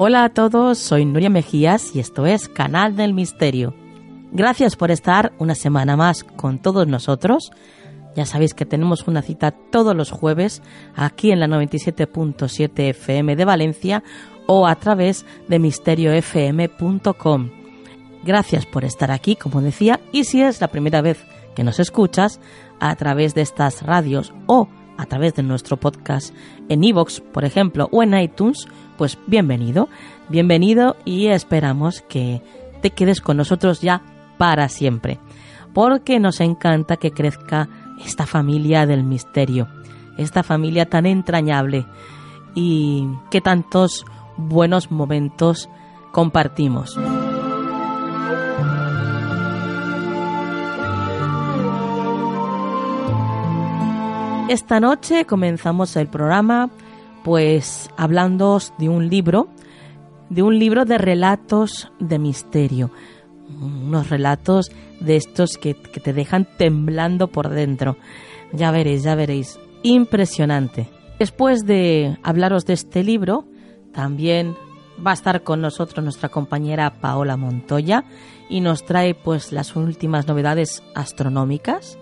Hola 0.00 0.22
a 0.22 0.28
todos, 0.28 0.78
soy 0.78 1.04
Nuria 1.04 1.28
Mejías 1.28 1.92
y 1.92 1.98
esto 1.98 2.24
es 2.24 2.48
Canal 2.48 2.94
del 2.94 3.14
Misterio. 3.14 3.74
Gracias 4.30 4.76
por 4.76 4.92
estar 4.92 5.32
una 5.38 5.56
semana 5.56 5.96
más 5.96 6.22
con 6.22 6.60
todos 6.60 6.86
nosotros. 6.86 7.50
Ya 8.14 8.24
sabéis 8.24 8.54
que 8.54 8.64
tenemos 8.64 9.08
una 9.08 9.22
cita 9.22 9.50
todos 9.50 9.96
los 9.96 10.12
jueves 10.12 10.62
aquí 10.94 11.32
en 11.32 11.40
la 11.40 11.48
97.7 11.48 12.90
FM 12.90 13.34
de 13.34 13.44
Valencia 13.44 14.04
o 14.46 14.68
a 14.68 14.76
través 14.76 15.26
de 15.48 15.58
misteriofm.com. 15.58 17.50
Gracias 18.22 18.66
por 18.66 18.84
estar 18.84 19.10
aquí, 19.10 19.34
como 19.34 19.60
decía, 19.62 19.98
y 20.12 20.22
si 20.22 20.42
es 20.42 20.60
la 20.60 20.68
primera 20.68 21.02
vez 21.02 21.18
que 21.56 21.64
nos 21.64 21.80
escuchas 21.80 22.38
a 22.78 22.94
través 22.94 23.34
de 23.34 23.40
estas 23.40 23.82
radios 23.82 24.32
o 24.46 24.68
a 24.96 25.06
través 25.06 25.34
de 25.34 25.42
nuestro 25.42 25.76
podcast 25.76 26.32
en 26.68 26.84
iVoox, 26.84 27.20
por 27.32 27.44
ejemplo, 27.44 27.88
o 27.90 28.04
en 28.04 28.16
iTunes, 28.16 28.68
pues 28.98 29.16
bienvenido, 29.28 29.88
bienvenido 30.28 30.96
y 31.04 31.28
esperamos 31.28 32.02
que 32.02 32.42
te 32.82 32.90
quedes 32.90 33.20
con 33.20 33.36
nosotros 33.36 33.80
ya 33.80 34.02
para 34.36 34.68
siempre, 34.68 35.20
porque 35.72 36.18
nos 36.18 36.40
encanta 36.40 36.96
que 36.96 37.12
crezca 37.12 37.68
esta 38.04 38.26
familia 38.26 38.86
del 38.86 39.04
misterio, 39.04 39.68
esta 40.18 40.42
familia 40.42 40.86
tan 40.86 41.06
entrañable 41.06 41.86
y 42.54 43.06
que 43.30 43.40
tantos 43.40 44.04
buenos 44.36 44.90
momentos 44.90 45.70
compartimos. 46.12 46.98
Esta 54.48 54.80
noche 54.80 55.24
comenzamos 55.24 55.94
el 55.96 56.08
programa 56.08 56.70
pues 57.28 57.90
hablando 57.98 58.58
de 58.78 58.88
un 58.88 59.10
libro, 59.10 59.48
de 60.30 60.42
un 60.42 60.58
libro 60.58 60.86
de 60.86 60.96
relatos 60.96 61.92
de 62.00 62.18
misterio, 62.18 62.90
unos 63.60 64.08
relatos 64.08 64.72
de 64.98 65.16
estos 65.16 65.58
que, 65.58 65.74
que 65.74 66.00
te 66.00 66.14
dejan 66.14 66.48
temblando 66.56 67.28
por 67.28 67.50
dentro. 67.50 67.98
Ya 68.54 68.70
veréis, 68.70 69.02
ya 69.02 69.14
veréis, 69.14 69.60
impresionante. 69.82 70.88
Después 71.18 71.66
de 71.66 72.16
hablaros 72.22 72.64
de 72.64 72.72
este 72.72 73.04
libro, 73.04 73.44
también 73.92 74.56
va 75.06 75.10
a 75.10 75.14
estar 75.14 75.42
con 75.42 75.60
nosotros 75.60 76.02
nuestra 76.02 76.30
compañera 76.30 76.94
Paola 76.94 77.36
Montoya 77.36 78.04
y 78.48 78.62
nos 78.62 78.86
trae 78.86 79.14
pues 79.14 79.52
las 79.52 79.76
últimas 79.76 80.26
novedades 80.26 80.82
astronómicas 80.94 81.98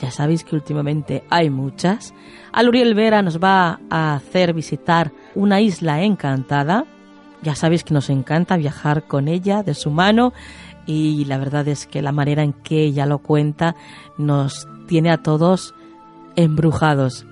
ya 0.00 0.10
sabéis 0.10 0.44
que 0.44 0.56
últimamente 0.56 1.24
hay 1.30 1.50
muchas. 1.50 2.14
Aluriel 2.52 2.94
Vera 2.94 3.22
nos 3.22 3.38
va 3.38 3.80
a 3.90 4.14
hacer 4.14 4.54
visitar 4.54 5.12
una 5.34 5.60
isla 5.60 6.02
encantada. 6.02 6.84
Ya 7.42 7.54
sabéis 7.54 7.84
que 7.84 7.94
nos 7.94 8.10
encanta 8.10 8.56
viajar 8.56 9.04
con 9.04 9.28
ella 9.28 9.62
de 9.62 9.74
su 9.74 9.90
mano 9.90 10.32
y 10.86 11.24
la 11.26 11.38
verdad 11.38 11.68
es 11.68 11.86
que 11.86 12.02
la 12.02 12.12
manera 12.12 12.42
en 12.42 12.52
que 12.52 12.82
ella 12.82 13.06
lo 13.06 13.18
cuenta 13.18 13.76
nos 14.18 14.66
tiene 14.86 15.10
a 15.10 15.22
todos 15.22 15.74
embrujados. 16.36 17.26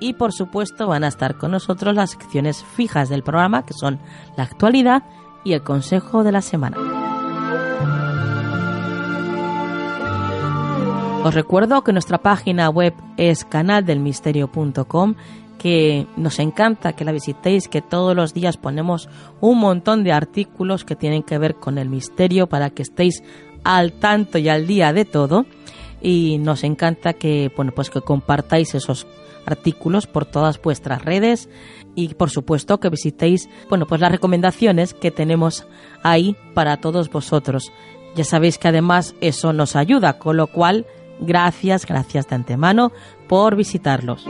Y 0.00 0.14
por 0.14 0.32
supuesto 0.32 0.86
van 0.86 1.04
a 1.04 1.08
estar 1.08 1.36
con 1.36 1.50
nosotros 1.50 1.94
las 1.94 2.10
secciones 2.10 2.64
fijas 2.64 3.08
del 3.10 3.22
programa 3.22 3.66
que 3.66 3.74
son 3.74 3.98
la 4.36 4.44
actualidad 4.44 5.02
y 5.44 5.52
el 5.52 5.62
consejo 5.62 6.24
de 6.24 6.32
la 6.32 6.40
semana. 6.40 6.89
Os 11.22 11.34
recuerdo 11.34 11.84
que 11.84 11.92
nuestra 11.92 12.18
página 12.18 12.70
web 12.70 12.94
es 13.18 13.44
canaldelmisterio.com, 13.44 15.14
que 15.58 16.06
nos 16.16 16.38
encanta 16.38 16.94
que 16.94 17.04
la 17.04 17.12
visitéis, 17.12 17.68
que 17.68 17.82
todos 17.82 18.16
los 18.16 18.32
días 18.32 18.56
ponemos 18.56 19.08
un 19.42 19.58
montón 19.58 20.02
de 20.02 20.12
artículos 20.12 20.84
que 20.84 20.96
tienen 20.96 21.22
que 21.22 21.36
ver 21.36 21.56
con 21.56 21.76
el 21.76 21.90
misterio 21.90 22.48
para 22.48 22.70
que 22.70 22.80
estéis 22.82 23.22
al 23.64 23.92
tanto 23.92 24.38
y 24.38 24.48
al 24.48 24.66
día 24.66 24.94
de 24.94 25.04
todo. 25.04 25.44
Y 26.00 26.38
nos 26.38 26.64
encanta 26.64 27.12
que, 27.12 27.52
bueno, 27.54 27.72
pues 27.74 27.90
que 27.90 28.00
compartáis 28.00 28.74
esos 28.74 29.06
artículos 29.44 30.06
por 30.06 30.24
todas 30.24 30.60
vuestras 30.60 31.04
redes 31.04 31.50
y 31.94 32.14
por 32.14 32.30
supuesto 32.30 32.80
que 32.80 32.88
visitéis, 32.88 33.50
bueno, 33.68 33.86
pues 33.86 34.00
las 34.00 34.12
recomendaciones 34.12 34.94
que 34.94 35.10
tenemos 35.10 35.66
ahí 36.02 36.34
para 36.54 36.78
todos 36.78 37.10
vosotros. 37.10 37.70
Ya 38.16 38.24
sabéis 38.24 38.56
que 38.56 38.68
además 38.68 39.14
eso 39.20 39.52
nos 39.52 39.76
ayuda, 39.76 40.18
con 40.18 40.36
lo 40.36 40.46
cual 40.46 40.86
Gracias, 41.20 41.86
gracias 41.86 42.28
de 42.28 42.36
antemano 42.36 42.92
por 43.28 43.56
visitarlos. 43.56 44.26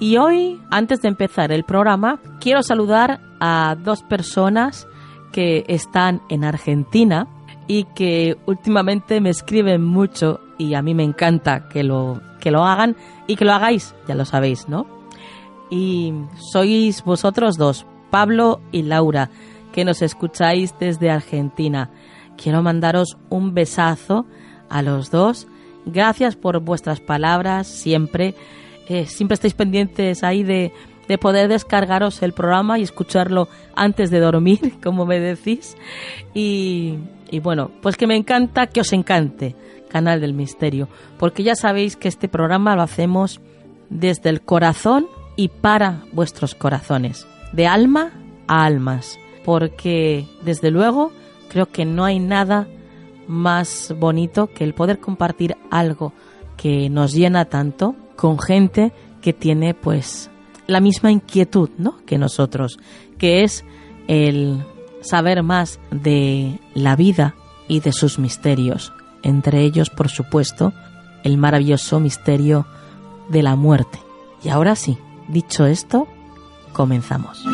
Y 0.00 0.16
hoy, 0.16 0.60
antes 0.70 1.00
de 1.00 1.08
empezar 1.08 1.52
el 1.52 1.62
programa, 1.62 2.18
quiero 2.40 2.64
saludar 2.64 3.20
a 3.38 3.76
dos 3.78 4.02
personas 4.02 4.88
que 5.30 5.64
están 5.68 6.20
en 6.28 6.42
Argentina 6.42 7.28
y 7.68 7.84
que 7.94 8.36
últimamente 8.46 9.20
me 9.20 9.30
escriben 9.30 9.84
mucho 9.84 10.40
y 10.58 10.74
a 10.74 10.82
mí 10.82 10.92
me 10.94 11.04
encanta 11.04 11.68
que 11.68 11.84
lo, 11.84 12.20
que 12.40 12.50
lo 12.50 12.64
hagan 12.64 12.96
y 13.26 13.36
que 13.36 13.44
lo 13.44 13.52
hagáis, 13.52 13.94
ya 14.06 14.14
lo 14.14 14.24
sabéis, 14.24 14.68
¿no? 14.68 14.86
Y 15.70 16.12
sois 16.52 17.02
vosotros 17.04 17.56
dos, 17.56 17.86
Pablo 18.10 18.60
y 18.72 18.82
Laura, 18.82 19.30
que 19.72 19.84
nos 19.84 20.02
escucháis 20.02 20.74
desde 20.78 21.10
Argentina. 21.10 21.90
Quiero 22.36 22.62
mandaros 22.62 23.16
un 23.30 23.54
besazo 23.54 24.26
a 24.68 24.82
los 24.82 25.10
dos. 25.10 25.46
Gracias 25.86 26.36
por 26.36 26.60
vuestras 26.60 27.00
palabras, 27.00 27.66
siempre. 27.66 28.34
Eh, 28.88 29.06
siempre 29.06 29.34
estáis 29.34 29.54
pendientes 29.54 30.22
ahí 30.24 30.42
de, 30.42 30.72
de 31.08 31.18
poder 31.18 31.48
descargaros 31.48 32.22
el 32.22 32.32
programa 32.32 32.78
y 32.78 32.82
escucharlo 32.82 33.48
antes 33.74 34.10
de 34.10 34.20
dormir, 34.20 34.74
como 34.82 35.06
me 35.06 35.20
decís. 35.20 35.76
Y, 36.34 36.98
y 37.30 37.40
bueno, 37.40 37.70
pues 37.80 37.96
que 37.96 38.06
me 38.06 38.16
encanta 38.16 38.66
que 38.66 38.80
os 38.80 38.92
encante 38.92 39.56
Canal 39.92 40.20
del 40.20 40.32
Misterio, 40.32 40.88
porque 41.18 41.42
ya 41.42 41.54
sabéis 41.54 41.96
que 41.96 42.08
este 42.08 42.28
programa 42.28 42.74
lo 42.74 42.82
hacemos 42.82 43.40
desde 43.90 44.30
el 44.30 44.40
corazón 44.40 45.06
y 45.36 45.48
para 45.48 46.04
vuestros 46.12 46.54
corazones, 46.54 47.26
de 47.52 47.66
alma 47.66 48.12
a 48.46 48.64
almas, 48.64 49.18
porque 49.44 50.26
desde 50.44 50.70
luego 50.70 51.12
creo 51.48 51.66
que 51.66 51.84
no 51.84 52.04
hay 52.04 52.18
nada 52.18 52.66
más 53.28 53.94
bonito 53.98 54.48
que 54.48 54.64
el 54.64 54.74
poder 54.74 54.98
compartir 54.98 55.56
algo 55.70 56.12
que 56.56 56.88
nos 56.88 57.12
llena 57.12 57.44
tanto 57.44 57.94
con 58.16 58.38
gente 58.38 58.92
que 59.20 59.32
tiene 59.32 59.74
pues 59.74 60.30
la 60.66 60.80
misma 60.80 61.10
inquietud 61.10 61.70
¿no? 61.78 61.98
que 62.06 62.18
nosotros, 62.18 62.78
que 63.18 63.42
es 63.42 63.64
el 64.08 64.64
saber 65.02 65.42
más 65.42 65.80
de 65.90 66.58
la 66.74 66.96
vida 66.96 67.34
y 67.68 67.80
de 67.80 67.92
sus 67.92 68.18
misterios, 68.18 68.92
entre 69.22 69.62
ellos, 69.62 69.90
por 69.90 70.08
supuesto, 70.08 70.72
el 71.24 71.38
maravilloso 71.38 72.00
misterio 72.00 72.66
de 73.28 73.42
la 73.42 73.56
muerte. 73.56 73.98
Y 74.42 74.48
ahora 74.48 74.76
sí, 74.76 74.98
dicho 75.28 75.66
esto, 75.66 76.08
comenzamos. 76.72 77.44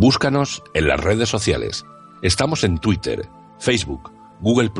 Búscanos 0.00 0.62
en 0.72 0.88
las 0.88 0.98
redes 0.98 1.28
sociales. 1.28 1.84
Estamos 2.22 2.64
en 2.64 2.78
Twitter, 2.78 3.28
Facebook, 3.58 4.10
Google 4.40 4.70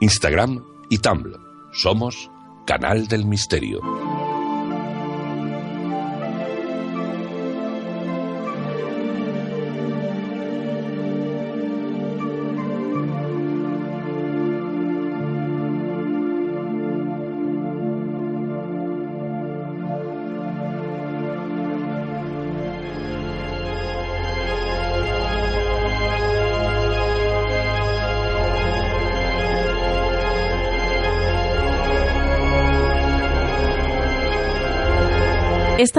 Instagram 0.00 0.64
y 0.88 0.98
Tumblr. 0.98 1.38
Somos 1.72 2.30
Canal 2.66 3.08
del 3.08 3.24
Misterio. 3.24 3.80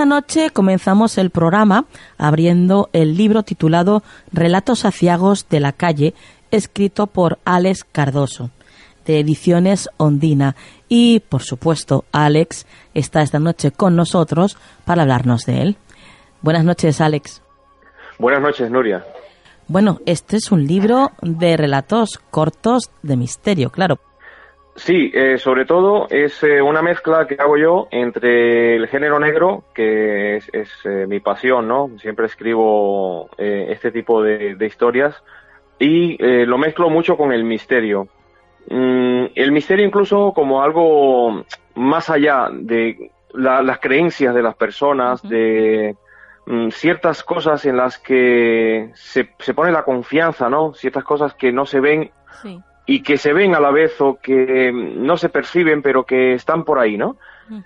Esta 0.04 0.16
noche 0.16 0.50
comenzamos 0.50 1.18
el 1.18 1.30
programa 1.30 1.86
abriendo 2.18 2.90
el 2.92 3.16
libro 3.16 3.44
titulado 3.44 4.04
Relatos 4.34 4.84
aciagos 4.84 5.48
de 5.48 5.62
la 5.62 5.72
calle, 5.72 6.14
escrito 6.52 7.08
por 7.08 7.40
Alex 7.46 7.86
Cardoso, 7.90 8.50
de 9.06 9.22
Ediciones 9.22 9.88
Ondina. 9.96 10.58
Y, 10.90 11.22
por 11.22 11.42
supuesto, 11.42 12.04
Alex 12.12 12.66
está 12.94 13.22
esta 13.22 13.40
noche 13.40 13.72
con 13.72 13.96
nosotros 13.96 14.58
para 14.84 15.04
hablarnos 15.04 15.46
de 15.46 15.62
él. 15.62 15.78
Buenas 16.42 16.66
noches, 16.66 17.00
Alex. 17.00 17.42
Buenas 18.20 18.42
noches, 18.42 18.70
Nuria. 18.70 19.06
Bueno, 19.70 20.02
este 20.06 20.36
es 20.36 20.52
un 20.52 20.68
libro 20.68 21.12
de 21.22 21.56
relatos 21.56 22.20
cortos 22.30 22.92
de 23.04 23.16
misterio, 23.16 23.70
claro. 23.70 24.02
Sí, 24.75 25.12
eh, 25.14 25.38
sobre 25.38 25.66
todo 25.66 26.08
es 26.10 26.42
eh, 26.44 26.62
una 26.62 26.81
mezcla 26.81 27.28
que 27.28 27.36
hago 27.36 27.58
yo 27.58 27.88
entre 27.92 28.75
el 28.75 28.88
género 28.88 29.20
negro, 29.20 29.66
que 29.74 30.38
es, 30.38 30.50
eh, 30.84 31.06
mi 31.08 31.20
pasión, 31.20 31.68
¿no? 31.68 31.92
Siempre 32.00 32.25
escribo 32.25 33.30
este 33.38 33.92
tipo 33.92 34.24
de, 34.24 34.58
historias 34.66 35.16
y 35.78 36.18
lo 36.46 36.58
mezclo 36.58 36.90
mucho 36.90 37.18
con 37.18 37.31
el 37.31 37.44
misterio. 37.44 38.08
Mm, 38.70 39.25
el 39.36 39.52
misterio 39.52 39.86
incluso 39.86 40.31
como 40.34 40.64
algo 40.64 41.44
más 41.75 42.10
allá 42.10 42.50
de 42.52 43.12
las 43.34 43.80
creencias 43.80 44.34
de 44.34 44.42
las 44.42 44.56
personas, 44.56 45.22
de 45.22 45.96
mm, 46.48 46.70
ciertas 46.70 47.24
cosas 47.24 47.66
en 47.66 47.78
las 47.78 48.00
que 48.00 48.90
se, 48.96 49.30
se, 49.38 49.54
pone 49.54 49.72
la 49.72 49.84
confianza, 49.84 50.50
¿no? 50.50 50.74
Ciertas 50.74 51.04
cosas 51.04 51.36
que 51.36 51.52
no 51.52 51.66
se 51.66 51.80
ven. 51.80 52.12
Sí 52.42 52.60
y 52.86 53.02
que 53.02 53.18
se 53.18 53.34
ven 53.34 53.56
a 53.56 53.60
la 53.60 53.72
vez 53.72 54.00
o 54.02 54.20
que 54.22 54.72
no 54.74 55.18
se 55.18 55.30
perciben 55.30 55.82
pero 55.82 56.06
que 56.06 56.34
están 56.34 56.64
por 56.64 56.80
ahí, 56.80 56.98
¿no? 56.98 57.18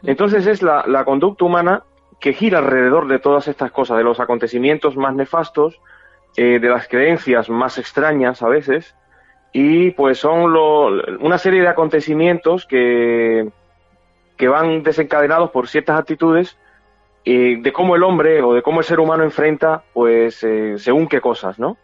Entonces 0.04 0.48
es 0.48 0.62
la, 0.62 0.84
la, 0.88 1.06
conducta 1.06 1.46
humana 1.46 1.84
que 2.20 2.34
gira 2.34 2.60
alrededor 2.60 3.08
de 3.08 3.20
todas 3.20 3.48
estas 3.48 3.72
cosas, 3.72 3.98
de 3.98 4.04
los 4.04 4.20
acontecimientos 4.20 4.98
más 4.98 5.14
nefastos, 5.16 5.80
eh, 6.36 6.60
de 6.60 6.70
las 6.70 6.88
creencias 6.88 7.50
más 7.50 7.78
extrañas 7.78 8.42
a 8.42 8.48
veces, 8.48 8.96
y 9.54 9.92
pues 9.92 10.20
son 10.20 10.52
lo, 10.52 10.88
una 11.20 11.38
serie 11.38 11.62
de 11.62 11.68
acontecimientos 11.68 12.66
que, 12.66 13.50
que 14.36 14.48
van 14.48 14.84
desencadenados 14.84 15.52
por 15.52 15.68
ciertas 15.68 16.00
actitudes 16.00 16.58
eh, 17.26 17.58
de 17.60 17.74
cómo 17.74 17.96
el 17.96 18.04
hombre 18.04 18.42
o 18.42 18.54
de 18.54 18.62
cómo 18.62 18.80
el 18.80 18.86
ser 18.86 19.00
humano 19.00 19.24
enfrenta 19.24 19.84
pues 19.94 20.44
eh, 20.44 20.76
según 20.78 21.08
qué 21.08 21.22
cosas, 21.22 21.60
¿no? 21.60 21.78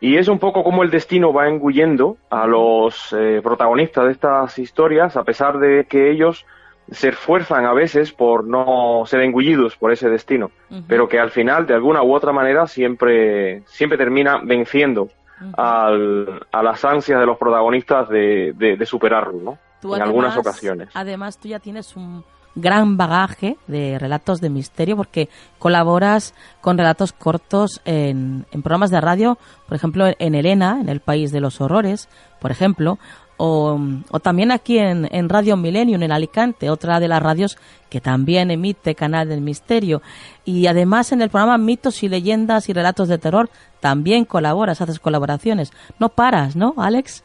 Y 0.00 0.16
es 0.16 0.28
un 0.28 0.38
poco 0.38 0.62
como 0.62 0.82
el 0.82 0.90
destino 0.90 1.32
va 1.32 1.48
engullendo 1.48 2.16
a 2.30 2.46
los 2.46 3.14
eh, 3.18 3.40
protagonistas 3.42 4.04
de 4.06 4.12
estas 4.12 4.58
historias, 4.58 5.16
a 5.16 5.24
pesar 5.24 5.58
de 5.58 5.86
que 5.86 6.10
ellos 6.10 6.46
se 6.90 7.08
esfuerzan 7.08 7.64
a 7.64 7.72
veces 7.72 8.12
por 8.12 8.44
no 8.44 9.04
ser 9.06 9.20
engullidos 9.20 9.76
por 9.76 9.90
ese 9.92 10.10
destino, 10.10 10.50
pero 10.86 11.08
que 11.08 11.18
al 11.18 11.30
final, 11.30 11.66
de 11.66 11.74
alguna 11.74 12.02
u 12.02 12.14
otra 12.14 12.32
manera, 12.32 12.66
siempre, 12.66 13.62
siempre 13.66 13.96
termina 13.96 14.38
venciendo 14.44 15.08
al, 15.56 16.46
a 16.52 16.62
las 16.62 16.84
ansias 16.84 17.20
de 17.20 17.26
los 17.26 17.38
protagonistas 17.38 18.08
de, 18.08 18.52
de, 18.54 18.86
superarlo, 18.86 19.40
¿no? 19.82 19.96
en 19.96 20.02
algunas 20.02 20.36
ocasiones. 20.36 20.90
Además, 20.94 21.38
tú 21.38 21.48
ya 21.48 21.58
tienes 21.58 21.96
un, 21.96 22.22
gran 22.54 22.96
bagaje 22.96 23.56
de 23.66 23.98
relatos 23.98 24.40
de 24.40 24.50
misterio 24.50 24.96
porque 24.96 25.28
colaboras 25.58 26.34
con 26.60 26.78
relatos 26.78 27.12
cortos 27.12 27.80
en, 27.84 28.46
programas 28.62 28.90
de 28.90 29.00
radio, 29.00 29.38
por 29.66 29.76
ejemplo 29.76 30.06
en 30.18 30.34
Elena, 30.34 30.78
en 30.80 30.88
el 30.88 31.00
País 31.00 31.32
de 31.32 31.40
los 31.40 31.60
Horrores, 31.60 32.08
por 32.40 32.50
ejemplo, 32.50 32.98
o, 33.36 33.80
también 34.22 34.52
aquí 34.52 34.78
en, 34.78 35.08
en, 35.10 35.28
Radio 35.28 35.56
Milenio, 35.56 36.00
en 36.00 36.12
Alicante, 36.12 36.70
otra 36.70 37.00
de 37.00 37.08
las 37.08 37.20
radios 37.20 37.58
que 37.90 38.00
también 38.00 38.52
emite 38.52 38.94
Canal 38.94 39.28
del 39.28 39.40
Misterio. 39.40 40.02
Y 40.44 40.68
además 40.68 41.10
en 41.10 41.20
el 41.20 41.30
programa 41.30 41.58
Mitos 41.58 42.02
y 42.04 42.08
Leyendas 42.08 42.68
y 42.68 42.72
Relatos 42.72 43.08
de 43.08 43.18
Terror 43.18 43.50
también 43.80 44.24
colaboras, 44.24 44.80
haces 44.80 45.00
colaboraciones. 45.00 45.72
No 45.98 46.10
paras, 46.10 46.54
¿no, 46.54 46.74
Alex? 46.76 47.24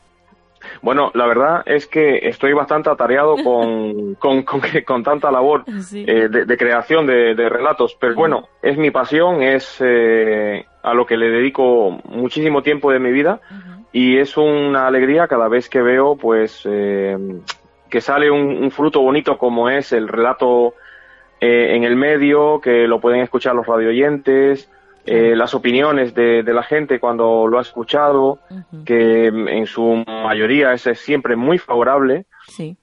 Bueno, 0.81 1.11
la 1.13 1.25
verdad 1.25 1.63
es 1.65 1.87
que 1.87 2.27
estoy 2.27 2.53
bastante 2.53 2.89
atareado 2.89 3.35
con, 3.43 4.15
con, 4.15 4.43
con, 4.43 5.03
tanta 5.03 5.31
labor 5.31 5.63
eh, 5.93 6.27
de, 6.29 6.57
creación 6.57 7.05
de, 7.05 7.49
relatos, 7.49 7.95
pero 7.99 8.15
bueno, 8.15 8.49
es 8.61 8.77
mi 8.77 8.91
pasión, 8.91 9.41
es 9.41 9.77
eh, 9.79 10.65
a 10.83 10.93
lo 10.93 11.05
que 11.05 11.17
le 11.17 11.29
dedico 11.29 11.99
muchísimo 12.05 12.61
tiempo 12.61 12.91
de 12.91 12.99
mi 12.99 13.11
vida 13.11 13.39
y 13.91 14.17
es 14.17 14.37
una 14.37 14.87
alegría 14.87 15.27
cada 15.27 15.47
vez 15.47 15.67
que 15.67 15.81
veo 15.81 16.15
pues 16.15 16.61
eh, 16.65 17.17
que 17.89 18.01
sale 18.01 18.29
un, 18.29 18.69
fruto 18.71 19.01
bonito 19.01 19.37
como 19.37 19.69
es 19.69 19.91
el 19.93 20.07
relato 20.07 20.75
en 21.41 21.85
el 21.85 21.95
medio, 21.95 22.59
que 22.59 22.85
lo 22.85 22.99
pueden 22.99 23.21
escuchar 23.21 23.55
los 23.55 23.65
radioyentes, 23.65 24.69
eh, 25.11 25.35
las 25.35 25.55
opiniones 25.55 26.13
de, 26.13 26.43
la 26.43 26.61
gente 26.61 26.99
cuando 26.99 27.47
lo 27.47 27.57
ha 27.57 27.63
escuchado, 27.63 28.37
que 28.85 29.25
en 29.25 29.65
su 29.65 30.03
mayoría 30.05 30.71
es, 30.73 30.83
siempre 30.99 31.35
muy 31.35 31.57
favorable. 31.57 32.27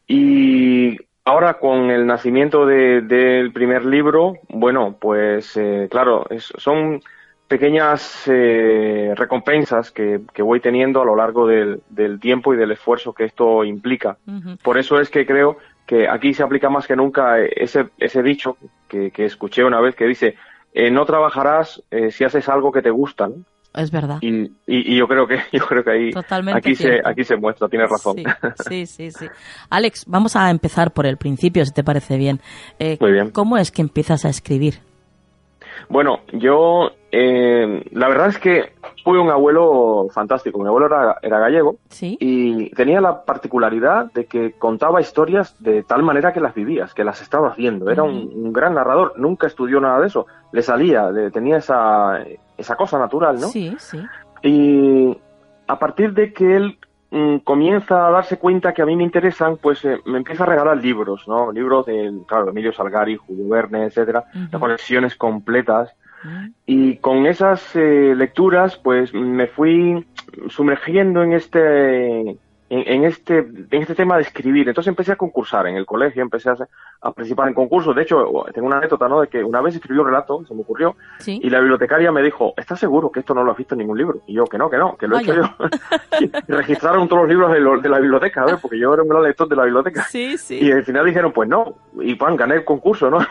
Y 0.08 0.96
ahora 1.24 1.54
con 1.54 1.88
el 1.90 2.04
nacimiento 2.04 2.66
del 2.66 3.52
primer 3.52 3.84
libro, 3.84 4.34
bueno, 4.48 4.96
pues 5.00 5.56
eh, 5.56 5.86
claro, 5.88 6.26
son 6.38 7.00
pequeñas 7.46 8.24
eh, 8.26 9.12
recompensas 9.14 9.92
que, 9.92 10.20
voy 10.38 10.58
teniendo 10.58 11.00
a 11.00 11.04
lo 11.04 11.14
largo 11.14 11.46
del, 11.46 11.80
tiempo 12.18 12.52
y 12.52 12.56
del 12.56 12.72
esfuerzo 12.72 13.12
que 13.12 13.22
esto 13.22 13.62
implica. 13.62 14.18
Por 14.64 14.78
eso 14.78 15.00
es 15.00 15.10
que 15.10 15.24
creo 15.24 15.58
que 15.86 16.08
aquí 16.08 16.34
se 16.34 16.42
aplica 16.42 16.68
más 16.70 16.88
que 16.88 16.96
nunca 16.96 17.38
ese, 17.38 17.86
ese 17.98 18.20
dicho 18.24 18.56
que, 18.88 19.12
que 19.12 19.26
escuché 19.26 19.62
una 19.62 19.80
vez 19.80 19.94
que 19.94 20.06
dice, 20.06 20.34
eh, 20.76 20.90
no 20.90 21.06
trabajarás 21.06 21.82
eh, 21.90 22.10
si 22.10 22.22
haces 22.22 22.50
algo 22.50 22.70
que 22.70 22.82
te 22.82 22.90
gusta. 22.90 23.30
Es 23.72 23.90
verdad. 23.90 24.18
Y, 24.20 24.52
y, 24.66 24.96
yo 24.96 25.08
creo 25.08 25.26
que 25.26 25.38
yo 25.52 25.64
creo 25.66 25.82
que 25.82 25.90
ahí 25.90 26.10
aquí 26.52 26.74
se 26.74 27.00
aquí 27.02 27.24
se 27.24 27.36
muestra, 27.36 27.66
tienes 27.68 27.88
razón. 27.88 28.16
Sí, 28.68 28.84
sí, 28.84 29.10
sí, 29.10 29.26
Alex, 29.70 30.04
vamos 30.06 30.36
a 30.36 30.50
empezar 30.50 30.92
por 30.92 31.06
el 31.06 31.16
principio, 31.16 31.64
si 31.64 31.72
te 31.72 31.82
parece 31.82 32.18
bien. 32.18 32.40
Eh, 32.78 32.98
Muy 33.00 33.12
bien. 33.12 33.30
¿Cómo 33.30 33.56
es 33.56 33.70
que 33.70 33.80
empiezas 33.80 34.26
a 34.26 34.28
escribir? 34.28 34.80
Bueno, 35.88 36.20
yo 36.32 36.90
eh, 37.12 37.84
la 37.92 38.08
verdad 38.08 38.28
es 38.28 38.38
que 38.38 38.72
fui 39.04 39.18
un 39.18 39.30
abuelo 39.30 40.08
fantástico. 40.12 40.58
Mi 40.58 40.66
abuelo 40.66 40.86
era, 40.86 41.38
gallego 41.38 41.76
y 42.00 42.70
tenía 42.70 43.00
la 43.00 43.24
particularidad 43.24 44.12
de 44.12 44.26
que 44.26 44.52
contaba 44.52 45.00
historias 45.00 45.54
de 45.60 45.82
tal 45.82 46.02
manera 46.02 46.32
que 46.32 46.40
las 46.40 46.54
vivías, 46.54 46.92
que 46.92 47.04
las 47.04 47.22
estabas 47.22 47.56
viendo. 47.56 47.90
Era 47.90 48.02
un, 48.02 48.52
gran 48.52 48.74
narrador, 48.74 49.14
nunca 49.16 49.46
estudió 49.46 49.80
nada 49.80 50.00
de 50.00 50.08
eso. 50.08 50.26
Le 50.52 50.62
salía, 50.62 51.10
tenía 51.32 51.58
esa, 51.58 52.24
esa 52.56 52.76
cosa 52.76 52.98
natural, 52.98 53.40
¿no? 53.40 53.48
Sí, 53.48 53.74
sí. 53.78 54.02
Y 54.42 55.16
a 55.68 55.78
partir 55.78 56.12
de 56.12 56.32
que 56.32 56.56
él 56.56 56.78
mm, 57.16 57.38
comienza 57.38 58.06
a 58.06 58.10
darse 58.10 58.38
cuenta 58.38 58.72
que 58.72 58.82
a 58.82 58.86
mí 58.86 58.96
me 58.96 59.04
interesan, 59.04 59.56
pues 59.56 59.84
eh, 59.84 59.98
me 60.04 60.18
empieza 60.18 60.44
a 60.44 60.46
regalar 60.46 60.76
libros, 60.76 61.26
¿no? 61.26 61.50
Libros 61.50 61.86
de, 61.86 62.12
claro, 62.26 62.50
Emilio 62.50 62.72
Salgari, 62.72 63.16
Julio 63.16 63.48
Verne, 63.48 63.84
etcétera, 63.84 64.24
de 64.32 64.58
colecciones 64.58 65.16
completas. 65.16 65.90
Y 66.64 66.96
con 66.96 67.26
esas 67.26 67.76
eh, 67.76 68.12
lecturas, 68.16 68.76
pues 68.76 69.14
me 69.14 69.46
fui 69.46 70.04
sumergiendo 70.48 71.22
en 71.22 71.34
este 71.34 72.36
en, 72.68 73.04
este, 73.04 73.38
en 73.38 73.82
este 73.82 73.94
tema 73.94 74.16
de 74.16 74.22
escribir. 74.22 74.68
Entonces 74.68 74.88
empecé 74.88 75.12
a 75.12 75.16
concursar 75.16 75.66
en 75.66 75.76
el 75.76 75.86
colegio, 75.86 76.22
empecé 76.22 76.50
a, 76.50 76.56
participar 77.00 77.48
en 77.48 77.54
concursos. 77.54 77.94
De 77.94 78.02
hecho, 78.02 78.44
tengo 78.52 78.66
una 78.66 78.78
anécdota, 78.78 79.08
¿no? 79.08 79.20
De 79.20 79.28
que 79.28 79.44
una 79.44 79.60
vez 79.60 79.76
escribí 79.76 79.98
un 80.00 80.06
relato, 80.06 80.44
se 80.46 80.54
me 80.54 80.62
ocurrió, 80.62 80.96
y 81.24 81.48
la 81.48 81.60
bibliotecaria 81.60 82.10
me 82.10 82.22
dijo, 82.22 82.54
¿estás 82.56 82.80
seguro 82.80 83.10
que 83.10 83.20
esto 83.20 83.34
no 83.34 83.44
lo 83.44 83.52
has 83.52 83.56
visto 83.56 83.74
en 83.74 83.80
ningún 83.80 83.98
libro? 83.98 84.22
Y 84.26 84.34
yo, 84.34 84.44
que 84.46 84.58
no, 84.58 84.68
que 84.68 84.78
no, 84.78 84.96
que 84.96 85.06
lo 85.06 85.18
he 85.18 85.22
hecho 85.22 85.34
yo. 85.34 85.42
y 86.20 86.52
registraron 86.52 87.08
todos 87.08 87.22
los 87.22 87.28
libros 87.28 87.52
de, 87.82 87.88
la 87.88 88.00
biblioteca, 88.00 88.44
¿ves? 88.44 88.56
Porque 88.60 88.78
yo 88.78 88.92
era 88.92 89.02
un 89.02 89.08
gran 89.08 89.22
lector 89.22 89.48
de 89.48 89.56
la 89.56 89.64
biblioteca. 89.64 90.04
Sí, 90.04 90.36
sí. 90.36 90.58
Y 90.60 90.72
al 90.72 90.84
final 90.84 91.06
dijeron, 91.06 91.32
pues 91.32 91.48
no, 91.48 91.76
y 92.00 92.14
pan, 92.16 92.36
gané 92.36 92.56
el 92.56 92.64
concurso, 92.64 93.10
¿no? 93.10 93.18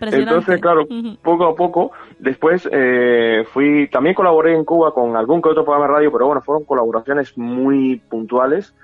Entonces, 0.00 0.60
claro, 0.60 0.86
poco 1.22 1.46
a 1.46 1.54
poco, 1.54 1.92
después 2.18 2.68
eh, 2.70 3.44
fui, 3.52 3.88
también 3.88 4.14
colaboré 4.14 4.54
en 4.54 4.64
Cuba 4.64 4.92
con 4.92 5.16
algún 5.16 5.42
que 5.42 5.48
otro 5.50 5.64
programa 5.64 5.86
de 5.86 5.92
radio, 5.94 6.12
pero 6.12 6.26
bueno, 6.26 6.42
fueron 6.42 6.64
colaboraciones 6.64 7.36
muy 7.36 7.96
puntuales. 8.08 8.74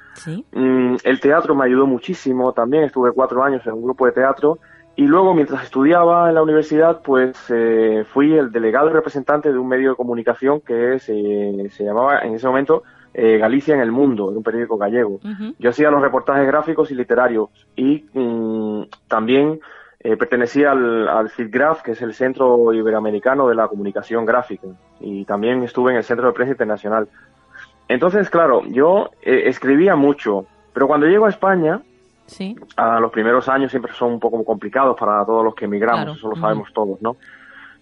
Mm, 0.53 0.97
el 1.03 1.21
teatro 1.21 1.55
me 1.55 1.65
ayudó 1.65 1.87
muchísimo, 1.87 2.53
también 2.53 2.85
estuve 2.85 3.13
cuatro 3.13 3.43
años 3.43 3.67
en 3.67 3.73
un 3.73 3.83
grupo 3.83 4.07
de 4.07 4.13
teatro 4.13 4.59
y 4.97 5.07
luego 5.07 5.35
mientras 5.35 5.65
estudiaba 5.65 6.29
en 6.29 6.37
la 6.37 6.43
universidad, 6.43 7.03
pues 7.03 7.37
eh, 7.49 8.05
fui 8.13 8.33
el 8.33 8.53
delegado 8.53 8.91
y 8.91 8.93
representante 8.93 9.53
de 9.53 9.59
un 9.59 9.67
medio 9.67 9.91
de 9.91 9.97
comunicación 9.97 10.61
que 10.61 11.01
se, 11.01 11.69
se 11.71 11.85
llamaba 11.85 12.21
en 12.21 12.35
ese 12.35 12.47
momento 12.47 12.85
eh, 13.13 13.39
Galicia 13.39 13.75
en 13.75 13.81
el 13.81 13.93
Mundo, 13.93 14.31
de 14.31 14.37
un 14.37 14.43
periódico 14.43 14.77
gallego. 14.77 15.21
Yo 15.59 15.71
hacía 15.71 15.91
los 15.91 16.03
reportajes 16.03 16.47
gráficos 16.47 16.91
y 16.91 16.95
literarios 16.95 17.49
y 17.77 18.05
mm, 18.13 18.83
también 19.09 19.61
eh, 20.07 20.19
pertenecía 20.19 20.73
al, 20.73 21.09
al 21.09 21.31
CITGRAF, 21.31 21.81
que 21.81 21.93
es 21.93 22.03
el 22.03 22.13
Centro 22.13 22.75
Iberoamericano 22.75 23.49
de 23.49 23.55
la 23.55 23.69
Comunicación 23.69 24.27
Gráfica, 24.27 24.67
y 25.01 25.25
también 25.25 25.63
estuve 25.63 25.93
en 25.93 25.97
el 25.97 26.05
Centro 26.05 26.27
de 26.27 26.35
Prensa 26.35 26.53
Internacional. 26.53 27.09
Entonces, 27.89 28.29
claro, 28.29 28.63
yo 28.67 29.13
eh, 29.23 29.45
escribía 29.47 29.97
mucho, 29.97 30.45
pero 30.75 30.87
cuando 30.87 31.07
llego 31.07 31.25
a 31.25 31.31
España, 31.31 31.81
sí. 32.27 32.55
a 32.77 33.01
los 33.01 33.11
primeros 33.13 33.49
años 33.49 33.71
siempre 33.71 33.95
son 33.95 34.13
un 34.13 34.21
poco 34.21 34.45
complicados 34.45 34.95
para 35.01 35.25
todos 35.25 35.43
los 35.43 35.55
que 35.55 35.65
emigramos, 35.65 36.19
eso 36.19 36.29
lo 36.29 36.37
sabemos 36.37 36.71
todos, 36.75 37.01
¿no? 37.01 37.17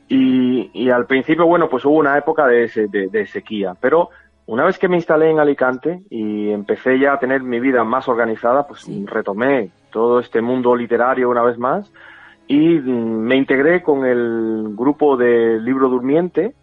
Y, 0.07 0.71
y, 0.75 0.91
al 0.91 1.07
principio, 1.07 1.47
bueno, 1.47 1.69
pues 1.69 1.85
hubo 1.85 1.97
una 1.97 2.17
época 2.17 2.47
de, 2.47 2.69
de, 2.89 3.09
de, 3.09 3.27
sequía, 3.27 3.75
pero 3.81 4.11
una 4.47 4.65
vez 4.65 4.79
que 4.79 4.87
me 4.87 4.97
instalé 4.97 5.29
en 5.29 5.41
Alicante 5.41 6.03
y 6.09 6.51
empecé 6.51 7.01
ya 7.01 7.15
a 7.15 7.19
tener 7.19 7.43
mi 7.43 7.59
vida 7.59 7.83
más 7.83 8.07
organizada, 8.07 8.65
pues 8.65 8.87
retomé 9.07 9.71
todo 9.91 10.21
este 10.21 10.41
mundo 10.41 10.77
literario 10.77 11.31
una 11.31 11.43
vez 11.43 11.59
más 11.59 11.91
y 12.49 12.79
me 12.81 13.37
integré 13.37 13.83
con 13.83 14.05
el 14.05 14.75
grupo 14.75 15.17
de 15.17 15.61
Libro 15.61 15.89
Durmiente, 15.89 16.55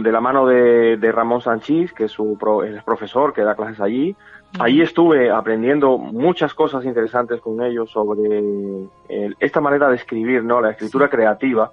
de 0.00 0.12
la 0.12 0.20
mano 0.20 0.46
de, 0.46 1.12
Ramón 1.12 1.42
Sanchís, 1.42 1.92
que 1.92 2.04
es 2.04 2.12
su 2.12 2.38
el 2.64 2.82
profesor 2.82 3.34
que 3.34 3.42
da 3.42 3.54
clases 3.54 3.80
allí. 3.80 4.16
Allí 4.58 4.80
estuve 4.80 5.30
aprendiendo 5.30 5.98
muchas 5.98 6.54
cosas 6.54 6.84
interesantes 6.86 7.40
con 7.42 7.62
ellos 7.62 7.90
sobre 7.90 8.88
esta 9.38 9.60
manera 9.60 9.90
de 9.90 9.96
escribir, 9.96 10.42
¿no? 10.44 10.62
La 10.62 10.70
escritura 10.70 11.10
creativa. 11.10 11.72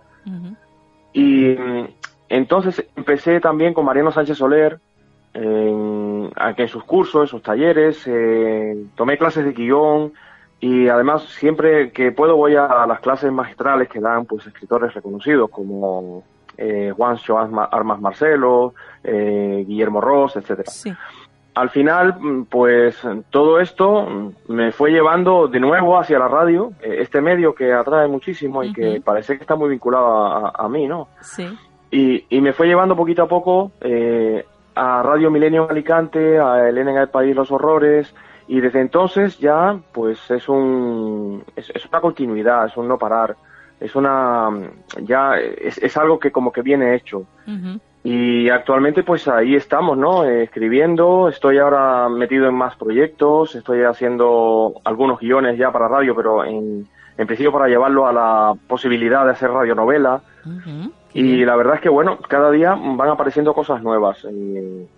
Y 1.14 1.56
entonces 2.28 2.86
empecé 2.96 3.40
también 3.40 3.74
con 3.74 3.86
Mariano 3.86 4.12
Sánchez 4.12 4.38
Soler, 4.38 4.80
en, 5.34 6.30
en 6.36 6.68
sus 6.68 6.84
cursos, 6.84 7.24
en 7.24 7.28
sus 7.28 7.42
talleres, 7.42 8.04
eh, 8.06 8.86
tomé 8.96 9.18
clases 9.18 9.46
de 9.46 9.54
guion 9.54 10.14
y 10.64 10.88
además 10.88 11.24
siempre 11.24 11.92
que 11.92 12.14
puedo 12.14 12.38
voy 12.38 12.56
a, 12.56 12.86
las 12.88 13.02
clases 13.02 13.30
magistrales 13.34 13.90
que 13.90 14.00
dan 14.00 14.24
pues 14.26 14.48
escritores 14.48 14.94
reconocidos 14.94 15.50
como 15.50 16.24
eh, 16.58 16.94
Juancho 16.96 17.38
Armas 17.38 18.00
Marcelo, 18.00 18.74
eh, 19.04 19.66
Guillermo 19.68 20.00
Ross, 20.00 20.38
etcétera. 20.38 20.72
Al 21.56 21.70
final, 21.70 22.18
mm, 22.18 22.46
pues 22.46 22.98
todo 23.30 23.60
esto 23.60 24.04
mm, 24.04 24.54
me 24.54 24.72
fue 24.72 24.92
llevando 24.92 25.50
de 25.50 25.60
nuevo 25.60 26.00
hacia 26.00 26.18
la 26.18 26.30
radio, 26.30 26.72
eh, 26.82 26.96
este 27.02 27.20
medio 27.20 27.54
que 27.54 27.74
atrae 27.74 28.08
muchísimo 28.08 28.64
y 28.64 28.72
que 28.72 29.02
parece 29.04 29.36
que 29.36 29.42
está 29.42 29.58
muy 29.58 29.70
vinculado 29.70 30.56
a, 30.58 30.70
mí, 30.70 30.88
¿no? 30.88 31.10
Sí. 31.20 31.46
Y, 31.92 32.26
y, 32.30 32.40
me 32.40 32.54
fue 32.54 32.68
llevando 32.68 32.96
poquito 32.96 33.24
a 33.24 33.28
poco 33.28 33.74
eh, 33.82 34.46
a 34.76 35.04
Radio 35.04 35.30
Milenio 35.30 35.70
Alicante, 35.70 36.40
a 36.40 36.70
Elena 36.70 36.92
en 36.92 36.98
el 37.00 37.10
País 37.10 37.36
Los 37.36 37.52
Horrores, 37.52 38.16
y 38.54 38.62
desde 38.62 38.82
entonces 38.82 39.40
ya, 39.40 39.80
pues 39.92 40.30
es 40.30 40.48
un, 40.48 41.44
es, 41.56 41.72
es 41.72 41.86
una 41.88 42.02
continuidad, 42.02 42.68
es 42.68 42.78
un 42.78 42.88
no 42.88 43.00
parar 43.00 43.36
es 43.80 43.96
una 43.96 44.50
ya 45.02 45.38
es, 45.38 45.78
es, 45.78 45.98
algo 45.98 46.18
que 46.18 46.32
como 46.32 46.52
que 46.52 46.62
viene 46.62 46.96
hecho. 46.96 47.26
Y 48.04 48.50
actualmente 48.50 49.04
pues 49.04 49.28
ahí 49.28 49.56
estamos 49.56 49.98
no 49.98 50.24
eh, 50.24 50.44
escribiendo 50.44 51.28
estoy 51.30 51.58
ahora 51.58 52.08
metido 52.10 52.48
en 52.48 52.54
más 52.56 52.76
proyectos 52.76 53.56
estoy 53.56 53.84
haciendo 53.84 54.74
algunos 54.84 55.20
guiones 55.20 55.58
ya 55.58 55.72
para 55.72 55.88
radio 55.88 56.16
pero 56.16 56.46
en, 56.46 56.88
en 57.18 57.28
principio 57.28 57.52
para 57.52 57.68
llevarlo 57.68 58.08
a 58.08 58.14
la 58.14 58.54
posibilidad 58.68 59.26
de 59.26 59.32
hacer 59.32 59.52
radionovela 59.52 60.22
y 61.14 61.46
la 61.46 61.56
verdad 61.56 61.76
es 61.76 61.82
que, 61.82 61.90
bueno, 61.90 62.18
cada 62.18 62.50
día 62.50 62.76
van 62.76 63.10
apareciendo 63.10 63.54
cosas 63.54 63.84
nuevas. 63.84 64.26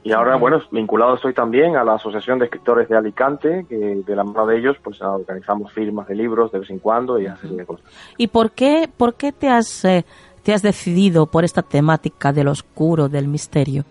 y 0.03 0.11
ahora, 0.11 0.37
bueno, 0.37 0.61
vinculado 0.71 1.15
estoy 1.15 1.33
también 1.33 1.75
a 1.75 1.83
la 1.83 1.95
Asociación 1.95 2.39
de 2.39 2.45
Escritores 2.45 2.87
de 2.87 2.95
Alicante, 2.95 3.65
que 3.67 3.75
de 3.75 4.15
la 4.15 4.23
mano 4.23 4.47
de 4.47 4.57
ellos, 4.57 4.77
pues 4.81 5.01
organizamos 5.01 5.73
firmas 5.73 6.07
de 6.07 6.15
libros 6.15 6.51
de 6.53 6.59
vez 6.59 6.69
en 6.69 6.79
cuando 6.79 7.19
y 7.19 7.25
así 7.25 7.49
de 7.49 7.65
cosas. 7.65 7.85
¿Y 8.17 8.27
por 8.27 8.51
qué, 8.51 8.89
por 8.95 9.15
qué 9.15 9.33
te, 9.33 9.49
has, 9.49 9.83
eh, 9.83 10.05
te 10.43 10.53
has 10.53 10.61
decidido 10.61 11.25
por 11.25 11.43
esta 11.43 11.63
temática 11.63 12.31
del 12.31 12.47
oscuro, 12.47 13.09
del 13.09 13.27
misterio? 13.27 13.83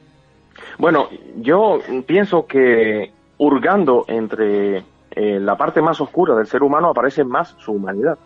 Bueno, 0.79 1.09
yo 1.37 1.81
pienso 2.07 2.47
que 2.47 3.13
hurgando 3.37 4.07
entre 4.09 4.83
eh, 5.17 5.39
la 5.39 5.57
parte 5.57 5.81
más 5.81 6.01
oscura 6.01 6.35
del 6.35 6.47
ser 6.47 6.63
humano 6.63 6.89
aparece 6.89 7.25
más 7.25 7.55
su 7.59 7.73
humanidad. 7.73 8.19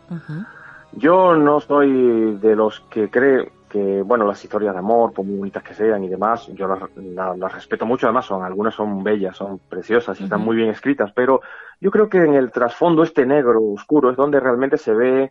Yo 0.92 1.36
no 1.36 1.60
soy 1.60 2.36
de 2.36 2.56
los 2.56 2.80
que 2.88 3.10
cree 3.10 3.52
que, 3.68 4.00
bueno, 4.02 4.26
las 4.26 4.42
historias 4.42 4.72
de 4.72 4.78
amor, 4.78 5.12
por 5.12 5.26
muy 5.26 5.36
bonitas 5.36 5.62
que 5.62 5.74
sean 5.74 6.02
y 6.02 6.08
demás, 6.08 6.46
yo 6.54 6.66
las, 6.66 7.52
respeto 7.52 7.84
mucho, 7.84 8.06
además 8.06 8.24
son, 8.24 8.42
algunas 8.42 8.74
son 8.74 9.04
bellas, 9.04 9.36
son 9.36 9.58
preciosas 9.58 10.18
y 10.20 10.24
están 10.24 10.40
muy 10.40 10.56
bien 10.56 10.70
escritas, 10.70 11.12
pero 11.12 11.42
yo 11.78 11.90
creo 11.90 12.08
que 12.08 12.18
en 12.18 12.34
el 12.34 12.50
trasfondo 12.50 13.02
este 13.02 13.26
negro, 13.26 13.62
oscuro, 13.62 14.10
es 14.10 14.16
donde 14.16 14.40
realmente 14.40 14.78
se 14.78 14.94
ve 14.94 15.30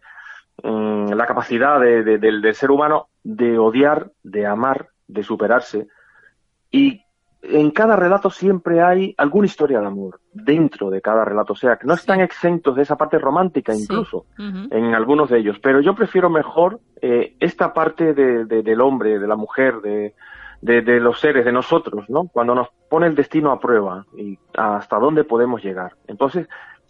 mm, 0.61 1.13
la 1.13 1.25
capacidad 1.25 1.79
del 1.79 2.53
ser 2.53 2.69
humano 2.69 3.07
de 3.23 3.57
odiar, 3.57 4.11
de 4.21 4.45
amar, 4.45 4.89
de 5.07 5.23
superarse 5.23 5.87
y 6.69 7.01
en 7.41 7.71
cada 7.71 7.95
relato 7.95 8.29
siempre 8.29 8.81
hay 8.81 9.13
alguna 9.17 9.45
historia 9.45 9.79
de 9.79 9.87
amor 9.87 10.19
dentro 10.33 10.89
de 10.89 11.01
cada 11.01 11.23
relato, 11.23 11.53
o 11.53 11.55
sea, 11.55 11.77
que 11.77 11.85
no 11.87 11.93
están 11.93 12.19
exentos 12.19 12.75
de 12.75 12.81
esa 12.81 12.97
parte 12.97 13.19
romántica 13.19 13.73
incluso 13.73 14.25
en 14.37 14.95
algunos 14.95 15.29
de 15.29 15.39
ellos, 15.39 15.57
pero 15.61 15.79
yo 15.79 15.95
prefiero 15.95 16.29
mejor 16.29 16.79
eh, 17.01 17.35
esta 17.39 17.73
parte 17.73 18.13
de, 18.13 18.45
del 18.45 18.81
hombre, 18.81 19.19
de 19.19 19.27
la 19.27 19.35
mujer, 19.35 19.81
de, 19.81 20.13
de, 20.61 20.99
los 20.99 21.19
seres, 21.19 21.45
de 21.45 21.51
nosotros, 21.51 22.09
¿no? 22.09 22.27
Cuando 22.27 22.55
nos 22.55 22.69
pone 22.89 23.07
el 23.07 23.15
destino 23.15 23.51
a 23.51 23.59
prueba 23.59 24.05
y 24.15 24.37
hasta 24.55 24.97
dónde 24.97 25.23
podemos 25.23 25.63
llegar. 25.63 25.93
Entonces, 26.07 26.47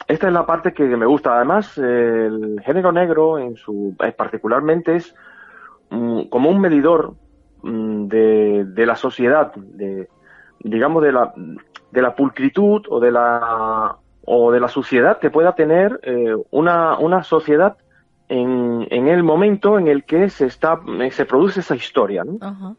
esta 0.08 0.28
es 0.28 0.34
la 0.34 0.46
parte 0.46 0.74
que 0.74 0.84
me 0.84 1.06
gusta. 1.06 1.36
Además, 1.36 1.78
el 1.78 2.62
género 2.64 2.92
negro, 2.92 3.38
en 3.38 3.58
su 3.58 3.96
eh, 4.04 4.12
particularmente, 4.12 4.96
es 4.96 5.14
mm, 5.90 6.24
como 6.30 6.50
un 6.50 6.62
medidor 6.62 7.16
mm, 7.64 8.08
de, 8.08 8.66
de 8.66 8.86
la 8.86 8.96
sociedad, 8.96 9.54
de, 9.56 10.08
digamos, 10.60 11.04
de 11.04 11.12
la, 11.12 11.34
de 11.92 12.02
la 12.02 12.16
pulcritud 12.16 12.86
o 12.90 13.00
de 13.00 13.12
la, 13.12 13.96
o 14.26 14.52
de 14.52 14.60
la 14.60 14.68
suciedad 14.68 15.20
que 15.20 15.30
pueda 15.30 15.56
tener 15.56 16.00
eh, 16.04 16.36
una, 16.52 16.98
una 16.98 17.24
sociedad 17.24 17.78
en, 18.30 18.88
en, 18.92 19.08
el 19.08 19.24
momento 19.24 19.80
en 19.80 19.88
el 19.88 20.04
que 20.04 20.30
se, 20.30 20.48
está, 20.48 20.82
se 21.12 21.26
produce 21.26 21.62
esa 21.62 21.76
historia. 21.76 22.24
¿no? 22.24 22.76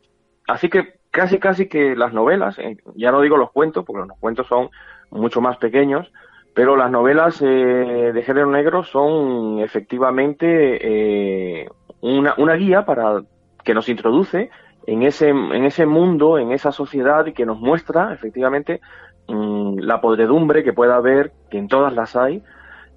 Así 0.46 0.68
que 0.68 0.98
casi, 1.10 1.38
casi 1.38 1.66
que 1.66 1.96
las 1.96 2.12
novelas, 2.12 2.58
eh, 2.58 2.76
ya 2.94 3.10
no 3.10 3.22
digo 3.22 3.36
los 3.36 3.50
cuentos, 3.50 3.84
porque 3.86 4.06
los 4.06 4.18
cuentos 4.18 4.46
son 4.46 4.68
mucho 5.10 5.40
más 5.40 5.56
pequeños, 5.56 6.12
pero 6.54 6.76
las 6.76 6.90
novelas 6.90 7.40
eh, 7.40 8.10
de 8.12 8.22
género 8.22 8.50
negro 8.50 8.84
son 8.84 9.60
efectivamente 9.60 11.66
una, 12.02 12.34
una 12.36 12.54
guía 12.54 12.84
para 12.84 13.22
que 13.64 13.74
nos 13.74 13.88
introduce 13.88 14.50
en 14.88 15.02
ese, 15.02 15.28
en 15.28 15.64
ese 15.64 15.84
mundo, 15.84 16.38
en 16.38 16.50
esa 16.50 16.72
sociedad 16.72 17.26
que 17.34 17.44
nos 17.44 17.60
muestra 17.60 18.14
efectivamente 18.14 18.80
mm, 19.28 19.80
la 19.80 20.00
podredumbre 20.00 20.64
que 20.64 20.72
pueda 20.72 20.96
haber, 20.96 21.30
que 21.50 21.58
en 21.58 21.68
todas 21.68 21.92
las 21.92 22.16
hay, 22.16 22.42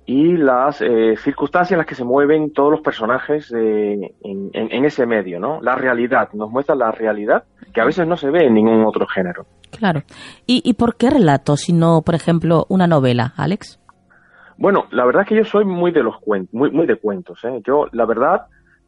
y 0.05 0.37
las 0.37 0.81
eh, 0.81 1.15
circunstancias 1.17 1.73
en 1.73 1.79
las 1.79 1.85
que 1.85 1.95
se 1.95 2.05
mueven 2.05 2.53
todos 2.53 2.71
los 2.71 2.79
personajes 2.79 3.51
en, 3.51 4.09
en, 4.23 4.85
ese 4.85 5.05
medio, 5.05 5.37
¿no? 5.39 5.59
La 5.61 5.75
realidad, 5.75 6.29
nos 6.31 6.49
muestra 6.49 6.75
la 6.75 6.91
realidad 6.91 7.43
que 7.73 7.81
a 7.81 7.85
veces 7.85 8.07
no 8.07 8.15
se 8.15 8.29
ve 8.29 8.45
en 8.45 8.53
ningún 8.53 8.85
otro 8.85 9.05
género. 9.07 9.45
Claro. 9.77 10.01
¿Y, 10.47 10.61
y 10.63 10.73
por 10.73 10.95
qué 10.95 11.09
relatos 11.09 11.67
y 11.67 11.73
no, 11.73 12.03
por 12.03 12.15
ejemplo, 12.15 12.65
una 12.69 12.87
novela, 12.87 13.33
Alex? 13.35 13.79
Bueno, 14.57 14.85
la 14.91 15.05
verdad 15.05 15.23
es 15.23 15.27
que 15.27 15.35
yo 15.35 15.43
soy 15.43 15.65
muy 15.65 15.91
de 15.91 16.03
los 16.03 16.17
cuentos, 16.19 16.53
muy, 16.53 16.71
muy 16.71 16.87
de 16.87 16.95
cuentos. 16.95 17.43
¿eh? 17.43 17.61
Yo, 17.65 17.87
la 17.91 18.05
verdad 18.05 18.47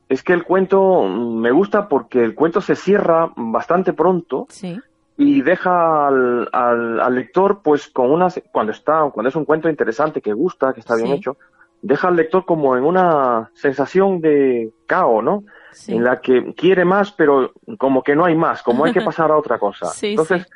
es 0.10 0.24
que 0.24 0.34
el 0.34 0.44
cuento 0.44 1.04
me 1.04 1.52
gusta 1.52 1.88
porque 1.88 2.24
el 2.24 2.36
cuento 2.36 2.62
se 2.62 2.76
cierra 2.76 3.32
bastante 3.36 3.94
pronto 3.94 4.48
sí. 4.50 4.80
y 5.18 5.42
deja 5.42 6.08
al, 6.08 6.50
al, 6.52 7.16
lector 7.16 7.62
pues 7.64 7.88
con 7.88 8.12
una 8.12 8.28
cuando 8.52 8.72
está 8.72 9.10
cuando 9.14 9.30
es 9.30 9.36
un 9.36 9.46
cuento 9.46 9.70
interesante 9.70 10.22
que 10.22 10.34
gusta 10.34 10.74
que 10.74 10.82
está 10.82 10.96
bien 10.96 11.10
hecho 11.10 11.38
deja 11.82 12.08
al 12.10 12.16
lector 12.16 12.46
como 12.46 12.78
en 12.78 12.84
una 12.84 13.52
sensación 13.54 14.22
de 14.22 14.72
caos 14.86 15.24
no 15.24 15.44
en 15.88 16.04
la 16.04 16.22
que 16.22 16.54
quiere 16.54 16.86
más 16.86 17.12
pero 17.12 17.52
como 17.78 18.04
que 18.04 18.16
no 18.16 18.26
hay 18.26 18.36
más 18.36 18.62
como 18.62 18.86
hay 18.86 18.94
que 18.94 19.02
pasar 19.06 19.32
a 19.32 19.38
otra 19.38 19.58
cosa. 19.58 19.92
Entonces 20.02 20.48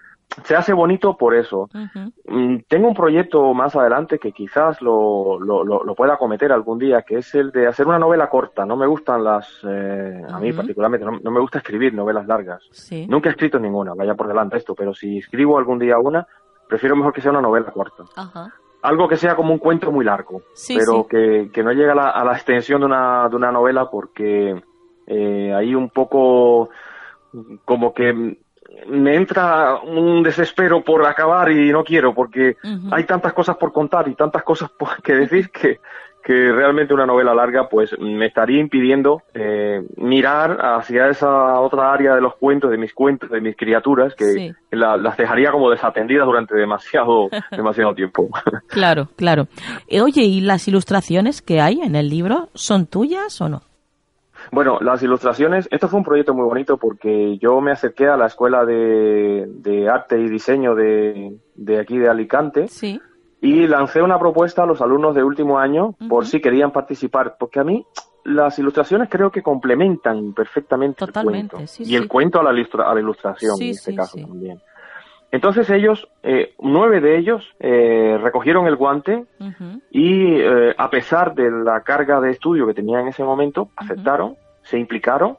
se 0.44 0.56
hace 0.56 0.74
bonito 0.74 1.18
por 1.18 1.36
eso. 1.36 1.70
Mm, 2.26 2.58
tengo 2.68 2.88
un 2.90 2.94
proyecto 2.94 3.54
más 3.54 3.76
adelante 3.76 4.20
que 4.20 4.32
quizás 4.32 4.82
lo, 4.82 5.40
lo, 5.40 5.64
lo, 5.64 5.96
pueda 5.96 6.18
cometer 6.18 6.52
algún 6.52 6.78
día, 6.78 7.02
que 7.02 7.18
es 7.18 7.34
el 7.36 7.52
de 7.52 7.68
hacer 7.68 7.88
una 7.88 8.00
novela 8.00 8.30
corta. 8.30 8.66
No 8.66 8.76
me 8.76 8.88
gustan 8.88 9.24
las, 9.24 9.48
eh, 9.68 10.22
a 10.30 10.40
mí 10.40 10.54
particularmente, 10.54 11.06
no, 11.06 11.32
me 11.32 11.40
gusta 11.40 11.60
escribir 11.60 11.94
novelas 11.94 12.28
largas. 12.28 12.64
Nunca 13.08 13.30
he 13.30 13.32
escrito 13.32 13.60
ninguna, 13.60 13.94
vaya 13.96 14.16
por 14.16 14.28
delante 14.28 14.58
esto, 14.58 14.76
pero 14.76 14.94
si 14.94 15.18
escribo 15.18 15.58
algún 15.58 15.80
día 15.80 15.98
una, 15.98 16.28
prefiero 16.68 16.96
mejor 16.96 17.14
que 17.14 17.22
sea 17.22 17.32
una 17.32 17.42
novela 17.42 17.72
corta. 17.72 18.04
Algo 18.84 19.08
que 19.08 19.18
sea 19.18 19.36
como 19.36 19.54
un 19.54 19.60
cuento 19.60 19.92
muy 19.92 20.06
largo, 20.06 20.44
pero 20.68 21.08
Que, 21.08 21.50
que, 21.52 21.64
no 21.64 21.72
llegue 21.72 21.90
a 21.90 21.96
la, 21.96 22.10
a 22.10 22.24
la, 22.24 22.34
extensión 22.34 22.82
de 22.82 22.86
una, 22.86 23.28
de 23.28 23.36
una 23.36 23.52
novela 23.52 23.90
porque 23.90 24.62
eh, 25.08 25.54
ahí 25.54 25.74
un 25.74 25.90
poco 25.90 26.70
como 27.66 27.94
que 27.94 28.38
me 28.88 29.16
entra 29.16 29.80
un 29.82 30.24
desespero 30.24 30.84
por 30.84 31.06
acabar 31.06 31.52
y 31.52 31.72
no 31.72 31.84
quiero 31.84 32.14
porque 32.14 32.58
hay 32.92 33.04
tantas 33.06 33.34
cosas 33.34 33.58
por 33.58 33.72
contar 33.72 34.08
y 34.08 34.16
tantas 34.16 34.44
cosas 34.44 34.72
que 35.04 35.14
decir 35.14 35.50
que, 35.52 35.80
que 36.24 36.52
realmente 36.52 36.94
una 36.94 37.06
novela 37.06 37.34
larga 37.34 37.70
pues 37.70 37.98
me 38.00 38.26
estaría 38.26 38.60
impidiendo 38.60 39.24
eh, 39.34 39.82
mirar 39.96 40.58
hacia 40.60 41.10
esa 41.10 41.60
otra 41.60 41.94
área 41.94 42.16
de 42.16 42.22
los 42.22 42.36
cuentos, 42.36 42.70
de 42.70 42.78
mis 42.78 42.94
cuentos, 42.94 43.30
de 43.30 43.40
mis 43.40 43.56
criaturas 43.56 44.14
que 44.14 44.54
las 44.72 45.18
dejaría 45.18 45.52
como 45.52 45.70
desatendidas 45.70 46.26
durante 46.26 46.56
demasiado, 46.56 47.30
demasiado 47.52 47.96
tiempo. 47.96 48.30
Claro, 48.68 49.08
claro. 49.16 49.48
Eh, 49.88 50.02
oye, 50.02 50.24
¿y 50.24 50.42
las 50.42 50.68
ilustraciones 50.68 51.42
que 51.42 51.62
hay 51.62 51.80
en 51.82 51.96
el 51.96 52.10
libro 52.10 52.50
son 52.54 52.88
tuyas 52.88 53.40
o 53.40 53.48
no? 53.48 53.62
Bueno, 54.52 54.80
las 54.82 55.02
ilustraciones, 55.04 55.68
esto 55.72 55.88
fue 55.88 56.00
un 56.00 56.06
proyecto 56.06 56.34
muy 56.34 56.46
bonito 56.46 56.78
porque 56.78 57.38
yo 57.40 57.60
me 57.62 57.72
acerqué 57.72 58.08
a 58.08 58.18
la 58.18 58.28
escuela 58.28 58.66
de, 58.66 59.88
arte 59.92 60.20
y 60.20 60.30
diseño 60.30 60.76
de, 60.76 61.40
aquí 61.80 61.98
de 61.98 62.10
Alicante 62.10 62.68
sí. 62.68 63.00
y 63.42 63.68
lancé 63.68 64.02
una 64.02 64.20
propuesta 64.20 64.64
a 64.64 64.66
los 64.66 64.82
alumnos 64.82 65.16
de 65.16 65.24
último 65.24 65.60
año 65.60 65.96
por 66.10 66.26
si 66.26 66.40
querían 66.40 66.72
participar, 66.72 67.36
porque 67.40 67.60
a 67.60 67.64
mí 67.64 67.86
las 68.24 68.60
ilustraciones 68.60 69.10
creo 69.10 69.32
que 69.32 69.42
complementan 69.42 70.34
perfectamente 70.34 71.06
el 71.06 71.12
cuento 71.12 71.58
y 71.80 71.96
el 71.96 72.08
cuento 72.08 72.40
a 72.40 72.44
la, 72.44 72.52
a 72.52 72.94
la 72.94 73.00
ilustración 73.00 73.56
en 73.62 73.70
este 73.70 73.96
caso 73.96 74.18
también. 74.18 74.62
Entonces 75.32 75.70
ellos, 75.70 76.08
eh, 76.24 76.54
nueve 76.60 77.02
de 77.02 77.18
ellos, 77.18 77.54
eh, 77.60 78.18
recogieron 78.22 78.66
el 78.68 78.78
guante 78.78 79.26
y 79.92 80.36
eh, 80.40 80.74
a 80.78 80.90
pesar 80.90 81.36
de 81.36 81.52
la 81.52 81.82
carga 81.82 82.22
de 82.22 82.32
estudio 82.32 82.66
que 82.66 82.74
tenía 82.74 83.02
en 83.02 83.10
ese 83.10 83.24
momento, 83.24 83.70
aceptaron, 83.76 84.36
se 84.64 84.80
implicaron 84.80 85.38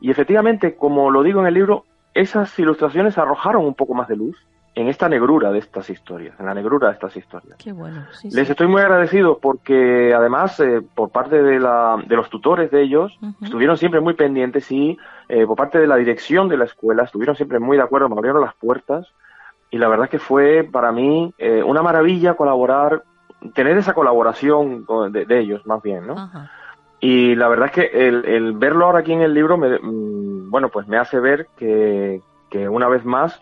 y 0.00 0.10
efectivamente, 0.10 0.74
como 0.74 1.10
lo 1.10 1.22
digo 1.22 1.40
en 1.40 1.46
el 1.46 1.54
libro, 1.54 1.84
esas 2.12 2.58
ilustraciones 2.58 3.16
arrojaron 3.16 3.64
un 3.64 3.74
poco 3.74 3.94
más 3.94 4.08
de 4.08 4.16
luz 4.16 4.36
en 4.74 4.88
esta 4.88 5.08
negrura 5.08 5.52
de 5.52 5.58
estas 5.58 5.90
historias, 5.90 6.38
en 6.40 6.46
la 6.46 6.54
negrura 6.54 6.88
de 6.88 6.94
estas 6.94 7.16
historias. 7.16 7.56
Qué 7.58 7.72
bueno. 7.72 8.06
Les 8.24 8.48
estoy 8.48 8.66
muy 8.66 8.80
agradecido 8.80 9.38
porque 9.38 10.14
además 10.14 10.62
por 10.94 11.10
parte 11.10 11.42
de, 11.42 11.60
la, 11.60 12.02
de 12.06 12.16
los 12.16 12.30
tutores 12.30 12.70
de 12.70 12.82
ellos 12.82 13.18
estuvieron 13.42 13.76
siempre 13.76 14.00
muy 14.00 14.14
pendientes 14.14 14.70
y 14.72 14.96
por 15.46 15.56
parte 15.56 15.78
de 15.78 15.86
la 15.86 15.96
dirección 15.96 16.48
de 16.48 16.56
la 16.56 16.64
escuela 16.64 17.02
estuvieron 17.02 17.36
siempre 17.36 17.58
muy 17.58 17.76
de 17.76 17.82
acuerdo, 17.82 18.08
me 18.08 18.16
abrieron 18.16 18.40
las 18.40 18.54
puertas 18.54 19.12
y 19.72 19.78
la 19.78 19.88
verdad 19.88 20.10
que 20.10 20.18
fue 20.18 20.68
para 20.70 20.92
mí 20.92 21.32
eh, 21.38 21.62
una 21.62 21.82
maravilla 21.82 22.34
colaborar, 22.34 23.04
tener 23.54 23.78
esa 23.78 23.94
colaboración 23.94 24.84
de, 25.10 25.40
ellos 25.40 25.66
más 25.66 25.82
bien, 25.82 26.06
¿no? 26.06 26.30
Y 27.00 27.34
la 27.34 27.48
verdad 27.48 27.68
es 27.68 27.72
que 27.72 28.06
el, 28.06 28.52
verlo 28.52 28.84
ahora 28.84 28.98
aquí 28.98 29.12
en 29.12 29.22
el 29.22 29.32
libro, 29.32 29.56
me, 29.56 29.78
mm, 29.78 30.50
bueno, 30.50 30.68
pues 30.68 30.86
me 30.86 30.98
hace 30.98 31.18
ver 31.18 31.48
que, 31.56 32.20
una 32.68 32.86
vez 32.86 33.02
más 33.06 33.40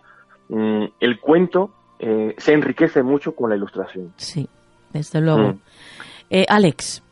mm, 0.51 0.85
el 1.01 1.21
cuento 1.21 1.71
eh, 1.99 2.35
se 2.39 2.53
enriquece 2.53 3.03
mucho 3.03 3.35
con 3.35 3.51
la 3.51 3.57
ilustración. 3.57 4.13
Sí, 4.17 4.49
desde 4.93 5.21
luego. 5.21 5.55
Mm. 5.55 5.59
Eh, 6.31 6.47
Alex, 6.49 7.03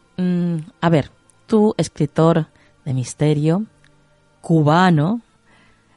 a 0.81 0.91
ver, 0.91 1.11
tú, 1.47 1.75
escritor 1.77 2.47
de 2.85 2.95
misterio, 2.95 3.63
cubano, 4.41 5.21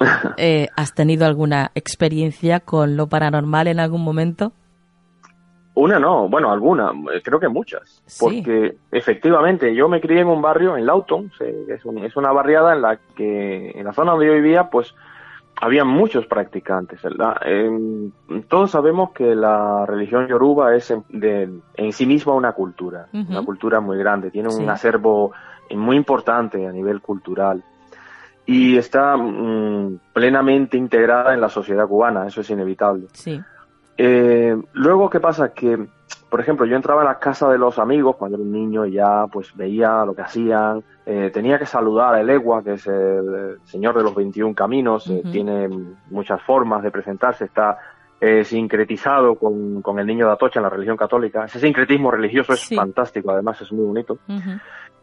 Eh, 0.38 0.68
¿Has 0.76 0.94
tenido 0.94 1.26
alguna 1.26 1.72
experiencia 1.76 2.60
con 2.60 2.98
lo 2.98 3.08
paranormal 3.08 3.68
en 3.68 3.80
algún 3.80 4.04
momento? 4.04 4.52
Una 5.74 6.00
no, 6.00 6.28
bueno, 6.28 6.52
alguna, 6.52 6.92
eh, 7.14 7.22
creo 7.24 7.40
que 7.40 7.48
muchas. 7.48 8.04
Porque 8.20 8.76
efectivamente 8.92 9.74
yo 9.74 9.88
me 9.88 10.02
crié 10.02 10.22
en 10.22 10.28
un 10.28 10.42
barrio, 10.42 10.76
en 10.76 10.86
Lawton, 10.86 11.32
es, 11.40 11.80
es, 11.86 12.16
una 12.18 12.32
barriada 12.32 12.74
en 12.74 12.82
la 12.82 13.00
que, 13.16 13.72
en 13.72 13.86
la 13.86 13.94
zona 13.94 14.12
donde 14.12 14.28
yo 14.28 14.34
vivía, 14.34 14.70
pues 14.70 14.94
había 15.62 15.86
muchos 15.86 16.26
practicantes. 16.26 17.00
todos 18.50 18.72
sabemos 18.72 19.12
que 19.12 19.36
la 19.36 19.86
religión 19.86 20.28
yoruba 20.28 20.76
es 20.76 20.90
en, 20.90 21.04
de, 21.10 21.50
en 21.76 21.94
sí 21.94 22.06
misma 22.08 22.34
una 22.34 22.54
cultura, 22.54 23.08
una 23.14 23.44
cultura 23.44 23.80
muy 23.80 23.98
grande, 23.98 24.32
tiene 24.32 24.50
un 24.50 24.70
acervo 24.70 25.32
muy 25.70 25.96
importante 25.96 26.68
a 26.68 26.72
nivel 26.72 27.00
cultural 27.00 27.64
y 28.46 28.76
está 28.76 29.16
mm, 29.16 30.00
plenamente 30.14 30.78
integrada 30.78 31.34
en 31.34 31.42
la 31.42 31.48
sociedad 31.48 31.88
cubana, 31.88 32.26
eso 32.26 32.42
es 32.42 32.50
inevitable. 32.50 33.08
Sí. 33.14 33.40
Eh, 33.98 34.60
luego, 34.74 35.10
¿qué 35.12 35.20
pasa? 35.20 35.54
Que, 35.54 35.88
por 36.30 36.42
ejemplo, 36.42 36.66
yo 36.66 36.76
entraba 36.76 37.04
a 37.04 37.06
la 37.06 37.20
casa 37.20 37.50
de 37.50 37.60
los 37.60 37.78
amigos 37.78 38.16
cuando 38.16 38.38
era 38.38 38.44
un 38.44 38.52
niño 38.52 38.86
y 38.86 38.94
ya 38.94 39.28
pues 39.32 39.56
veía 39.56 40.04
lo 40.06 40.16
que 40.16 40.24
hacían, 40.24 40.84
eh, 41.12 41.30
tenía 41.32 41.60
que 41.60 41.66
saludar 41.66 42.16
a 42.16 42.22
Elegua, 42.22 42.64
que 42.64 42.74
es 42.74 42.88
el 42.88 43.60
señor 43.64 43.98
de 43.98 44.04
los 44.04 44.16
21 44.16 44.56
caminos, 44.56 45.08
eh, 45.10 45.22
tiene 45.32 45.68
muchas 46.10 46.42
formas 46.44 46.84
de 46.84 46.92
presentarse, 46.92 47.46
está 47.46 47.78
sincretizado 48.44 49.34
con, 49.34 49.82
con, 49.82 49.98
el 49.98 50.06
niño 50.06 50.28
de 50.28 50.34
Atocha 50.34 50.60
en 50.60 50.64
la 50.64 50.70
religión 50.70 50.96
católica. 50.96 51.46
Ese 51.46 51.60
sincretismo 51.60 52.12
religioso 52.12 52.54
es 52.54 52.70
fantástico, 52.70 53.32
además 53.32 53.60
es 53.62 53.72
muy 53.72 53.84
bonito. 53.84 54.20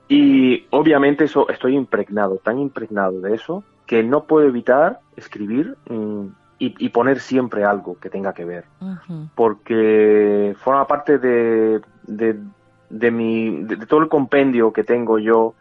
Y 0.06 0.66
obviamente 0.70 1.24
eso 1.24 1.48
estoy 1.48 1.74
impregnado, 1.74 2.36
tan 2.36 2.58
impregnado 2.58 3.20
de 3.20 3.34
eso, 3.34 3.64
que 3.86 4.02
no 4.02 4.24
puedo 4.24 4.46
evitar 4.46 5.00
escribir 5.16 5.76
mm, 5.90 6.26
y, 6.60 6.88
poner 6.88 7.20
siempre 7.20 7.64
algo 7.64 7.98
que 7.98 8.08
tenga 8.08 8.32
que 8.32 8.44
ver. 8.44 8.64
Porque 9.34 10.54
forma 10.58 10.86
parte 10.86 11.18
de, 11.18 11.80
de, 12.06 13.10
mi, 13.10 13.62
de, 13.64 13.76
todo 13.86 14.00
el 14.00 14.08
compendio 14.08 14.72
que 14.72 14.84
tengo 14.84 15.18
yo 15.18 15.54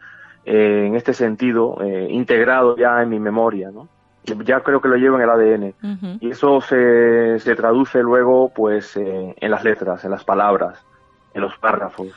eh, 0.50 0.86
en 0.86 0.94
este 0.94 1.12
sentido, 1.12 1.76
eh, 1.82 2.08
integrado 2.08 2.74
ya 2.74 3.02
en 3.02 3.10
mi 3.10 3.20
memoria, 3.20 3.70
¿no? 3.70 3.86
Ya 4.24 4.60
creo 4.60 4.80
que 4.80 4.88
lo 4.88 4.96
llevo 4.96 5.16
en 5.16 5.22
el 5.22 5.30
ADN. 5.30 5.74
Y 6.20 6.30
eso 6.30 6.62
se, 6.62 7.38
se 7.38 7.54
traduce 7.54 8.02
luego, 8.02 8.50
pues, 8.54 8.96
eh, 8.96 9.34
en 9.38 9.50
las 9.50 9.62
letras, 9.62 10.04
en 10.06 10.10
las 10.10 10.24
palabras, 10.24 10.82
en 11.34 11.42
los 11.42 11.56
párrafos. 11.58 12.08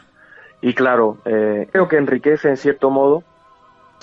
Y 0.61 0.73
claro, 0.73 1.17
eh, 1.25 1.67
creo 1.71 1.89
que 1.89 1.97
enriquece 1.97 2.47
en 2.47 2.55
cierto 2.55 2.89
modo 2.89 3.23